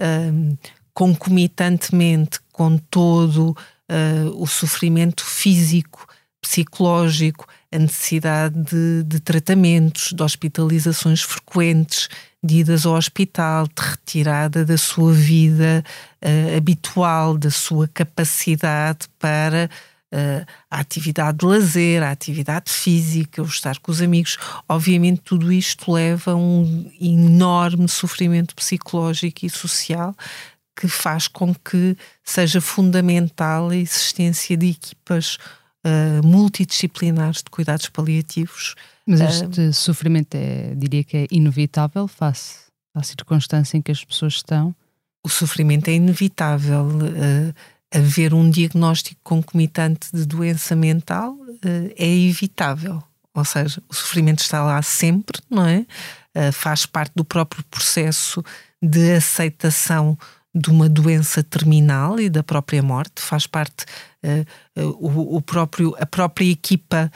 um, 0.00 0.56
concomitantemente 0.92 2.40
com 2.52 2.76
todo 2.76 3.50
uh, 3.50 4.42
o 4.42 4.46
sofrimento 4.46 5.24
físico, 5.24 6.06
psicológico, 6.40 7.46
a 7.70 7.78
necessidade 7.78 8.58
de, 8.62 9.02
de, 9.04 9.20
tratamentos, 9.20 10.12
de 10.12 10.22
hospitalizações 10.22 11.20
frequentes, 11.22 12.08
de 12.42 12.58
idas 12.60 12.86
ao 12.86 12.94
hospital, 12.94 13.66
de 13.66 13.82
retirada 13.82 14.64
da 14.64 14.78
sua 14.78 15.12
vida 15.12 15.84
uh, 16.22 16.56
habitual, 16.56 17.36
da 17.36 17.50
sua 17.50 17.86
capacidade 17.88 19.06
para 19.18 19.68
uh, 20.12 20.46
a 20.70 20.80
atividade 20.80 21.38
de 21.38 21.46
lazer, 21.46 22.02
a 22.02 22.10
atividade 22.10 22.70
física, 22.70 23.42
o 23.42 23.46
estar 23.46 23.78
com 23.80 23.92
os 23.92 24.00
amigos. 24.00 24.38
Obviamente, 24.68 25.20
tudo 25.22 25.52
isto 25.52 25.92
leva 25.92 26.32
a 26.32 26.36
um 26.36 26.90
enorme 27.00 27.88
sofrimento 27.88 28.54
psicológico 28.54 29.44
e 29.44 29.50
social 29.50 30.14
que 30.74 30.86
faz 30.86 31.26
com 31.26 31.52
que 31.52 31.96
seja 32.22 32.60
fundamental 32.60 33.70
a 33.70 33.76
existência 33.76 34.56
de 34.56 34.70
equipas 34.70 35.36
uh, 35.88 36.26
multidisciplinares 36.26 37.38
de 37.38 37.50
cuidados 37.50 37.88
paliativos. 37.88 38.74
Mas 39.06 39.20
este 39.20 39.60
uh, 39.60 39.72
sofrimento 39.72 40.34
é, 40.34 40.74
diria 40.76 41.02
que 41.02 41.16
é 41.16 41.26
inevitável 41.30 42.06
face 42.06 42.56
à 42.94 43.02
circunstância 43.02 43.76
em 43.76 43.82
que 43.82 43.90
as 43.90 44.04
pessoas 44.04 44.34
estão? 44.34 44.74
O 45.24 45.28
sofrimento 45.28 45.88
é 45.88 45.94
inevitável. 45.94 46.86
Uh, 46.86 47.54
haver 47.90 48.34
um 48.34 48.50
diagnóstico 48.50 49.18
concomitante 49.24 50.10
de 50.12 50.26
doença 50.26 50.76
mental 50.76 51.32
uh, 51.32 51.92
é 51.96 52.06
evitável. 52.06 53.02
Ou 53.34 53.44
seja, 53.44 53.82
o 53.88 53.94
sofrimento 53.94 54.40
está 54.40 54.62
lá 54.62 54.82
sempre, 54.82 55.40
não 55.48 55.64
é? 55.64 55.86
Faz 56.52 56.86
parte 56.86 57.12
do 57.14 57.24
próprio 57.24 57.64
processo 57.64 58.42
de 58.82 59.12
aceitação 59.12 60.18
de 60.58 60.70
uma 60.70 60.88
doença 60.88 61.42
terminal 61.42 62.18
e 62.18 62.28
da 62.28 62.42
própria 62.42 62.82
morte, 62.82 63.20
faz 63.20 63.46
parte 63.46 63.84
uh, 64.24 64.80
o, 64.98 65.36
o, 65.36 65.42
próprio, 65.42 65.94
a 65.98 66.06
própria 66.06 66.50
equipa 66.50 67.10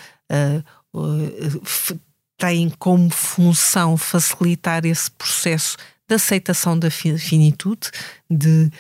tem 2.38 2.70
como 2.78 3.10
função 3.10 3.96
facilitar 3.96 4.86
esse 4.86 5.10
processo 5.10 5.76
de 6.08 6.14
aceitação 6.14 6.78
da 6.78 6.90
finitude, 6.90 7.90
de, 8.30 8.70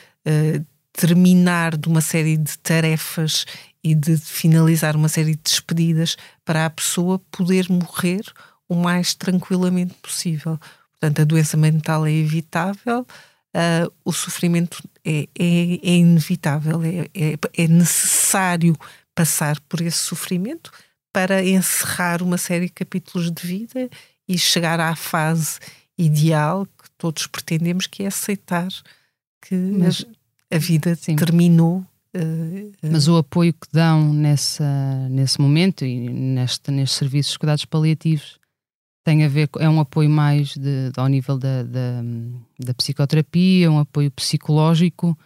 terminar 0.92 1.76
de 1.76 1.88
uma 1.88 2.00
série 2.00 2.36
de 2.36 2.58
tarefas 2.58 3.46
e 3.82 3.94
de 3.94 4.16
finalizar 4.16 4.94
uma 4.94 5.08
série 5.08 5.34
de 5.34 5.42
despedidas 5.42 6.16
para 6.44 6.66
a 6.66 6.70
pessoa 6.70 7.18
poder 7.30 7.68
morrer 7.68 8.22
o 8.68 8.74
mais 8.74 9.14
tranquilamente 9.14 9.94
possível. 9.94 10.58
Portanto, 10.92 11.22
a 11.22 11.24
doença 11.24 11.56
mental 11.56 12.06
é 12.06 12.12
evitável, 12.12 13.06
uh, 13.54 13.92
o 14.04 14.12
sofrimento 14.12 14.82
é, 15.04 15.28
é, 15.38 15.80
é 15.82 15.96
inevitável, 15.96 16.82
é, 16.82 17.08
é, 17.14 17.38
é 17.56 17.68
necessário 17.68 18.76
passar 19.14 19.60
por 19.68 19.80
esse 19.80 19.98
sofrimento 19.98 20.70
para 21.12 21.44
encerrar 21.44 22.22
uma 22.22 22.38
série 22.38 22.66
de 22.66 22.72
capítulos 22.72 23.30
de 23.30 23.46
vida 23.46 23.90
e 24.26 24.38
chegar 24.38 24.80
à 24.80 24.96
fase 24.96 25.58
ideal 25.98 26.66
que 26.66 26.90
todos 26.96 27.26
pretendemos, 27.26 27.86
que 27.86 28.02
é 28.02 28.06
aceitar 28.06 28.68
que 29.42 29.54
Mas 29.54 30.06
a 30.50 30.58
vida 30.58 30.94
Sim. 30.94 31.16
terminou. 31.16 31.84
Uh, 32.14 32.68
uh, 32.82 32.92
Mas 32.92 33.08
o 33.08 33.16
apoio 33.16 33.52
que 33.52 33.66
dão 33.72 34.12
nessa, 34.12 35.08
nesse 35.10 35.40
momento 35.40 35.84
e 35.84 36.08
neste, 36.08 36.70
nestes 36.70 36.98
serviços 36.98 37.32
de 37.32 37.38
cuidados 37.38 37.64
paliativos 37.64 38.38
tem 39.04 39.24
a 39.24 39.28
ver, 39.28 39.48
é 39.58 39.68
um 39.68 39.80
apoio 39.80 40.08
mais 40.08 40.54
de, 40.54 40.90
de 40.90 41.00
ao 41.00 41.06
nível 41.08 41.36
da, 41.38 41.62
da, 41.62 42.02
da, 42.58 42.74
psicoterapia, 42.74 43.70
um 43.70 43.78
apoio 43.78 44.10
psicológico 44.10 45.18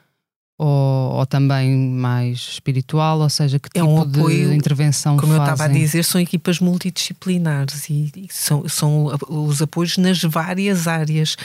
ou, 0.59 1.13
ou, 1.17 1.27
também 1.27 1.77
mais 1.77 2.39
espiritual, 2.39 3.21
ou 3.21 3.29
seja, 3.29 3.59
que 3.59 3.69
tipo 3.69 3.79
é 3.79 3.83
um 3.83 4.03
tipo 4.07 4.21
apoio, 4.21 4.49
de 4.49 4.57
intervenção 4.57 5.17
Como 5.17 5.33
fazem? 5.33 5.47
eu 5.47 5.53
estava 5.53 5.71
a 5.71 5.73
dizer, 5.73 6.03
são 6.03 6.19
equipas 6.19 6.61
multidisciplinares 6.61 7.91
e, 7.91 8.11
e 8.17 8.29
são, 8.31 8.67
são 8.67 9.13
os 9.29 9.61
apoios 9.61 9.99
nas 9.99 10.23
várias 10.23 10.89
áreas 10.89 11.37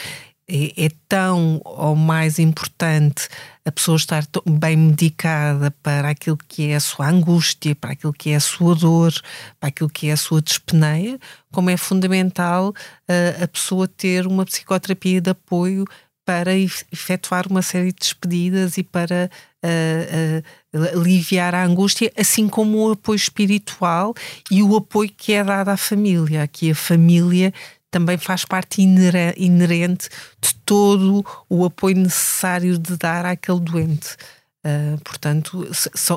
é, 0.48 0.86
é, 0.86 0.88
tão 1.08 1.60
ou 1.64 1.94
mais 1.94 2.38
importante 2.38 3.28
a 3.64 3.70
pessoa 3.70 3.96
estar 3.96 4.24
bem 4.44 4.76
medicada 4.76 5.70
para 5.82 6.10
aquilo 6.10 6.36
que 6.36 6.68
é 6.68 6.76
a 6.76 6.80
sua 6.80 7.08
angústia, 7.08 7.76
para 7.76 7.92
aquilo 7.92 8.12
que 8.12 8.30
é 8.30 8.36
a 8.36 8.40
sua 8.40 8.74
dor, 8.74 9.12
para 9.60 9.68
aquilo 9.68 9.88
que 9.88 10.08
é 10.08 10.12
a 10.12 10.16
sua 10.16 10.42
despeneia, 10.42 11.18
como 11.52 11.70
é 11.70 11.76
fundamental 11.76 12.70
uh, 12.70 13.42
a 13.42 13.46
pessoa 13.46 13.86
ter 13.86 14.26
uma 14.26 14.44
psicoterapia 14.44 15.20
de 15.20 15.30
apoio 15.30 15.84
para 16.24 16.56
efetuar 16.56 17.46
uma 17.48 17.62
série 17.62 17.92
de 17.92 17.98
despedidas 18.00 18.78
e 18.78 18.82
para 18.82 19.30
uh, 19.64 20.78
uh, 20.78 20.98
aliviar 21.00 21.54
a 21.54 21.64
angústia, 21.64 22.12
assim 22.16 22.48
como 22.48 22.88
o 22.88 22.92
apoio 22.92 23.16
espiritual 23.16 24.14
e 24.50 24.62
o 24.62 24.76
apoio 24.76 25.10
que 25.16 25.32
é 25.32 25.42
dado 25.42 25.68
à 25.68 25.76
família. 25.76 26.42
Aqui 26.42 26.70
a 26.70 26.74
família 26.74 27.52
também 27.92 28.16
faz 28.16 28.44
parte 28.44 28.80
inerente 28.80 30.08
de 30.40 30.54
todo 30.64 31.24
o 31.48 31.64
apoio 31.64 31.94
necessário 31.94 32.78
de 32.78 32.96
dar 32.96 33.26
àquele 33.26 33.60
doente. 33.60 34.16
Uh, 34.64 34.98
portanto, 35.04 35.68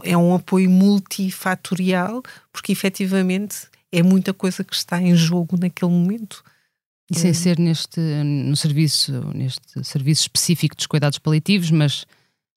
é 0.04 0.16
um 0.18 0.34
apoio 0.34 0.70
multifatorial, 0.70 2.24
porque 2.54 2.72
efetivamente 2.72 3.68
é 3.92 4.02
muita 4.02 4.34
coisa 4.34 4.64
que 4.64 4.74
está 4.74 5.02
em 5.02 5.16
jogo 5.16 5.58
naquele 5.60 5.92
momento. 5.92 6.42
E 7.12 7.20
sem 7.20 7.34
ser 7.34 7.60
neste 7.60 8.00
no 8.00 8.56
serviço, 8.56 9.12
neste 9.34 9.84
serviço 9.84 10.22
específico 10.22 10.76
dos 10.76 10.88
cuidados 10.88 11.20
paliativos, 11.20 11.70
mas 11.72 12.06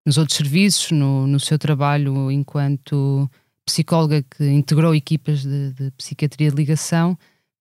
nos 0.07 0.17
outros 0.17 0.37
serviços, 0.37 0.93
no, 0.93 1.27
no 1.27 1.41
seu 1.41 1.59
trabalho 1.59 2.31
enquanto 2.31 3.29
psicóloga 3.67 4.23
que 4.23 4.49
integrou 4.49 4.95
equipas 4.95 5.43
de, 5.43 5.73
de 5.73 5.91
psiquiatria 5.93 6.51
de 6.51 6.57
ligação, 6.57 7.19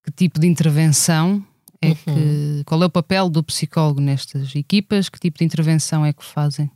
que 0.07 0.11
tipo 0.11 0.39
de 0.39 0.47
intervenção 0.47 1.45
é 1.81 1.89
uhum. 1.89 1.95
que. 1.95 2.63
Qual 2.65 2.81
é 2.81 2.85
o 2.85 2.89
papel 2.89 3.29
do 3.29 3.43
psicólogo 3.43 3.99
nestas 3.99 4.55
equipas? 4.55 5.09
Que 5.09 5.19
tipo 5.19 5.39
de 5.39 5.43
intervenção 5.43 6.05
é 6.05 6.13
que 6.13 6.23
fazem? 6.23 6.71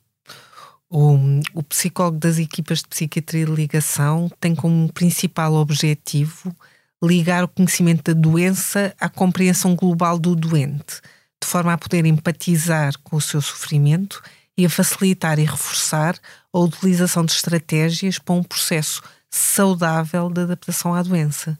O, 0.89 1.17
o 1.53 1.63
psicólogo 1.63 2.17
das 2.17 2.37
equipas 2.37 2.79
de 2.79 2.89
psiquiatria 2.89 3.45
de 3.45 3.51
ligação 3.53 4.29
tem 4.41 4.53
como 4.53 4.91
principal 4.91 5.53
objetivo 5.53 6.53
ligar 7.01 7.45
o 7.45 7.47
conhecimento 7.47 8.13
da 8.13 8.19
doença 8.19 8.93
à 8.99 9.07
compreensão 9.07 9.75
global 9.75 10.19
do 10.19 10.35
doente, 10.35 10.99
de 11.41 11.47
forma 11.47 11.71
a 11.71 11.77
poder 11.77 12.05
empatizar 12.05 12.93
com 13.01 13.15
o 13.15 13.21
seu 13.21 13.41
sofrimento 13.41 14.21
e 14.57 14.65
a 14.65 14.69
facilitar 14.69 15.39
e 15.39 15.45
reforçar 15.45 16.19
a 16.51 16.59
utilização 16.59 17.23
de 17.23 17.31
estratégias 17.31 18.19
para 18.19 18.35
um 18.35 18.43
processo 18.43 19.01
saudável 19.29 20.29
de 20.29 20.41
adaptação 20.41 20.93
à 20.93 21.01
doença. 21.01 21.57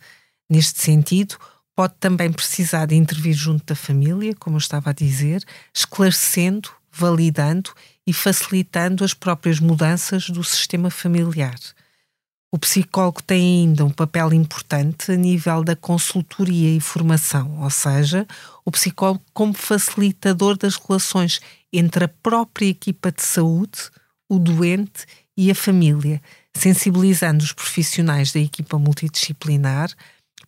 Neste 0.50 0.82
sentido, 0.82 1.38
pode 1.76 1.94
também 2.00 2.32
precisar 2.32 2.86
de 2.86 2.96
intervir 2.96 3.34
junto 3.34 3.66
da 3.66 3.76
família, 3.76 4.36
como 4.40 4.56
eu 4.56 4.60
estava 4.60 4.90
a 4.90 4.94
dizer, 4.94 5.44
esclarecendo, 5.74 6.70
validando 6.92 7.72
e 8.06 8.14
facilitando 8.14 9.04
as 9.04 9.14
próprias 9.14 9.60
mudanças 9.60 10.30
do 10.30 10.44
sistema 10.44 10.90
familiar. 10.90 11.58
O 12.54 12.60
psicólogo 12.60 13.24
tem 13.24 13.62
ainda 13.62 13.86
um 13.86 13.90
papel 13.90 14.34
importante 14.34 15.14
a 15.14 15.16
nível 15.16 15.64
da 15.64 15.74
consultoria 15.74 16.76
e 16.76 16.82
formação, 16.82 17.62
ou 17.62 17.70
seja, 17.70 18.28
o 18.66 18.72
psicólogo 18.72 19.24
como 19.34 19.54
facilitador 19.54 20.58
das 20.58 20.76
relações 20.76 21.40
entre 21.72 22.04
a 22.04 22.10
própria 22.10 22.66
equipa 22.66 23.10
de 23.10 23.24
saúde, 23.24 23.90
o 24.28 24.38
doente 24.38 25.06
e 25.38 25.50
a 25.50 25.56
família, 25.56 26.22
sensibilizando 26.54 27.42
os 27.42 27.54
profissionais 27.54 28.34
da 28.34 28.40
equipa 28.42 28.78
multidisciplinar 28.78 29.90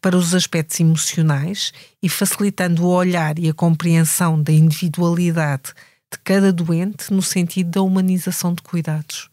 para 0.04 0.18
os 0.18 0.36
aspectos 0.36 0.82
emocionais 0.82 1.72
e 2.02 2.10
facilitando 2.10 2.84
o 2.84 2.90
olhar 2.90 3.40
e 3.40 3.48
a 3.48 3.54
compreensão 3.54 4.44
da 4.44 4.52
individualidade 4.52 5.74
de 6.12 6.20
cada 6.26 6.52
doente 6.52 7.12
no 7.14 7.22
sentido 7.22 7.70
da 7.70 7.82
humanização 7.82 8.54
de 8.54 8.62
cuidados. 8.62 9.30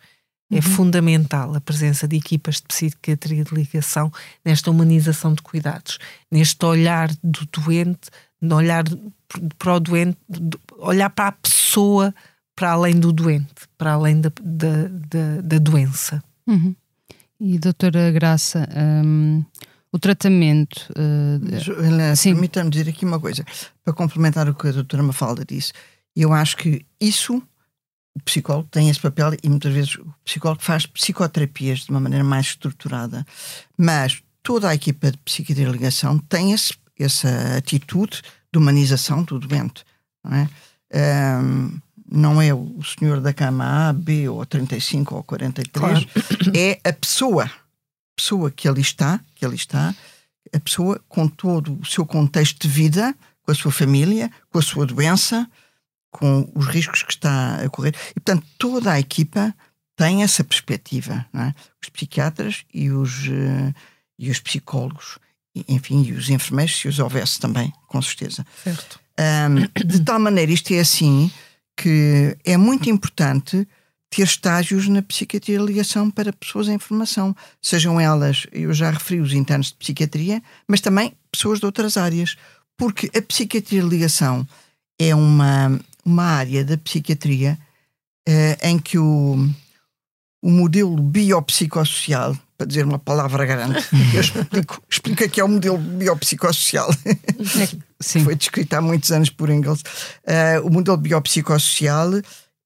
É 0.48 0.56
uhum. 0.56 0.62
fundamental 0.62 1.56
a 1.56 1.60
presença 1.60 2.06
de 2.06 2.16
equipas 2.16 2.56
de 2.56 2.62
psiquiatria 2.68 3.42
de 3.42 3.52
ligação 3.52 4.12
nesta 4.44 4.70
humanização 4.70 5.34
de 5.34 5.42
cuidados, 5.42 5.98
neste 6.30 6.64
olhar 6.64 7.10
do 7.22 7.46
doente, 7.46 8.08
no 8.40 8.54
olhar 8.54 8.84
para 9.58 9.74
o 9.74 9.80
doente, 9.80 10.16
olhar 10.78 11.10
para 11.10 11.28
a 11.28 11.32
pessoa 11.32 12.14
para 12.54 12.70
além 12.70 12.94
do 12.94 13.12
doente, 13.12 13.66
para 13.76 13.94
além 13.94 14.20
da, 14.20 14.30
da, 14.40 14.88
da, 14.88 15.40
da 15.42 15.58
doença. 15.58 16.22
Uhum. 16.46 16.76
E 17.40 17.58
doutora 17.58 18.12
Graça, 18.12 18.68
hum, 19.04 19.44
o 19.92 19.98
tratamento. 19.98 20.88
Uh, 20.90 22.22
permita-me 22.22 22.70
dizer 22.70 22.88
aqui 22.88 23.04
uma 23.04 23.20
coisa, 23.20 23.44
para 23.84 23.92
complementar 23.92 24.48
o 24.48 24.54
que 24.54 24.68
a 24.68 24.72
doutora 24.72 25.02
Mafalda 25.02 25.44
disse. 25.44 25.72
Eu 26.14 26.32
acho 26.32 26.56
que 26.56 26.84
isso, 27.00 27.42
o 28.14 28.22
psicólogo 28.24 28.68
tem 28.70 28.88
esse 28.88 29.00
papel 29.00 29.36
e 29.42 29.48
muitas 29.48 29.72
vezes 29.72 29.96
o 29.96 30.14
psicólogo 30.24 30.62
faz 30.62 30.86
psicoterapias 30.86 31.80
de 31.80 31.90
uma 31.90 32.00
maneira 32.00 32.24
mais 32.24 32.46
estruturada, 32.46 33.24
mas 33.76 34.22
toda 34.42 34.68
a 34.68 34.74
equipa 34.74 35.10
de 35.10 35.18
psiquiatria 35.18 35.66
de 35.66 35.72
ligação 35.72 36.18
tem 36.18 36.52
esse, 36.52 36.74
essa 36.98 37.56
atitude 37.56 38.22
de 38.52 38.58
humanização 38.58 39.22
do 39.22 39.38
doente. 39.38 39.84
Não 40.24 40.34
é? 40.36 40.48
Um, 41.42 41.78
não 42.12 42.42
é 42.42 42.52
o 42.52 42.80
senhor 42.82 43.20
da 43.20 43.32
cama 43.32 43.88
A, 43.88 43.92
B, 43.92 44.28
ou 44.28 44.44
35 44.44 45.14
ou 45.14 45.22
43, 45.22 45.70
claro. 45.72 46.06
é 46.52 46.80
a 46.82 46.92
pessoa 46.92 47.48
pessoa 48.20 48.50
que 48.50 48.68
ali 48.68 48.82
está, 48.82 49.18
que 49.34 49.46
ali 49.46 49.56
está, 49.56 49.94
a 50.52 50.60
pessoa 50.60 51.00
com 51.08 51.26
todo 51.26 51.78
o 51.80 51.86
seu 51.86 52.04
contexto 52.04 52.60
de 52.60 52.68
vida, 52.68 53.14
com 53.42 53.50
a 53.50 53.54
sua 53.54 53.72
família, 53.72 54.30
com 54.50 54.58
a 54.58 54.62
sua 54.62 54.84
doença, 54.84 55.50
com 56.10 56.50
os 56.54 56.66
riscos 56.66 57.02
que 57.02 57.12
está 57.12 57.56
a 57.64 57.68
correr. 57.70 57.94
E, 58.10 58.20
portanto, 58.20 58.46
toda 58.58 58.92
a 58.92 59.00
equipa 59.00 59.54
tem 59.96 60.22
essa 60.22 60.44
perspectiva. 60.44 61.24
É? 61.34 61.54
Os 61.82 61.88
psiquiatras 61.88 62.64
e 62.74 62.90
os, 62.90 63.26
uh, 63.28 63.74
e 64.18 64.30
os 64.30 64.38
psicólogos, 64.38 65.18
e, 65.54 65.64
enfim, 65.68 66.02
e 66.02 66.12
os 66.12 66.28
enfermeiros, 66.28 66.76
se 66.76 66.88
os 66.88 66.98
houvesse 66.98 67.40
também, 67.40 67.72
com 67.88 68.02
certeza. 68.02 68.44
Certo. 68.62 69.00
Um, 69.18 69.86
de 69.86 70.00
tal 70.00 70.18
maneira, 70.18 70.52
isto 70.52 70.72
é 70.72 70.80
assim, 70.80 71.30
que 71.76 72.36
é 72.44 72.56
muito 72.56 72.90
importante 72.90 73.66
ter 74.10 74.22
estágios 74.22 74.88
na 74.88 75.02
psiquiatria 75.02 75.58
de 75.58 75.64
ligação 75.64 76.10
para 76.10 76.32
pessoas 76.32 76.68
em 76.68 76.78
formação, 76.78 77.34
sejam 77.62 78.00
elas, 78.00 78.46
eu 78.50 78.74
já 78.74 78.90
referi 78.90 79.20
os 79.20 79.32
internos 79.32 79.68
de 79.68 79.74
psiquiatria, 79.74 80.42
mas 80.66 80.80
também 80.80 81.14
pessoas 81.30 81.60
de 81.60 81.66
outras 81.66 81.96
áreas, 81.96 82.36
porque 82.76 83.08
a 83.16 83.22
psiquiatria 83.22 83.80
de 83.80 83.88
ligação 83.88 84.46
é 84.98 85.14
uma, 85.14 85.80
uma 86.04 86.24
área 86.24 86.64
da 86.64 86.76
psiquiatria 86.76 87.56
eh, 88.28 88.58
em 88.62 88.78
que 88.80 88.98
o, 88.98 89.48
o 90.42 90.50
modelo 90.50 90.96
biopsicossocial, 90.96 92.36
para 92.58 92.66
dizer 92.66 92.84
uma 92.84 92.98
palavra 92.98 93.46
grande, 93.46 93.78
eu 94.12 94.20
explico, 94.20 94.82
explico 94.90 95.24
aqui 95.24 95.40
é 95.40 95.44
o 95.44 95.48
modelo 95.48 95.78
biopsicossocial, 95.78 96.92
Sim. 98.00 98.24
foi 98.24 98.34
descrito 98.34 98.74
há 98.74 98.80
muitos 98.80 99.12
anos 99.12 99.30
por 99.30 99.50
Engels. 99.50 99.82
Uh, 100.24 100.66
o 100.66 100.70
modelo 100.70 100.96
biopsicossocial 100.96 102.10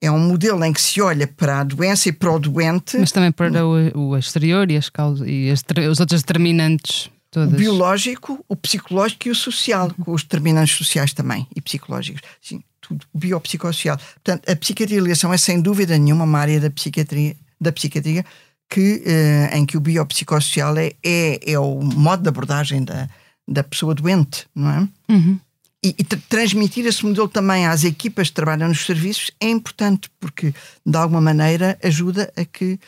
é 0.04 0.10
um 0.10 0.18
modelo 0.18 0.62
em 0.64 0.72
que 0.72 0.80
se 0.80 1.00
olha 1.00 1.26
para 1.26 1.60
a 1.60 1.64
doença 1.64 2.08
e 2.08 2.12
para 2.12 2.30
o 2.30 2.38
doente. 2.38 2.98
Mas 2.98 3.10
também 3.10 3.32
para 3.32 3.66
o, 3.66 4.10
o 4.10 4.16
exterior 4.16 4.70
e 4.70 4.76
as 4.76 4.90
causas 4.90 5.26
e 5.26 5.50
as, 5.50 5.64
os 5.90 5.98
outros 6.00 6.22
determinantes. 6.22 7.10
Todas. 7.30 7.52
O 7.52 7.56
biológico, 7.56 8.44
o 8.48 8.54
psicológico 8.54 9.28
e 9.28 9.30
o 9.30 9.34
social, 9.34 9.92
com 10.04 10.12
os 10.12 10.22
determinantes 10.22 10.76
sociais 10.76 11.12
também 11.12 11.46
e 11.56 11.60
psicológicos. 11.60 12.22
Sim, 12.40 12.62
tudo 12.80 13.04
biopsicossocial. 13.12 13.96
Portanto, 13.96 14.48
a 14.48 14.54
psiquiatria 14.54 14.98
de 14.98 15.02
ligação 15.02 15.32
é 15.32 15.38
sem 15.38 15.60
dúvida 15.60 15.98
nenhuma 15.98 16.24
uma 16.24 16.38
área 16.38 16.60
da 16.60 16.70
psiquiatria, 16.70 17.34
da 17.60 17.72
psiquiatria 17.72 18.24
que, 18.70 19.02
eh, 19.04 19.50
em 19.56 19.66
que 19.66 19.76
o 19.76 19.80
biopsicossocial 19.80 20.76
é, 20.76 20.92
é, 21.02 21.52
é 21.52 21.58
o 21.58 21.80
modo 21.80 22.22
de 22.22 22.28
abordagem 22.28 22.84
da, 22.84 23.08
da 23.48 23.64
pessoa 23.64 23.94
doente, 23.94 24.46
não 24.54 24.70
é? 24.70 24.88
Uhum 25.12 25.40
e, 25.84 25.94
e 25.98 26.04
transmitir 26.04 26.86
esse 26.86 27.04
modelo 27.04 27.28
também 27.28 27.66
às 27.66 27.84
equipas 27.84 28.28
que 28.28 28.34
trabalham 28.34 28.68
nos 28.68 28.86
serviços 28.86 29.30
é 29.38 29.50
importante, 29.50 30.08
porque 30.18 30.54
de 30.84 30.96
alguma 30.96 31.20
maneira 31.20 31.78
ajuda 31.84 32.32
a 32.34 32.44
que 32.44 32.78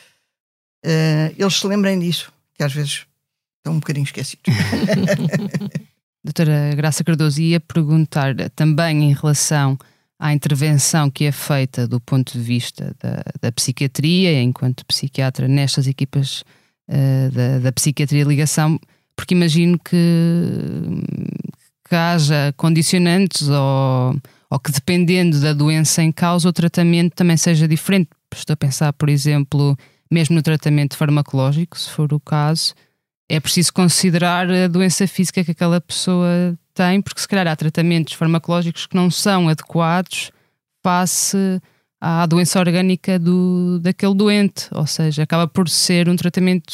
uh, 0.85 1.35
eles 1.37 1.55
se 1.55 1.67
lembrem 1.67 1.99
disso, 1.99 2.33
que 2.55 2.65
às 2.65 2.73
vezes 2.73 3.07
estão 3.59 3.75
um 3.75 3.79
bocadinho 3.81 4.05
esquecidos. 4.05 4.45
Doutora 6.25 6.75
Graça 6.75 7.05
Cardoso, 7.05 7.41
ia 7.41 7.61
perguntar 7.61 8.35
também 8.57 9.11
em 9.11 9.15
relação 9.15 9.79
à 10.19 10.33
intervenção 10.33 11.11
que 11.11 11.25
é 11.25 11.33
feita 11.33 11.87
do 11.87 12.01
ponto 12.01 12.33
de 12.33 12.41
vista 12.41 12.97
da, 12.99 13.23
da 13.43 13.53
psiquiatria, 13.53 14.43
enquanto 14.43 14.87
psiquiatra, 14.87 15.47
nestas 15.47 15.87
equipas 15.87 16.43
uh, 16.89 17.31
da, 17.31 17.59
da 17.59 17.73
psiquiatria 17.73 18.25
ligação, 18.25 18.81
porque 19.15 19.35
imagino 19.35 19.79
que 19.79 19.95
que 21.89 21.95
haja 21.95 22.53
condicionantes 22.57 23.49
ou, 23.49 24.16
ou 24.51 24.59
que, 24.59 24.72
dependendo 24.72 25.41
da 25.41 25.53
doença 25.53 26.03
em 26.03 26.11
causa, 26.11 26.49
o 26.49 26.53
tratamento 26.53 27.14
também 27.14 27.37
seja 27.37 27.68
diferente. 27.68 28.11
Estou 28.34 28.55
a 28.55 28.57
pensar, 28.57 28.93
por 28.93 29.09
exemplo, 29.09 29.76
mesmo 30.11 30.34
no 30.34 30.43
tratamento 30.43 30.97
farmacológico, 30.97 31.78
se 31.78 31.91
for 31.91 32.12
o 32.12 32.20
caso, 32.20 32.74
é 33.28 33.41
preciso 33.41 33.72
considerar 33.72 34.51
a 34.51 34.68
doença 34.68 35.07
física 35.07 35.43
que 35.45 35.51
aquela 35.51 35.80
pessoa 35.80 36.57
tem, 36.74 37.01
porque 37.01 37.20
se 37.20 37.28
calhar 37.28 37.49
há 37.49 37.57
tratamentos 37.57 38.14
farmacológicos 38.14 38.87
que 38.87 38.95
não 38.95 39.11
são 39.11 39.49
adequados 39.49 40.30
face 40.82 41.61
à 42.01 42.26
doença 42.26 42.61
orgânica 42.61 43.18
do, 43.18 43.80
daquele 43.80 44.14
doente, 44.14 44.68
ou 44.72 44.87
seja, 44.87 45.22
acaba 45.22 45.49
por 45.49 45.68
ser 45.68 46.09
um 46.09 46.16
tratamento 46.16 46.72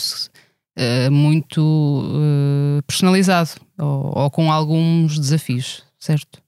uh, 0.79 1.11
muito 1.11 1.61
uh, 1.61 2.83
personalizado 2.87 3.51
ou, 3.79 4.18
ou 4.18 4.31
com 4.31 4.51
alguns 4.51 5.18
desafios, 5.18 5.85
certo? 5.99 6.43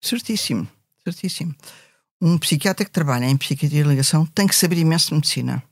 Certíssimo, 0.00 0.68
certíssimo. 1.02 1.54
Um 2.20 2.38
psiquiatra 2.38 2.84
que 2.84 2.90
trabalha 2.90 3.26
em 3.26 3.36
psiquiatria 3.36 3.82
de 3.82 3.88
ligação 3.88 4.26
tem 4.26 4.46
que 4.46 4.54
saber 4.54 4.78
imenso 4.78 5.08
de 5.08 5.14
medicina. 5.14 5.62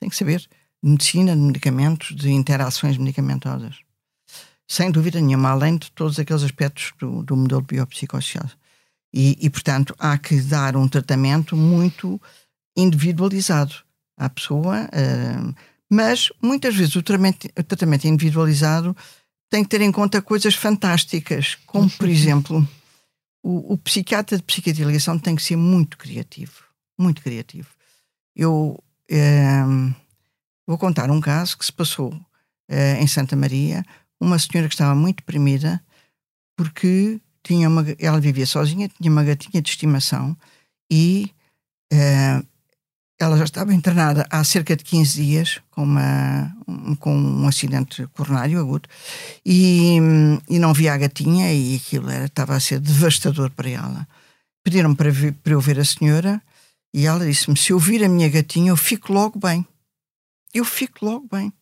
Tem 0.00 0.08
que 0.08 0.16
saber 0.16 0.40
de 0.40 0.90
medicina, 0.90 1.34
de 1.34 1.42
medicamentos, 1.42 2.14
de 2.14 2.30
interações 2.30 2.96
medicamentosas. 2.96 3.76
Sem 4.68 4.90
dúvida 4.90 5.20
nenhuma, 5.20 5.50
além 5.50 5.76
de 5.76 5.90
todos 5.92 6.18
aqueles 6.18 6.42
aspectos 6.42 6.92
do, 6.98 7.22
do 7.22 7.36
modelo 7.36 7.62
biopsicossocial. 7.62 8.50
E, 9.12 9.38
e, 9.40 9.48
portanto, 9.48 9.94
há 9.98 10.18
que 10.18 10.40
dar 10.40 10.76
um 10.76 10.88
tratamento 10.88 11.56
muito 11.56 12.20
individualizado 12.76 13.74
à 14.16 14.28
pessoa, 14.28 14.84
uh, 14.84 15.54
mas 15.90 16.30
muitas 16.42 16.74
vezes 16.74 16.96
o 16.96 17.02
tratamento, 17.02 17.48
o 17.58 17.62
tratamento 17.62 18.06
individualizado 18.06 18.96
tem 19.48 19.62
que 19.62 19.70
ter 19.70 19.80
em 19.80 19.92
conta 19.92 20.20
coisas 20.20 20.54
fantásticas, 20.54 21.56
como, 21.66 21.88
por 21.90 22.08
exemplo, 22.10 22.66
o, 23.42 23.74
o 23.74 23.78
psiquiatra 23.78 24.36
de 24.36 24.42
psiquiatria 24.42 24.84
de 24.84 24.90
ligação 24.90 25.18
tem 25.18 25.36
que 25.36 25.42
ser 25.42 25.56
muito 25.56 25.96
criativo. 25.96 26.64
Muito 26.98 27.22
criativo. 27.22 27.68
Eu 28.34 28.82
eh, 29.08 29.64
vou 30.66 30.76
contar 30.76 31.10
um 31.10 31.20
caso 31.20 31.56
que 31.56 31.64
se 31.64 31.72
passou 31.72 32.18
eh, 32.68 33.00
em 33.00 33.06
Santa 33.06 33.36
Maria. 33.36 33.84
Uma 34.20 34.38
senhora 34.38 34.68
que 34.68 34.74
estava 34.74 34.94
muito 34.94 35.18
deprimida 35.18 35.80
porque 36.56 37.20
tinha 37.42 37.68
uma, 37.68 37.84
ela 37.98 38.20
vivia 38.20 38.46
sozinha, 38.46 38.88
tinha 38.88 39.10
uma 39.10 39.22
gatinha 39.22 39.62
de 39.62 39.68
estimação 39.68 40.36
e 40.90 41.30
eh, 41.92 42.42
ela 43.18 43.36
já 43.38 43.44
estava 43.44 43.72
internada 43.72 44.26
há 44.30 44.44
cerca 44.44 44.76
de 44.76 44.84
15 44.84 45.24
dias 45.24 45.60
com, 45.70 45.82
uma, 45.82 46.54
um, 46.68 46.94
com 46.94 47.16
um 47.16 47.48
acidente 47.48 48.06
coronário 48.08 48.60
agudo 48.60 48.88
e, 49.44 49.96
e 50.48 50.58
não 50.58 50.74
via 50.74 50.92
a 50.92 50.98
gatinha 50.98 51.52
e 51.52 51.76
aquilo 51.76 52.10
era, 52.10 52.26
estava 52.26 52.54
a 52.54 52.60
ser 52.60 52.78
devastador 52.78 53.50
para 53.50 53.70
ela. 53.70 54.06
Pediram 54.62 54.94
para, 54.94 55.10
para 55.42 55.52
eu 55.52 55.60
ver 55.60 55.78
a 55.78 55.84
senhora 55.84 56.42
e 56.92 57.06
ela 57.06 57.24
disse-me: 57.24 57.56
Se 57.56 57.72
eu 57.72 57.78
vir 57.78 58.04
a 58.04 58.08
minha 58.08 58.28
gatinha, 58.28 58.70
eu 58.70 58.76
fico 58.76 59.12
logo 59.12 59.38
bem. 59.38 59.66
Eu 60.52 60.64
fico 60.64 61.04
logo 61.04 61.26
bem. 61.30 61.52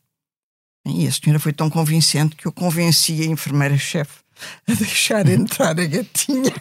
E 0.86 1.06
a 1.06 1.12
senhora 1.12 1.38
foi 1.38 1.52
tão 1.52 1.70
convincente 1.70 2.36
que 2.36 2.46
eu 2.46 2.52
convenci 2.52 3.22
a 3.22 3.26
enfermeira-chefe 3.26 4.23
a 4.68 4.74
deixar 4.74 5.28
entrar 5.28 5.78
a 5.78 5.86
gatinha 5.86 6.52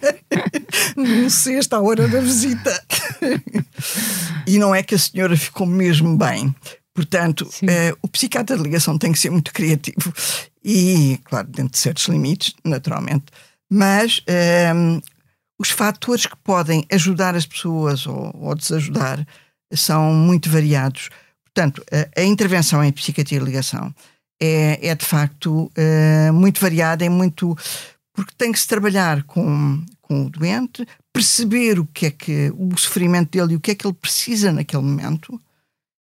num 0.95 1.29
cesto 1.29 1.75
à 1.75 1.81
hora 1.81 2.07
da 2.07 2.19
visita. 2.19 2.83
e 4.47 4.57
não 4.57 4.73
é 4.73 4.83
que 4.83 4.95
a 4.95 4.99
senhora 4.99 5.35
ficou 5.37 5.67
mesmo 5.67 6.17
bem. 6.17 6.53
Portanto, 6.93 7.41
uh, 7.41 7.97
o 8.01 8.07
psiquiatra 8.07 8.55
de 8.55 8.63
ligação 8.63 8.97
tem 8.97 9.11
que 9.11 9.19
ser 9.19 9.31
muito 9.31 9.51
criativo 9.51 10.13
e, 10.63 11.19
claro, 11.23 11.47
dentro 11.47 11.71
de 11.71 11.79
certos 11.79 12.07
limites, 12.07 12.53
naturalmente. 12.63 13.25
Mas 13.69 14.19
uh, 14.19 15.01
os 15.59 15.71
fatores 15.71 16.27
que 16.27 16.37
podem 16.37 16.85
ajudar 16.91 17.35
as 17.35 17.45
pessoas 17.45 18.05
ou, 18.05 18.31
ou 18.35 18.55
desajudar 18.55 19.25
são 19.73 20.13
muito 20.13 20.49
variados. 20.49 21.09
Portanto, 21.45 21.83
a, 21.91 22.21
a 22.21 22.23
intervenção 22.23 22.83
em 22.83 22.91
psiquiatria 22.91 23.39
de 23.39 23.45
ligação 23.45 23.93
é, 24.43 24.87
é 24.87 24.95
de 24.95 25.05
facto 25.05 25.71
uh, 25.71 26.33
muito 26.33 26.59
variada, 26.59 27.05
é 27.05 27.09
muito. 27.09 27.57
porque 28.13 28.33
tem 28.37 28.51
que 28.51 28.59
se 28.59 28.67
trabalhar 28.67 29.23
com, 29.23 29.81
com 30.01 30.25
o 30.25 30.29
doente, 30.29 30.85
perceber 31.13 31.79
o 31.79 31.85
que 31.85 32.07
é 32.07 32.11
que 32.11 32.53
o 32.57 32.77
sofrimento 32.77 33.31
dele 33.31 33.53
e 33.53 33.55
o 33.55 33.59
que 33.61 33.71
é 33.71 33.75
que 33.75 33.87
ele 33.87 33.93
precisa 33.93 34.51
naquele 34.51 34.83
momento. 34.83 35.39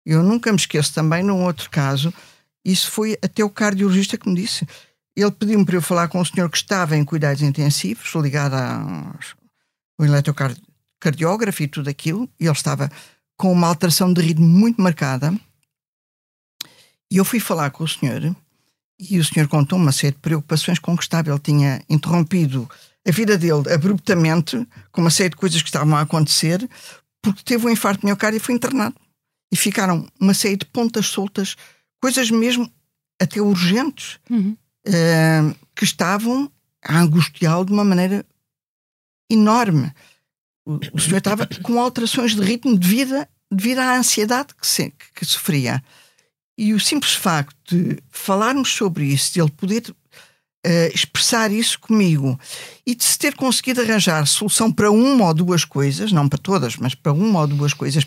Eu 0.07 0.22
nunca 0.22 0.53
me 0.53 0.59
esqueço 0.59 0.95
também, 0.95 1.22
num 1.22 1.43
outro 1.43 1.68
caso, 1.68 2.14
isso 2.64 2.91
foi 2.93 3.18
até 3.20 3.43
o 3.43 3.51
cardiologista 3.51 4.16
que 4.16 4.28
me 4.28 4.36
disse. 4.36 4.66
Ele 5.16 5.32
pediu-me 5.32 5.66
para 5.66 5.74
eu 5.74 5.82
falar 5.82 6.07
com 6.07 6.20
o 6.20 6.24
senhor 6.24 6.49
que 6.49 6.57
estava 6.57 6.97
em 6.97 7.05
cuidados 7.05 7.43
intensivos, 7.43 8.14
ligado 8.14 8.55
ao 8.55 10.07
eletrocardiógrafo 10.07 11.64
e 11.64 11.68
tudo 11.68 11.91
aquilo, 11.91 12.30
e 12.39 12.45
ele 12.45 12.53
estava 12.53 12.89
com 13.36 13.53
uma 13.53 13.66
alteração 13.66 14.12
de 14.12 14.20
ritmo 14.20 14.47
muito 14.47 14.80
marcada 14.80 15.34
e 17.11 17.17
eu 17.17 17.25
fui 17.25 17.41
falar 17.41 17.71
com 17.71 17.85
o 17.85 17.89
senhor 17.89 18.35
e 18.99 19.19
o 19.19 19.25
senhor 19.25 19.49
contou 19.49 19.79
uma 19.79 19.93
série 19.93 20.15
de 20.15 20.21
preocupações 20.21 20.79
com 20.79 20.97
que 20.97 21.05
estava. 21.05 21.31
Ele 21.31 21.39
tinha 21.39 21.83
interrompido 21.89 22.69
a 23.07 23.11
vida 23.11 23.39
dele 23.39 23.73
abruptamente, 23.73 24.67
com 24.91 25.01
uma 25.01 25.11
série 25.11 25.31
de 25.31 25.37
coisas 25.37 25.63
que 25.63 25.69
estavam 25.69 25.97
a 25.97 26.01
acontecer, 26.01 26.69
porque 27.23 27.43
teve 27.43 27.67
um 27.67 27.71
infarto 27.71 28.05
miocárdio 28.05 28.39
e 28.39 28.41
foi 28.41 28.55
internado. 28.55 28.97
E 29.53 29.57
ficaram 29.57 30.07
uma 30.21 30.35
série 30.35 30.57
de 30.57 30.67
pontas 30.67 31.07
soltas, 31.07 31.57
coisas 32.03 32.31
mesmo 32.31 32.71
até 33.21 33.41
urgentes, 33.41 34.19
uhum. 34.29 34.57
uh, 34.87 35.57
que 35.75 35.85
estavam 35.85 36.51
a 36.85 36.99
angustiá-lo 36.99 37.65
de 37.65 37.73
uma 37.73 37.85
maneira 37.85 38.27
enorme. 39.31 39.93
O, 40.67 40.79
o 40.93 41.01
senhor 41.01 41.19
estava 41.19 41.49
com 41.63 41.81
alterações 41.81 42.35
de 42.35 42.43
ritmo 42.43 42.79
de 42.79 42.87
vida 42.87 43.29
devido 43.51 43.79
à 43.79 43.97
ansiedade 43.97 44.55
que, 44.55 44.67
se, 44.67 44.93
que 45.15 45.25
sofria. 45.25 45.83
E 46.59 46.75
o 46.75 46.81
simples 46.81 47.15
facto 47.15 47.57
de 47.69 47.99
falarmos 48.11 48.71
sobre 48.71 49.05
isso, 49.05 49.33
de 49.33 49.41
ele 49.41 49.51
poder 49.51 49.85
uh, 49.89 50.93
expressar 50.93 51.53
isso 51.53 51.79
comigo 51.79 52.39
e 52.85 52.97
de 52.97 53.05
se 53.05 53.17
ter 53.17 53.37
conseguido 53.37 53.81
arranjar 53.81 54.27
solução 54.27 54.73
para 54.73 54.91
uma 54.91 55.27
ou 55.27 55.35
duas 55.35 55.65
coisas, 55.65 56.11
não 56.11 56.29
para 56.29 56.39
todas, 56.39 56.77
mas 56.77 56.97
para 56.97 57.13
uma 57.13 57.43
ou 57.43 57.47
duas 57.47 57.73
coisas 57.73 58.05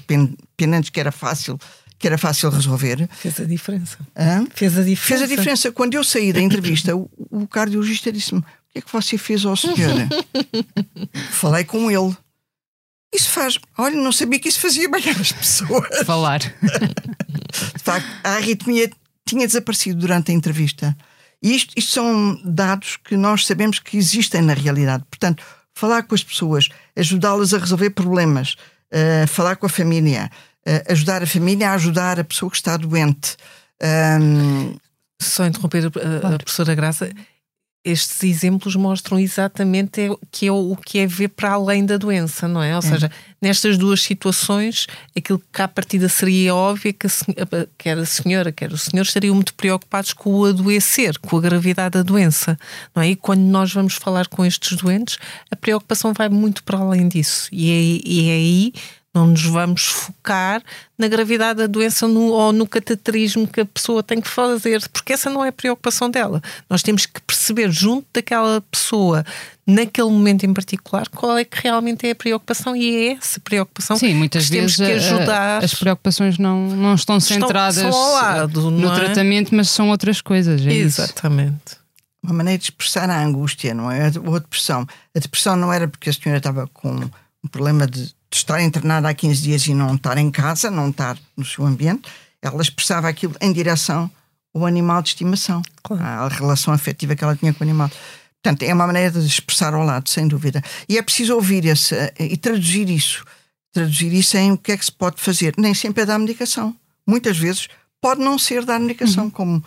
pendentes 0.58 0.89
que 0.89 0.99
era 0.99 1.14
fácil 1.14 1.58
que 1.97 2.08
era 2.08 2.18
fácil 2.18 2.49
resolver. 2.49 3.08
Fez 3.12 3.39
a 3.39 3.45
diferença. 3.45 3.99
Hã? 4.18 4.47
Fez 4.56 4.76
a 4.76 4.82
diferença. 4.82 5.08
Fez 5.08 5.22
a 5.22 5.28
diferença. 5.28 5.72
Quando 5.72 5.93
eu 5.93 6.04
saí 6.04 6.34
da 6.34 6.41
entrevista, 6.41 6.95
o, 6.95 7.08
o 7.30 7.47
cardiologista 7.47 8.12
disse-me: 8.12 8.39
O 8.39 8.43
que 8.74 8.80
é 8.80 8.82
que 8.82 8.91
você 8.91 9.20
fez 9.20 9.45
ao 9.45 9.56
senhor? 9.56 9.78
Falei 11.30 11.64
com 11.64 11.91
ele. 11.91 12.18
Isso 13.14 13.30
faz. 13.30 13.60
Olha, 13.78 13.95
não 13.95 14.12
sabia 14.12 14.39
que 14.39 14.49
isso 14.49 14.60
fazia 14.60 14.89
bem 14.89 15.04
às 15.10 15.32
pessoas. 15.32 15.99
Falar. 16.04 16.39
De 17.52 17.84
facto, 17.84 18.08
a 18.24 18.32
arritmia 18.32 18.89
tinha 19.26 19.47
desaparecido 19.47 19.99
durante 19.99 20.32
a 20.32 20.34
entrevista. 20.34 20.95
E 21.41 21.56
isto, 21.56 21.74
isto 21.76 21.91
são 21.91 22.39
dados 22.43 22.97
que 22.97 23.18
nós 23.18 23.45
sabemos 23.45 23.80
que 23.80 23.97
existem 23.97 24.41
na 24.41 24.54
realidade. 24.54 25.04
Portanto, 25.10 25.43
falar 25.74 26.04
com 26.04 26.14
as 26.14 26.24
pessoas, 26.24 26.70
ajudá-las 26.95 27.54
a 27.54 27.58
resolver 27.58 27.89
problemas, 27.91 28.56
uh, 28.91 29.28
falar 29.28 29.56
com 29.56 29.66
a 29.66 29.70
família, 29.70 30.30
uh, 30.68 30.91
ajudar 30.91 31.24
a 31.24 31.28
família 31.28 31.72
a 31.72 31.74
ajudar 31.74 32.20
a 32.20 32.24
pessoa 32.24 32.49
que 32.49 32.58
está 32.58 32.78
doente. 32.78 33.38
Um... 33.82 34.76
Só 35.22 35.45
interromper 35.45 35.86
a, 35.86 35.91
claro. 35.91 36.36
a 36.36 36.38
professora 36.39 36.74
Graça 36.74 37.12
estes 37.84 38.23
exemplos 38.23 38.75
mostram 38.75 39.19
exatamente 39.19 40.01
que 40.32 40.47
é 40.47 40.51
o 40.51 40.75
que 40.75 40.99
é 40.99 41.07
ver 41.07 41.29
para 41.29 41.51
além 41.53 41.84
da 41.84 41.97
doença, 41.97 42.47
não 42.47 42.61
é? 42.61 42.73
Ou 42.73 42.79
é. 42.79 42.82
seja, 42.82 43.11
nestas 43.41 43.77
duas 43.77 44.01
situações, 44.01 44.86
aquilo 45.17 45.41
que 45.51 45.61
à 45.61 45.67
partida 45.67 46.07
seria 46.07 46.53
óbvio 46.53 46.93
que 46.93 47.07
a, 47.07 47.09
quer 47.77 47.97
a 47.97 48.05
senhora, 48.05 48.51
quer 48.51 48.71
o 48.71 48.77
senhor 48.77 49.01
estariam 49.01 49.34
muito 49.34 49.53
preocupados 49.55 50.13
com 50.13 50.32
o 50.32 50.45
adoecer, 50.45 51.17
com 51.19 51.38
a 51.38 51.41
gravidade 51.41 51.93
da 51.93 52.03
doença, 52.03 52.57
não 52.95 53.01
é? 53.01 53.09
E 53.09 53.15
quando 53.15 53.41
nós 53.41 53.73
vamos 53.73 53.95
falar 53.95 54.27
com 54.27 54.45
estes 54.45 54.77
doentes, 54.77 55.17
a 55.49 55.55
preocupação 55.55 56.13
vai 56.13 56.29
muito 56.29 56.63
para 56.63 56.77
além 56.77 57.07
disso. 57.07 57.49
E 57.51 57.71
é, 57.71 58.07
e 58.07 58.29
é 58.29 58.34
aí 58.34 58.73
não 59.14 59.28
nos 59.28 59.43
vamos 59.43 59.86
focar 59.86 60.64
na 60.97 61.07
gravidade 61.07 61.59
da 61.59 61.68
doença 61.68 62.07
no, 62.07 62.28
ou 62.28 62.53
no 62.53 62.66
cateterismo 62.66 63.45
que 63.45 63.62
a 63.62 63.66
pessoa 63.66 64.01
tem 64.01 64.22
que 64.22 64.28
fazer, 64.28 64.88
porque 64.89 65.14
essa 65.14 65.30
não 65.30 65.43
é 65.43 65.49
a 65.49 65.53
preocupação 65.53 66.09
dela. 66.09 66.41
Nós 66.70 66.82
temos 66.82 67.05
que 67.05 67.20
perceber, 67.22 67.70
junto 67.72 68.07
daquela 68.14 68.62
pessoa, 68.62 69.26
naquele 69.68 70.09
momento 70.09 70.45
em 70.45 70.53
particular, 70.53 71.09
qual 71.09 71.38
é 71.38 71.43
que 71.43 71.62
realmente 71.62 72.07
é 72.07 72.12
a 72.12 72.16
preocupação 72.16 72.74
e 72.74 72.95
é 72.95 73.12
essa 73.14 73.39
preocupação 73.41 73.97
Sim, 73.97 74.14
muitas 74.16 74.47
que 74.47 74.62
vezes 74.62 74.78
temos 74.78 74.91
que 74.91 75.05
ajudar. 75.05 75.64
as 75.64 75.74
preocupações 75.74 76.38
não, 76.38 76.68
não 76.68 76.95
estão 76.95 77.20
centradas 77.20 77.78
estão, 77.78 78.14
lado, 78.14 78.72
no 78.72 78.93
é? 78.93 78.95
tratamento, 78.95 79.53
mas 79.53 79.70
são 79.70 79.89
outras 79.89 80.22
coisas. 80.22 80.66
É 80.66 80.72
Exatamente. 80.72 81.62
Isso. 81.68 81.82
Uma 82.24 82.34
maneira 82.34 82.59
de 82.59 82.66
expressar 82.66 83.09
a 83.09 83.22
angústia, 83.22 83.74
não 83.74 83.91
é? 83.91 84.12
Ou 84.24 84.36
a 84.36 84.39
depressão. 84.39 84.86
A 85.14 85.20
depressão 85.20 85.55
não 85.55 85.74
era 85.74 85.88
porque 85.88 86.09
a 86.09 86.14
senhora 86.14 86.38
estava 86.38 86.68
com 86.68 87.09
um 87.43 87.47
problema 87.47 87.88
de 87.88 88.14
de 88.32 88.38
estar 88.38 88.61
internada 88.61 89.09
há 89.09 89.13
15 89.13 89.41
dias 89.41 89.67
e 89.67 89.73
não 89.73 89.95
estar 89.95 90.17
em 90.17 90.32
casa, 90.32 90.71
não 90.71 90.89
estar 90.89 91.17
no 91.36 91.43
seu 91.45 91.65
ambiente, 91.65 92.09
ela 92.41 92.61
expressava 92.61 93.09
aquilo 93.09 93.36
em 93.41 93.51
direção 93.51 94.09
ao 94.53 94.65
animal 94.65 95.01
de 95.01 95.09
estimação, 95.09 95.61
claro. 95.84 96.03
a 96.03 96.27
relação 96.27 96.73
afetiva 96.73 97.15
que 97.15 97.23
ela 97.23 97.36
tinha 97.36 97.53
com 97.53 97.63
o 97.63 97.67
animal. 97.67 97.89
Portanto, 98.41 98.63
é 98.63 98.73
uma 98.73 98.88
maneira 98.88 99.11
de 99.11 99.27
expressar 99.27 99.73
ao 99.73 99.84
lado, 99.84 100.09
sem 100.09 100.27
dúvida. 100.27 100.63
E 100.89 100.97
é 100.97 101.01
preciso 101.01 101.36
ouvir 101.36 101.65
esse, 101.65 101.95
e 102.19 102.36
traduzir 102.38 102.89
isso. 102.89 103.23
Traduzir 103.71 104.11
isso 104.13 104.36
em 104.38 104.51
o 104.53 104.57
que 104.57 104.71
é 104.71 104.77
que 104.77 104.86
se 104.86 104.91
pode 104.91 105.21
fazer. 105.21 105.53
Nem 105.57 105.73
sempre 105.73 106.03
é 106.03 106.05
dar 106.05 106.17
medicação. 106.17 106.75
Muitas 107.05 107.38
vezes 107.38 107.67
pode 108.01 108.21
não 108.21 108.39
ser 108.39 108.65
dar 108.65 108.79
medicação, 108.79 109.25
uhum. 109.25 109.29
como, 109.29 109.63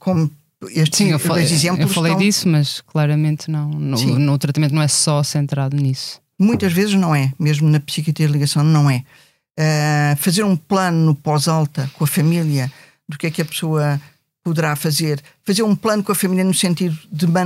como 0.00 0.30
estes 0.70 0.98
Sim, 0.98 1.12
eu 1.12 1.18
falei, 1.18 1.44
exemplos 1.44 1.88
eu 1.88 1.94
falei 1.94 2.12
estão- 2.12 2.26
disso, 2.26 2.48
mas 2.48 2.80
claramente 2.80 3.50
não. 3.50 3.68
No, 3.70 4.18
no 4.18 4.38
tratamento 4.38 4.74
não 4.74 4.82
é 4.82 4.88
só 4.88 5.22
centrado 5.22 5.76
nisso. 5.76 6.20
Muitas 6.38 6.72
vezes 6.72 6.94
não 6.94 7.14
é, 7.14 7.32
mesmo 7.38 7.68
na 7.68 7.80
psiquiatria 7.80 8.26
de 8.26 8.32
ligação 8.32 8.64
não 8.64 8.90
é. 8.90 9.04
Ah, 9.58 10.16
fazer 10.18 10.42
um 10.42 10.56
plano 10.56 11.06
no 11.06 11.14
pós-alta 11.14 11.88
com 11.94 12.04
a 12.04 12.06
família 12.06 12.72
do 13.08 13.16
que 13.16 13.26
é 13.26 13.30
que 13.30 13.42
a 13.42 13.44
pessoa 13.44 14.00
poderá 14.42 14.74
fazer, 14.76 15.22
fazer 15.44 15.62
um 15.62 15.76
plano 15.76 16.02
com 16.02 16.12
a 16.12 16.14
família 16.14 16.44
no 16.44 16.52
sentido 16.52 16.98
de 17.10 17.26
da, 17.26 17.44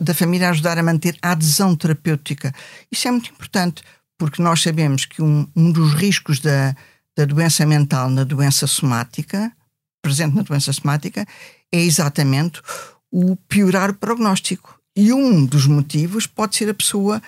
da 0.00 0.14
família 0.14 0.48
ajudar 0.50 0.78
a 0.78 0.82
manter 0.82 1.18
a 1.20 1.32
adesão 1.32 1.76
terapêutica. 1.76 2.54
Isso 2.90 3.08
é 3.08 3.10
muito 3.10 3.30
importante, 3.30 3.82
porque 4.16 4.40
nós 4.40 4.62
sabemos 4.62 5.04
que 5.04 5.20
um, 5.20 5.46
um 5.54 5.70
dos 5.70 5.92
riscos 5.94 6.40
da, 6.40 6.74
da 7.16 7.24
doença 7.24 7.66
mental 7.66 8.08
na 8.08 8.24
doença 8.24 8.66
somática, 8.66 9.52
presente 10.00 10.36
na 10.36 10.42
doença 10.42 10.72
somática, 10.72 11.26
é 11.72 11.78
exatamente 11.78 12.62
o 13.10 13.36
piorar 13.36 13.90
o 13.90 13.94
prognóstico. 13.94 14.80
E 14.96 15.12
um 15.12 15.44
dos 15.44 15.66
motivos 15.66 16.26
pode 16.26 16.56
ser 16.56 16.70
a 16.70 16.74
pessoa 16.74 17.20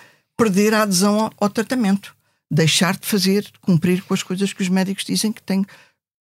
perder 0.43 0.73
a 0.73 0.81
adesão 0.83 1.19
ao, 1.19 1.33
ao 1.39 1.49
tratamento, 1.49 2.15
deixar 2.51 2.97
de 2.97 3.05
fazer, 3.07 3.43
de 3.43 3.53
cumprir 3.61 4.01
com 4.03 4.13
as 4.13 4.21
coisas 4.23 4.51
que 4.53 4.61
os 4.61 4.69
médicos 4.69 5.05
dizem 5.05 5.31
que 5.31 5.41
tem. 5.41 5.65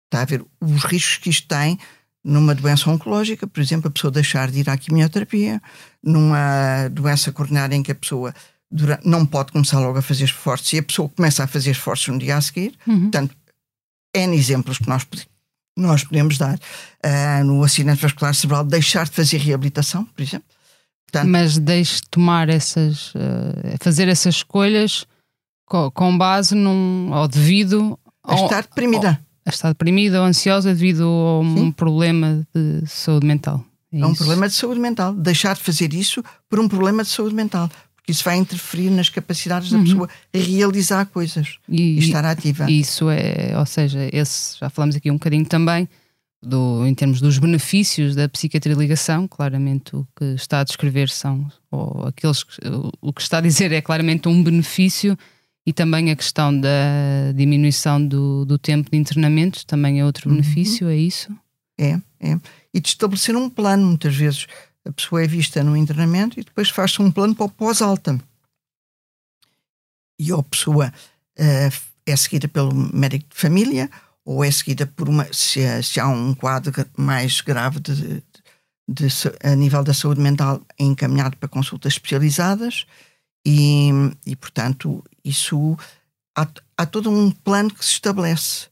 Está 0.08 0.22
a 0.22 0.26
ver 0.26 0.44
os 0.62 0.84
riscos 0.84 1.18
que 1.18 1.30
isto 1.30 1.48
tem 1.48 1.78
numa 2.24 2.56
doença 2.56 2.90
oncológica, 2.90 3.46
por 3.46 3.60
exemplo, 3.62 3.88
a 3.88 3.92
pessoa 3.92 4.10
deixar 4.12 4.50
de 4.50 4.60
ir 4.60 4.70
à 4.70 4.78
quimioterapia, 4.78 5.62
numa 6.04 6.88
doença 6.92 7.32
coronária 7.32 7.76
em 7.76 7.84
que 7.84 7.92
a 7.92 7.96
pessoa 7.96 8.34
dura- 8.72 9.00
não 9.04 9.26
pode 9.26 9.52
começar 9.52 9.80
logo 9.80 9.98
a 10.00 10.02
fazer 10.02 10.24
esforços 10.26 10.72
e 10.74 10.80
a 10.80 10.84
pessoa 10.84 11.10
começa 11.10 11.44
a 11.44 11.48
fazer 11.48 11.72
esforços 11.72 12.08
no 12.08 12.18
dia 12.18 12.36
a 12.38 12.42
seguir. 12.42 12.74
Portanto, 13.02 13.36
N 14.16 14.36
exemplos 14.36 14.78
que 14.80 14.88
nós, 14.88 15.06
nós 15.78 16.04
podemos 16.04 16.38
dar. 16.38 16.58
Ah, 17.04 17.44
no 17.44 17.64
acidente 17.64 18.02
vascular 18.02 18.34
cerebral, 18.34 18.64
deixar 18.64 19.06
de 19.06 19.12
fazer 19.12 19.38
reabilitação, 19.38 20.06
por 20.06 20.22
exemplo. 20.24 20.48
Portanto, 21.20 21.32
Mas 21.32 21.58
deixe 21.58 22.02
tomar 22.10 22.50
essas. 22.50 23.12
eh, 23.16 23.76
fazer 23.82 24.08
essas 24.08 24.36
escolhas 24.36 25.06
co- 25.66 25.92
com, 25.92 26.18
base 26.18 26.54
num. 26.56 27.12
ou 27.14 27.28
devido. 27.28 27.98
a 28.24 28.34
ao- 28.34 28.46
estar 28.46 28.62
deprimida. 28.64 29.20
a 29.46 29.50
estar 29.50 29.70
deprimida 29.70 30.20
ou 30.20 30.26
ansiosa 30.28 30.74
devido 30.74 31.04
a 31.04 31.40
um 31.42 31.56
Sim. 31.58 31.72
problema 31.72 32.48
de 32.56 32.88
saúde 32.88 33.26
mental. 33.28 33.64
É 33.94 34.04
um 34.06 34.10
isso. 34.12 34.18
problema 34.18 34.48
de 34.50 34.56
saúde 34.56 34.80
mental. 34.80 35.14
Deixar 35.14 35.56
de 35.56 35.62
fazer 35.62 35.94
isso 35.94 36.24
por 36.50 36.60
um 36.60 36.68
problema 36.68 37.04
de 37.04 37.10
saúde 37.10 37.36
mental. 37.36 37.70
Porque 37.96 38.12
isso 38.12 38.24
vai 38.24 38.36
interferir 38.38 38.90
nas 38.90 39.10
capacidades 39.10 39.72
da 39.72 39.80
pessoa 39.80 40.10
realizar 40.34 41.06
coisas 41.06 41.58
Uhum. 41.68 41.76
E, 41.76 41.82
e 41.96 42.00
estar 42.00 42.26
ativa. 42.26 42.70
isso 42.70 43.10
é, 43.10 43.54
ou 43.58 43.66
seja, 43.66 44.10
esse, 44.14 44.58
já 44.60 44.70
falamos 44.70 44.96
aqui 44.96 45.10
um 45.10 45.16
bocadinho 45.16 45.46
também 45.46 45.88
do, 46.46 46.86
em 46.86 46.94
termos 46.94 47.20
dos 47.20 47.38
benefícios 47.38 48.16
da 48.16 48.28
psiquiatria 48.30 48.74
de 48.76 48.80
ligação, 48.82 49.28
claramente 49.28 49.96
o 49.96 50.08
que 50.16 50.26
está 50.36 50.60
a 50.60 50.64
descrever 50.64 51.10
são, 51.10 51.50
ou 51.72 52.06
aqueles 52.08 52.44
que, 52.44 52.60
o- 53.02 53.14
que 53.14 53.22
está 53.22 53.38
a 53.40 53.42
dizer 53.42 53.72
é 53.72 53.82
claramente 53.82 54.28
um 54.28 54.44
benefício 54.44 55.18
e 55.66 55.74
também 55.74 56.12
a 56.12 56.16
questão 56.16 56.58
da 56.58 57.32
diminuição 57.36 58.06
do, 58.06 58.46
do 58.46 58.58
tempo 58.58 58.90
de 58.92 58.98
internamento 58.98 59.66
também 59.66 60.00
é 60.00 60.06
outro 60.06 60.30
Uhum. 60.30 60.36
benefício, 60.36 60.88
é 60.88 60.96
isso? 60.96 61.36
É, 61.80 62.00
é. 62.20 62.40
E 62.74 62.80
de 62.80 62.88
estabelecer 62.90 63.36
um 63.36 63.50
plano, 63.50 63.86
muitas 63.88 64.16
vezes. 64.16 64.46
A 64.88 64.92
pessoa 64.92 65.24
é 65.24 65.28
vista 65.28 65.64
no 65.64 65.76
internamento 65.76 66.40
e 66.40 66.44
depois 66.44 66.70
faz-se 66.70 67.02
um 67.02 67.12
plano 67.12 67.34
para 67.36 67.46
o 67.48 67.50
pós-alta. 67.50 68.20
E 70.20 70.32
a 70.32 70.42
pessoa 70.44 70.94
eh, 71.38 71.70
é 72.06 72.16
seguida 72.16 72.48
pelo 72.48 72.74
médico 72.74 73.26
de 73.34 73.36
família 73.42 73.90
ou 74.26 74.44
é 74.44 74.50
seguida 74.52 74.86
por 74.88 75.08
uma. 75.08 75.32
Se, 75.32 75.62
se 75.84 76.00
há 76.00 76.08
um 76.08 76.34
quadro 76.34 76.74
mais 76.98 77.42
grave 77.42 77.80
de, 77.80 77.96
de- 77.96 78.24
de 78.88 79.08
a 79.44 79.56
nível 79.56 79.84
da 79.84 79.94
saúde 79.94 80.22
mental, 80.22 80.62
é 80.78 80.84
encaminhado 80.84 81.38
para 81.38 81.50
consultas 81.50 81.94
especializadas 81.94 82.86
e, 83.46 83.90
e 84.26 84.36
portanto, 84.36 85.04
isso. 85.24 85.78
Há, 86.38 86.48
há 86.78 86.86
todo 86.86 87.10
um 87.10 87.32
plano 87.32 87.74
que 87.74 87.86
se 87.86 87.92
estabelece. 87.94 88.68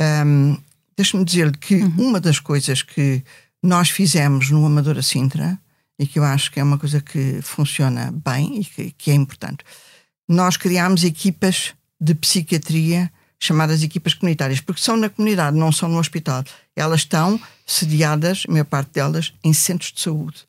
Ahm, 0.00 0.56
Deixa-me 0.96 1.24
dizer-lhe 1.24 1.56
que 1.56 1.76
uma 1.96 2.20
das 2.20 2.38
coisas 2.38 2.82
que 2.82 3.24
nós 3.62 3.88
fizemos 3.88 4.50
no 4.50 4.66
Amadora 4.66 5.00
Sintra 5.02 5.58
e 5.98 6.06
que 6.06 6.18
eu 6.18 6.24
acho 6.24 6.50
que 6.52 6.60
é 6.60 6.62
uma 6.62 6.76
coisa 6.78 7.00
que 7.00 7.40
funciona 7.42 8.12
bem 8.12 8.60
e 8.60 8.64
que, 8.66 8.90
que 8.92 9.10
é 9.10 9.14
importante, 9.14 9.64
nós 10.28 10.58
criámos 10.58 11.02
equipas 11.02 11.72
de 11.98 12.14
psiquiatria 12.14 13.10
chamadas 13.40 13.82
equipas 13.82 14.12
comunitárias, 14.12 14.60
porque 14.60 14.82
são 14.82 14.96
na 14.96 15.08
comunidade, 15.08 15.56
não 15.56 15.72
são 15.72 15.88
no 15.88 15.98
hospital. 15.98 16.44
Elas 16.76 17.00
estão 17.00 17.40
sediadas, 17.66 18.44
a 18.46 18.52
maior 18.52 18.66
parte 18.66 18.92
delas, 18.92 19.32
em 19.42 19.52
centros 19.52 19.92
de 19.92 20.00
saúde. 20.02 20.44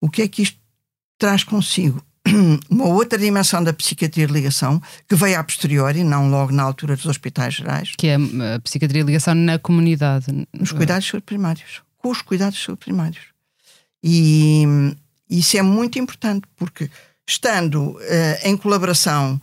O 0.00 0.10
que 0.10 0.20
é 0.20 0.28
que 0.28 0.42
isto 0.42 0.58
traz 1.18 1.42
consigo? 1.42 2.04
Uma 2.68 2.86
outra 2.86 3.18
dimensão 3.18 3.64
da 3.64 3.72
psiquiatria 3.72 4.26
de 4.26 4.32
ligação, 4.32 4.80
que 5.08 5.14
veio 5.14 5.38
a 5.38 5.44
posteriori, 5.44 6.04
não 6.04 6.28
logo 6.30 6.52
na 6.52 6.62
altura 6.62 6.96
dos 6.96 7.06
hospitais 7.06 7.54
gerais, 7.54 7.92
Que 7.96 8.08
é 8.08 8.16
a 8.16 8.60
psiquiatria 8.60 9.02
de 9.02 9.06
ligação 9.06 9.34
na 9.34 9.58
comunidade. 9.58 10.26
nos 10.52 10.70
cuidados 10.70 11.04
de 11.06 11.10
saúde 11.12 11.24
primários, 11.24 11.82
com 11.96 12.10
os 12.10 12.20
cuidados 12.20 12.66
primários. 12.78 13.24
E 14.02 14.64
isso 15.30 15.56
é 15.56 15.62
muito 15.62 15.98
importante, 15.98 16.46
porque 16.56 16.90
estando 17.26 17.98
eh, 18.02 18.42
em 18.44 18.54
colaboração 18.54 19.40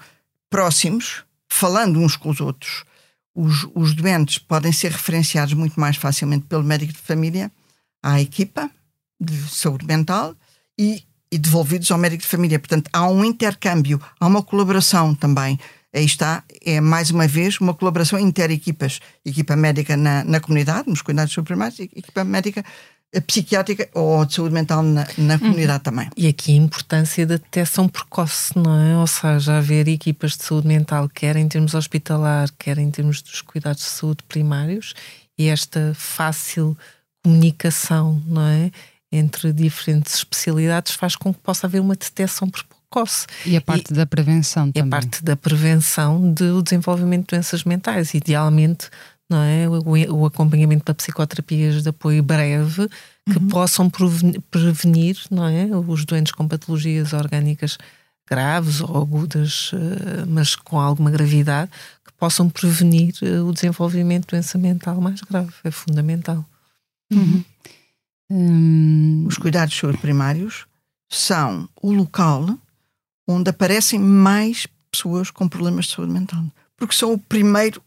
próximos, 0.51 1.23
falando 1.49 1.99
uns 1.99 2.15
com 2.15 2.29
os 2.29 2.39
outros, 2.39 2.83
os, 3.35 3.67
os 3.73 3.93
doentes 3.93 4.37
podem 4.37 4.71
ser 4.71 4.91
referenciados 4.91 5.53
muito 5.53 5.79
mais 5.79 5.95
facilmente 5.95 6.45
pelo 6.45 6.63
médico 6.63 6.93
de 6.93 6.99
família 6.99 7.51
à 8.03 8.19
equipa 8.19 8.69
de 9.19 9.35
saúde 9.49 9.85
mental 9.85 10.35
e, 10.77 11.03
e 11.31 11.37
devolvidos 11.37 11.89
ao 11.91 11.97
médico 11.97 12.23
de 12.23 12.29
família. 12.29 12.59
Portanto, 12.59 12.89
há 12.91 13.07
um 13.07 13.23
intercâmbio, 13.23 14.01
há 14.19 14.27
uma 14.27 14.41
colaboração 14.41 15.13
também. 15.13 15.59
Aí 15.93 16.05
está, 16.05 16.43
é 16.65 16.79
mais 16.79 17.11
uma 17.11 17.27
vez 17.27 17.59
uma 17.59 17.73
colaboração 17.73 18.17
inter-equipas. 18.17 18.99
Equipa 19.25 19.55
médica 19.55 19.97
na, 19.97 20.23
na 20.23 20.39
comunidade, 20.39 20.89
nos 20.89 21.01
cuidados 21.01 21.33
subprimários, 21.33 21.79
e 21.79 21.83
equipa 21.83 22.23
médica 22.23 22.63
psiquiátrica 23.19 23.89
ou 23.93 24.23
de 24.25 24.35
saúde 24.35 24.53
mental 24.53 24.81
na, 24.81 25.05
na 25.17 25.37
comunidade 25.37 25.83
também. 25.83 26.09
E 26.15 26.27
aqui 26.27 26.53
a 26.53 26.55
importância 26.55 27.25
da 27.27 27.35
detecção 27.35 27.89
precoce, 27.89 28.57
não 28.57 28.79
é? 28.79 28.97
Ou 28.97 29.07
seja, 29.07 29.57
haver 29.57 29.87
equipas 29.89 30.37
de 30.37 30.43
saúde 30.43 30.67
mental, 30.67 31.09
quer 31.09 31.35
em 31.35 31.47
termos 31.47 31.73
hospitalar, 31.73 32.49
quer 32.57 32.77
em 32.77 32.89
termos 32.89 33.21
dos 33.21 33.41
cuidados 33.41 33.83
de 33.83 33.89
saúde 33.89 34.23
primários, 34.29 34.93
e 35.37 35.47
esta 35.47 35.93
fácil 35.95 36.77
comunicação, 37.23 38.21
não 38.25 38.43
é? 38.47 38.71
Entre 39.11 39.51
diferentes 39.51 40.15
especialidades 40.15 40.93
faz 40.93 41.15
com 41.15 41.33
que 41.33 41.39
possa 41.41 41.67
haver 41.67 41.81
uma 41.81 41.95
detecção 41.95 42.49
precoce. 42.49 43.27
E 43.45 43.57
a 43.57 43.61
parte 43.61 43.93
da 43.93 44.05
prevenção 44.05 44.67
E 44.67 44.69
a 44.69 44.73
também. 44.73 44.89
parte 44.89 45.23
da 45.23 45.35
prevenção 45.35 46.31
do 46.33 46.61
desenvolvimento 46.61 47.21
de 47.21 47.35
doenças 47.35 47.63
mentais. 47.65 48.13
Idealmente, 48.13 48.89
não 49.31 49.41
é? 49.41 49.67
o, 49.67 50.13
o 50.19 50.25
acompanhamento 50.25 50.83
para 50.83 50.93
psicoterapias 50.93 51.81
de 51.81 51.89
apoio 51.89 52.21
breve 52.21 52.87
que 53.31 53.39
possam 53.49 53.89
preveni- 53.89 54.39
prevenir 54.51 55.17
não 55.31 55.45
é? 55.47 55.65
os 55.65 56.05
doentes 56.05 56.31
com 56.33 56.47
patologias 56.47 57.13
orgânicas 57.13 57.77
graves 58.29 58.79
ou 58.81 58.97
agudas, 59.01 59.71
eh, 59.73 60.25
mas 60.25 60.55
com 60.55 60.79
alguma 60.79 61.11
gravidade, 61.11 61.69
que 62.05 62.13
possam 62.13 62.49
prevenir 62.49 63.13
eh, 63.21 63.41
o 63.41 63.51
desenvolvimento 63.51 64.23
de 64.23 64.27
doença 64.31 64.57
mental 64.57 65.01
mais 65.01 65.19
grave. 65.21 65.51
É 65.63 65.71
fundamental. 65.71 66.45
Hum, 68.29 69.25
Os 69.27 69.37
cuidados 69.37 69.79
primários 69.99 70.65
são 71.11 71.67
o 71.81 71.91
local 71.91 72.57
onde 73.27 73.49
aparecem 73.49 73.99
mais 73.99 74.65
pessoas 74.89 75.29
com 75.29 75.47
problemas 75.49 75.85
de 75.85 75.95
saúde 75.95 76.13
mental. 76.13 76.43
Porque 76.77 76.95
são 76.95 77.13
o 77.13 77.17
primeiro, 77.17 77.81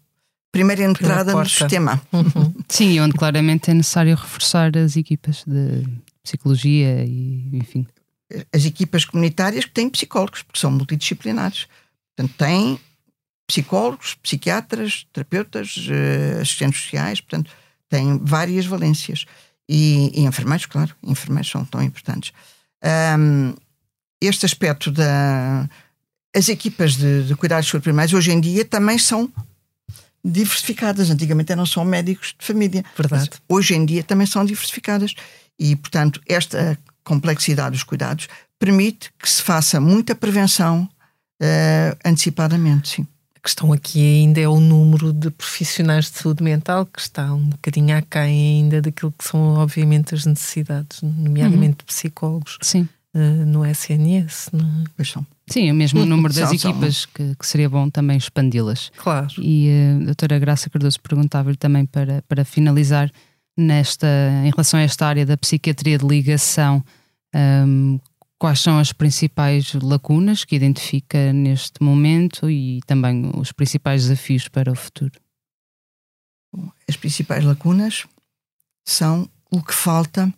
primeira 0.55 0.85
entrada 0.85 1.33
no 1.33 1.49
sistema. 1.49 2.01
Uhum. 2.13 2.55
sim, 2.69 3.01
onde 3.01 3.15
claramente 3.15 3.71
é 3.71 3.75
necessário 3.75 4.15
reforçar 4.15 4.77
as 4.77 4.97
equipas 4.97 5.45
de 5.45 5.85
psicologia 6.23 7.05
e, 7.05 7.51
enfim. 7.53 7.87
As 8.53 8.65
equipas 8.65 9.05
comunitárias 9.05 9.65
que 9.65 9.73
têm 9.73 9.91
psicólogos, 9.91 10.43
porque 10.43 10.61
são 10.61 10.71
multidisciplinares. 10.71 11.67
Portanto, 12.17 12.37
têm 12.39 12.79
psicólogos, 13.47 14.15
psiquiatras, 14.15 15.07
terapeutas, 15.13 15.89
eh, 15.91 16.41
assistentes 16.41 16.83
sociais, 16.83 17.21
portanto, 17.21 17.51
têm 17.89 18.19
várias 18.23 18.65
valências. 18.65 19.27
E, 19.69 20.11
e 20.15 20.25
enfermeiros, 20.25 20.67
claro, 20.67 20.95
enfermeiros 21.03 21.51
são 21.51 21.65
tão 21.65 21.83
importantes. 21.83 22.33
Ahm, 22.83 23.55
este 24.21 24.47
aspecto 24.47 24.91
da. 24.91 25.69
As 26.37 26.49
equipas 26.49 26.97
de, 26.97 27.25
de 27.25 27.37
cuidados 27.37 27.67
de 27.67 27.71
saúde 27.71 27.85
primários 27.85 28.13
hoje 28.13 28.33
em 28.33 28.41
dia 28.41 28.65
também 28.65 28.99
são 28.99 29.31
diversificadas. 30.25 31.11
Antigamente 31.11 31.53
eram 31.53 31.67
só 31.67 31.85
médicos 31.85 32.35
de 32.39 32.47
família. 32.47 32.85
Verdade. 32.97 33.31
Mas 33.31 33.43
hoje 33.49 33.75
em 33.75 33.85
dia 33.85 34.03
também 34.03 34.27
são 34.27 34.45
diversificadas. 34.45 35.15
E, 35.59 35.77
portanto, 35.77 36.21
esta 36.29 36.79
complexidade 37.05 37.73
dos 37.73 37.83
cuidados 37.83 38.29
permite 38.59 39.13
que 39.19 39.29
se 39.29 39.43
faça 39.43 39.81
muita 39.81 40.15
prevenção 40.15 40.89
eh, 41.41 41.97
antecipadamente, 42.05 42.89
sim. 42.89 43.07
questão 43.43 43.73
aqui 43.73 44.01
ainda 44.01 44.41
é 44.41 44.49
o 44.49 44.59
número 44.59 45.13
de 45.13 45.31
profissionais 45.31 46.11
de 46.11 46.19
saúde 46.19 46.43
mental, 46.43 46.87
que 46.87 47.01
está 47.01 47.33
um 47.35 47.51
bocadinho 47.51 47.97
aquém 47.97 48.63
ainda 48.63 48.81
daquilo 48.81 49.13
que 49.17 49.29
são, 49.29 49.55
obviamente, 49.57 50.15
as 50.15 50.25
necessidades, 50.25 51.03
nomeadamente 51.03 51.79
de 51.79 51.85
psicólogos 51.85 52.57
Sim. 52.63 52.89
Uh, 53.15 53.47
no 53.47 53.65
SNS. 53.65 54.51
Não 54.53 54.65
é? 54.65 54.85
Pois 54.97 55.11
são. 55.11 55.27
Sim, 55.49 55.71
o 55.71 55.75
mesmo 55.75 56.05
número 56.07 56.35
das 56.35 56.49
São, 56.49 56.59
são. 56.59 56.71
equipas 56.71 57.07
que, 57.07 57.35
que 57.35 57.47
seria 57.47 57.69
bom 57.69 57.89
também 57.89 58.17
expandi-las. 58.17 58.91
Claro. 58.97 59.29
E 59.39 59.69
eh, 59.69 59.99
a 60.03 60.05
doutora 60.07 60.39
Graça 60.39 60.69
Cardoso 60.71 61.01
perguntava-lhe 61.01 61.57
também 61.57 61.87
para, 61.87 62.23
para 62.29 62.45
finalizar 62.45 63.11
nesta, 63.57 64.07
em 64.45 64.51
relação 64.51 64.81
a 64.81 64.83
esta 64.83 65.07
área 65.07 65.25
da 65.25 65.37
psiquiatria 65.37 65.99
de 65.99 66.07
ligação, 66.07 66.85
ahm, 67.35 67.99
quais 68.39 68.61
são 68.61 68.79
as 68.79 68.93
principais 68.93 69.73
lacunas 69.75 70.45
que 70.45 70.57
identifica 70.57 71.33
neste 71.33 71.83
momento 71.83 72.51
e 72.51 72.81
também 72.87 73.31
os 73.37 73.53
principais 73.53 74.03
desafios 74.03 74.49
para 74.49 74.73
o 74.73 74.75
futuro? 74.75 75.13
As 76.89 76.97
principais 76.97 77.45
lacunas 77.45 78.07
são 78.85 79.29
o 79.51 79.63
que 79.63 79.75
falta 79.75 80.33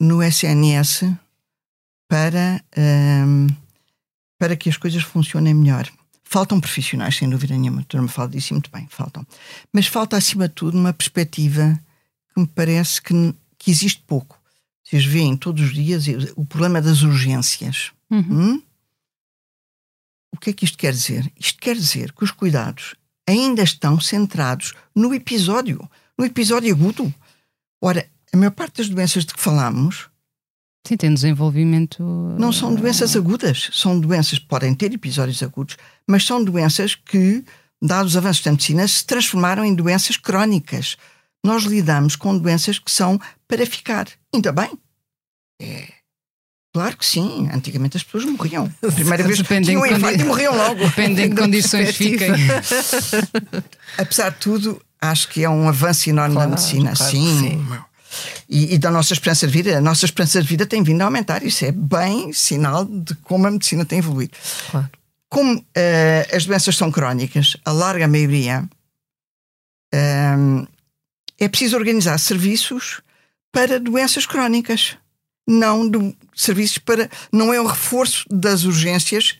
no 0.00 0.22
SNS 0.22 1.04
para, 2.10 2.60
hum, 2.76 3.46
para 4.36 4.56
que 4.56 4.68
as 4.68 4.76
coisas 4.76 5.04
funcionem 5.04 5.54
melhor. 5.54 5.88
Faltam 6.24 6.60
profissionais, 6.60 7.16
sem 7.16 7.30
dúvida 7.30 7.56
nenhuma. 7.56 7.78
A 7.78 7.82
doutora 7.82 8.02
me 8.02 8.08
fala 8.08 8.28
disso 8.28 8.52
muito 8.52 8.68
bem, 8.68 8.88
faltam. 8.90 9.24
Mas 9.72 9.86
falta, 9.86 10.16
acima 10.16 10.48
de 10.48 10.54
tudo, 10.54 10.76
uma 10.76 10.92
perspectiva 10.92 11.78
que 12.34 12.40
me 12.40 12.48
parece 12.48 13.00
que, 13.00 13.14
que 13.56 13.70
existe 13.70 14.02
pouco. 14.08 14.36
Vocês 14.82 15.04
veem 15.04 15.36
todos 15.36 15.62
os 15.62 15.72
dias 15.72 16.06
o 16.34 16.44
problema 16.44 16.82
das 16.82 17.02
urgências. 17.02 17.92
Hum? 18.10 18.60
O 20.32 20.38
que 20.40 20.50
é 20.50 20.52
que 20.52 20.64
isto 20.64 20.76
quer 20.76 20.92
dizer? 20.92 21.32
Isto 21.38 21.60
quer 21.60 21.76
dizer 21.76 22.12
que 22.12 22.24
os 22.24 22.32
cuidados 22.32 22.96
ainda 23.24 23.62
estão 23.62 24.00
centrados 24.00 24.74
no 24.92 25.14
episódio, 25.14 25.88
no 26.18 26.24
episódio 26.24 26.74
agudo. 26.74 27.14
Ora, 27.80 28.04
a 28.32 28.36
maior 28.36 28.50
parte 28.50 28.78
das 28.78 28.88
doenças 28.88 29.24
de 29.24 29.32
que 29.32 29.40
falamos 29.40 30.09
Sim, 30.90 30.96
tem 30.96 31.14
desenvolvimento. 31.14 32.02
não 32.36 32.52
são 32.52 32.74
doenças 32.74 33.14
agudas, 33.14 33.70
são 33.72 33.98
doenças 34.00 34.40
que 34.40 34.46
podem 34.46 34.74
ter 34.74 34.92
episódios 34.92 35.40
agudos, 35.40 35.76
mas 36.04 36.24
são 36.26 36.42
doenças 36.42 36.96
que, 36.96 37.44
dados 37.80 38.12
os 38.12 38.16
avanços 38.16 38.42
da 38.42 38.50
medicina, 38.50 38.86
se 38.88 39.04
transformaram 39.06 39.64
em 39.64 39.72
doenças 39.72 40.16
crónicas. 40.16 40.96
Nós 41.44 41.62
lidamos 41.62 42.16
com 42.16 42.36
doenças 42.36 42.78
que 42.80 42.90
são 42.90 43.20
para 43.46 43.64
ficar. 43.64 44.08
Ainda 44.34 44.50
bem. 44.50 44.70
É. 45.62 45.88
Claro 46.74 46.96
que 46.96 47.06
sim. 47.06 47.48
Antigamente 47.52 47.96
as 47.96 48.02
pessoas 48.02 48.24
morriam. 48.24 48.64
A 48.86 48.92
primeira 48.92 49.22
vez 49.22 49.38
tinham 49.42 49.80
um 49.82 49.86
em 49.86 49.90
condi- 49.90 49.94
infarto 50.00 50.20
e 50.20 50.24
morriam 50.24 50.56
logo. 50.56 50.80
Depende 50.86 51.22
em 51.22 51.28
que 51.30 51.34
Da 51.36 51.42
condições 51.42 51.96
fiquem. 51.96 52.30
Apesar 53.98 54.30
de 54.30 54.36
tudo, 54.38 54.82
acho 55.00 55.28
que 55.28 55.44
é 55.44 55.48
um 55.48 55.68
avanço 55.68 56.08
enorme 56.10 56.34
Claro, 56.34 56.50
da 56.50 56.56
medicina. 56.56 56.92
claro 56.96 57.10
sim. 57.12 57.42
que 57.42 57.48
sim. 57.48 57.78
E, 58.48 58.74
e 58.74 58.78
da 58.78 58.90
nossa 58.90 59.12
esperança 59.12 59.46
de 59.46 59.52
vida. 59.52 59.78
A 59.78 59.80
nossa 59.80 60.04
esperança 60.04 60.40
de 60.40 60.48
vida 60.48 60.66
tem 60.66 60.82
vindo 60.82 61.02
a 61.02 61.04
aumentar. 61.04 61.42
Isso 61.42 61.64
é 61.64 61.72
bem 61.72 62.32
sinal 62.32 62.84
de 62.84 63.14
como 63.16 63.46
a 63.46 63.50
medicina 63.50 63.84
tem 63.84 63.98
evoluído. 63.98 64.36
Claro. 64.70 64.90
Como 65.28 65.64
eh, 65.74 66.28
as 66.32 66.44
doenças 66.44 66.76
são 66.76 66.90
crónicas, 66.90 67.56
a 67.64 67.70
larga 67.70 68.08
maioria, 68.08 68.68
ehm, 69.94 70.66
é 71.38 71.48
preciso 71.48 71.76
organizar 71.76 72.18
serviços 72.18 73.00
para 73.52 73.78
doenças 73.78 74.26
crónicas. 74.26 74.96
Não 75.46 75.88
do, 75.88 76.14
serviços 76.34 76.78
para. 76.78 77.08
Não 77.32 77.54
é 77.54 77.60
o 77.60 77.66
reforço 77.66 78.24
das 78.30 78.64
urgências 78.64 79.36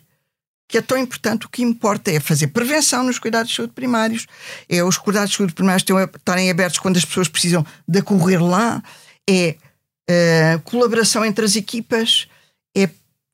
que 0.70 0.78
é 0.78 0.82
tão 0.82 0.96
importante. 0.96 1.46
O 1.46 1.48
que 1.48 1.62
importa 1.62 2.10
é 2.10 2.20
fazer 2.20 2.46
prevenção 2.48 3.02
nos 3.02 3.18
cuidados 3.18 3.50
de 3.50 3.56
saúde 3.56 3.72
primários, 3.72 4.26
é 4.68 4.82
os 4.84 4.96
cuidados 4.96 5.30
de 5.30 5.36
saúde 5.36 5.52
primários 5.52 5.82
estarem 5.82 6.48
abertos 6.48 6.78
quando 6.78 6.96
as 6.96 7.04
pessoas 7.04 7.28
precisam 7.28 7.66
de 7.86 7.98
acorrer 7.98 8.40
lá, 8.40 8.82
é 9.28 9.56
eh, 10.08 10.60
colaboração 10.64 11.24
entre 11.24 11.44
as 11.44 11.56
equipas, 11.56 12.28
é 12.76 12.88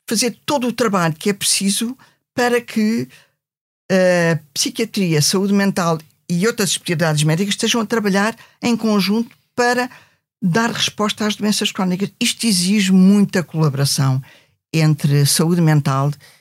fazer 0.09 0.35
todo 0.45 0.67
o 0.67 0.73
trabalho 0.73 1.13
que 1.13 1.29
é 1.29 1.33
preciso 1.33 1.95
para 2.35 2.59
que 2.59 3.07
a 3.89 4.39
psiquiatria, 4.53 5.21
saúde 5.21 5.53
mental 5.53 5.99
e 6.29 6.45
outras 6.45 6.71
especialidades 6.71 7.23
médicas 7.23 7.53
estejam 7.53 7.79
a 7.81 7.85
trabalhar 7.85 8.35
em 8.61 8.75
conjunto 8.75 9.35
para 9.55 9.89
dar 10.41 10.71
resposta 10.71 11.25
às 11.25 11.35
doenças 11.35 11.71
crónicas. 11.71 12.11
Isto 12.19 12.45
exige 12.45 12.91
muita 12.91 13.43
colaboração 13.43 14.21
entre 14.73 15.25
saúde 15.25 15.61
mental 15.61 16.11
e 16.11 16.36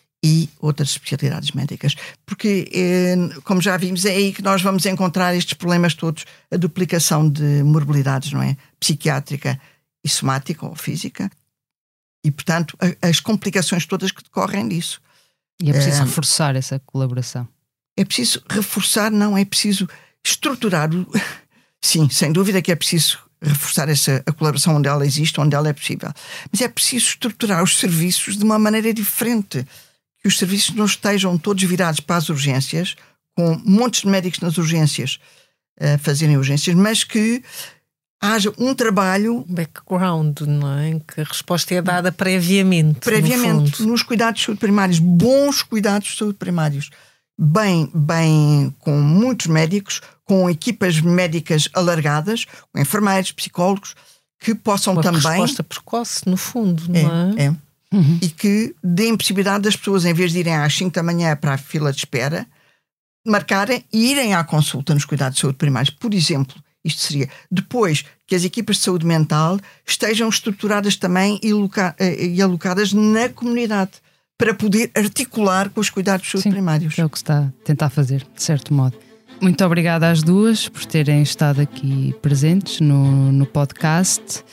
outras 0.60 0.90
especialidades 0.90 1.50
médicas. 1.52 1.94
Porque, 2.24 2.68
eh, 2.72 3.16
como 3.44 3.60
já 3.60 3.76
vimos, 3.76 4.04
é 4.04 4.10
aí 4.10 4.32
que 4.32 4.42
nós 4.42 4.62
vamos 4.62 4.84
encontrar 4.86 5.34
estes 5.34 5.54
problemas 5.54 5.94
todos, 5.94 6.24
a 6.50 6.56
duplicação 6.56 7.28
de 7.28 7.62
morbilidades, 7.62 8.32
não 8.32 8.42
é? 8.42 8.56
Psiquiátrica 8.80 9.60
e 10.04 10.08
somática 10.08 10.66
ou 10.66 10.74
física. 10.74 11.30
E, 12.24 12.30
portanto, 12.30 12.76
as 13.02 13.20
complicações 13.20 13.86
todas 13.86 14.10
que 14.12 14.22
decorrem 14.22 14.66
disso. 14.68 15.00
E 15.62 15.70
é 15.70 15.72
preciso 15.72 16.02
Eh, 16.02 16.04
reforçar 16.04 16.56
essa 16.56 16.78
colaboração. 16.84 17.46
É 17.96 18.04
preciso 18.04 18.42
reforçar, 18.50 19.10
não, 19.10 19.36
é 19.38 19.44
preciso 19.44 19.88
estruturar. 20.24 20.92
o- 20.94 21.06
Sim, 21.82 22.08
sem 22.10 22.32
dúvida 22.32 22.60
que 22.60 22.72
é 22.72 22.76
preciso 22.76 23.18
reforçar 23.40 23.88
essa, 23.88 24.22
a 24.26 24.32
colaboração 24.32 24.74
onde 24.76 24.88
ela 24.88 25.06
existe, 25.06 25.38
onde 25.40 25.54
ela 25.54 25.68
é 25.68 25.72
possível. 25.72 26.10
Mas 26.50 26.60
é 26.62 26.68
preciso 26.68 27.06
estruturar 27.06 27.62
os 27.62 27.78
serviços 27.78 28.36
de 28.36 28.42
uma 28.44 28.58
maneira 28.58 28.92
diferente. 28.92 29.64
Que 30.26 30.28
os 30.28 30.38
serviços 30.38 30.74
não 30.74 30.86
estejam 30.86 31.38
todos 31.38 31.62
virados 31.62 32.00
para 32.00 32.16
as 32.16 32.28
urgências, 32.28 32.96
com 33.36 33.62
montes 33.64 34.00
de 34.00 34.08
médicos 34.08 34.40
nas 34.40 34.58
urgências 34.58 35.20
a 35.80 35.96
fazerem 35.98 36.36
urgências, 36.36 36.74
mas 36.74 37.04
que 37.04 37.44
haja 38.20 38.52
um 38.58 38.74
trabalho 38.74 39.44
Background, 39.48 40.40
não 40.40 40.78
é? 40.78 40.88
Em 40.88 40.98
que 40.98 41.20
a 41.20 41.24
resposta 41.24 41.72
é 41.76 41.80
dada 41.80 42.10
previamente. 42.10 42.96
no 42.96 43.00
previamente 43.00 43.76
fundo. 43.76 43.88
nos 43.88 44.02
cuidados 44.02 44.40
de 44.40 44.46
saúde 44.46 44.58
primários, 44.58 44.98
bons 44.98 45.62
cuidados 45.62 46.08
de 46.08 46.18
saúde 46.18 46.38
primários, 46.38 46.90
bem, 47.38 47.88
bem 47.94 48.74
com 48.80 49.00
muitos 49.00 49.46
médicos, 49.46 50.00
com 50.24 50.50
equipas 50.50 51.00
médicas 51.00 51.68
alargadas, 51.72 52.46
com 52.72 52.80
enfermeiros, 52.80 53.30
psicólogos, 53.30 53.94
que 54.40 54.56
possam 54.56 54.94
Uma 54.94 55.02
também 55.02 55.20
resposta 55.20 55.62
precoce, 55.62 56.28
no 56.28 56.36
fundo, 56.36 56.82
não 56.88 57.30
é? 57.38 57.44
é, 57.44 57.46
é. 57.46 57.65
E 58.20 58.28
que 58.28 58.74
deem 58.82 59.16
possibilidade 59.16 59.64
das 59.64 59.76
pessoas, 59.76 60.04
em 60.04 60.12
vez 60.12 60.32
de 60.32 60.40
irem 60.40 60.54
às 60.54 60.74
5 60.74 60.90
da 60.94 61.02
manhã 61.02 61.34
para 61.36 61.54
a 61.54 61.58
fila 61.58 61.90
de 61.92 61.98
espera, 61.98 62.46
marcarem 63.26 63.84
e 63.92 64.10
irem 64.10 64.34
à 64.34 64.44
consulta 64.44 64.94
nos 64.94 65.04
cuidados 65.04 65.36
de 65.36 65.40
saúde 65.42 65.56
primários. 65.58 65.90
Por 65.90 66.12
exemplo, 66.14 66.54
isto 66.84 67.00
seria 67.02 67.28
depois 67.50 68.04
que 68.26 68.34
as 68.34 68.44
equipas 68.44 68.76
de 68.76 68.82
saúde 68.82 69.06
mental 69.06 69.58
estejam 69.86 70.28
estruturadas 70.28 70.96
também 70.96 71.38
e, 71.42 71.52
loca- 71.52 71.94
eh, 71.98 72.26
e 72.26 72.42
alocadas 72.42 72.92
na 72.92 73.28
comunidade 73.28 73.92
para 74.38 74.52
poder 74.54 74.90
articular 74.94 75.70
com 75.70 75.80
os 75.80 75.88
cuidados 75.90 76.26
de 76.26 76.32
saúde 76.32 76.42
Sim, 76.44 76.50
primários. 76.50 76.98
É 76.98 77.04
o 77.04 77.08
que 77.10 77.18
se 77.18 77.24
está 77.24 77.38
a 77.40 77.64
tentar 77.64 77.88
fazer, 77.90 78.26
de 78.34 78.42
certo 78.42 78.72
modo. 78.74 78.96
Muito 79.40 79.64
obrigada 79.64 80.10
às 80.10 80.22
duas 80.22 80.68
por 80.68 80.84
terem 80.84 81.22
estado 81.22 81.60
aqui 81.60 82.14
presentes 82.22 82.80
no, 82.80 83.32
no 83.32 83.46
podcast. 83.46 84.44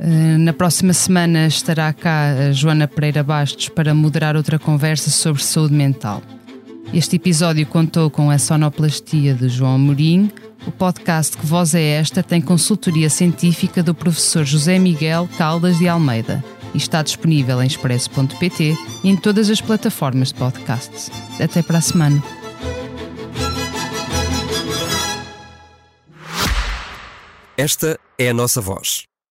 Eh, 0.00 0.38
Na 0.38 0.52
próxima 0.52 0.92
semana 0.92 1.46
estará 1.46 1.92
cá 1.92 2.52
Joana 2.52 2.86
Pereira 2.86 3.22
Bastos 3.22 3.68
para 3.68 3.94
moderar 3.94 4.36
outra 4.36 4.58
conversa 4.58 5.10
sobre 5.10 5.42
saúde 5.42 5.74
mental. 5.74 6.22
Este 6.92 7.16
episódio 7.16 7.66
contou 7.66 8.10
com 8.10 8.30
a 8.30 8.38
sonoplastia 8.38 9.34
de 9.34 9.48
João 9.48 9.74
Amorim. 9.74 10.30
O 10.66 10.70
podcast 10.72 11.36
Que 11.36 11.46
Voz 11.46 11.74
é 11.74 11.82
Esta 11.82 12.22
tem 12.22 12.40
consultoria 12.40 13.08
científica 13.10 13.82
do 13.82 13.94
professor 13.94 14.44
José 14.44 14.78
Miguel 14.78 15.28
Caldas 15.38 15.78
de 15.78 15.88
Almeida 15.88 16.42
e 16.74 16.78
está 16.78 17.02
disponível 17.02 17.62
em 17.62 17.66
expresso.pt 17.66 18.74
e 19.04 19.08
em 19.08 19.16
todas 19.16 19.48
as 19.50 19.60
plataformas 19.60 20.28
de 20.28 20.34
podcasts. 20.34 21.10
Até 21.40 21.62
para 21.62 21.78
a 21.78 21.82
semana. 21.82 22.22
Esta 27.56 27.98
é 28.18 28.28
a 28.30 28.34
nossa 28.34 28.60
voz, 28.60 29.04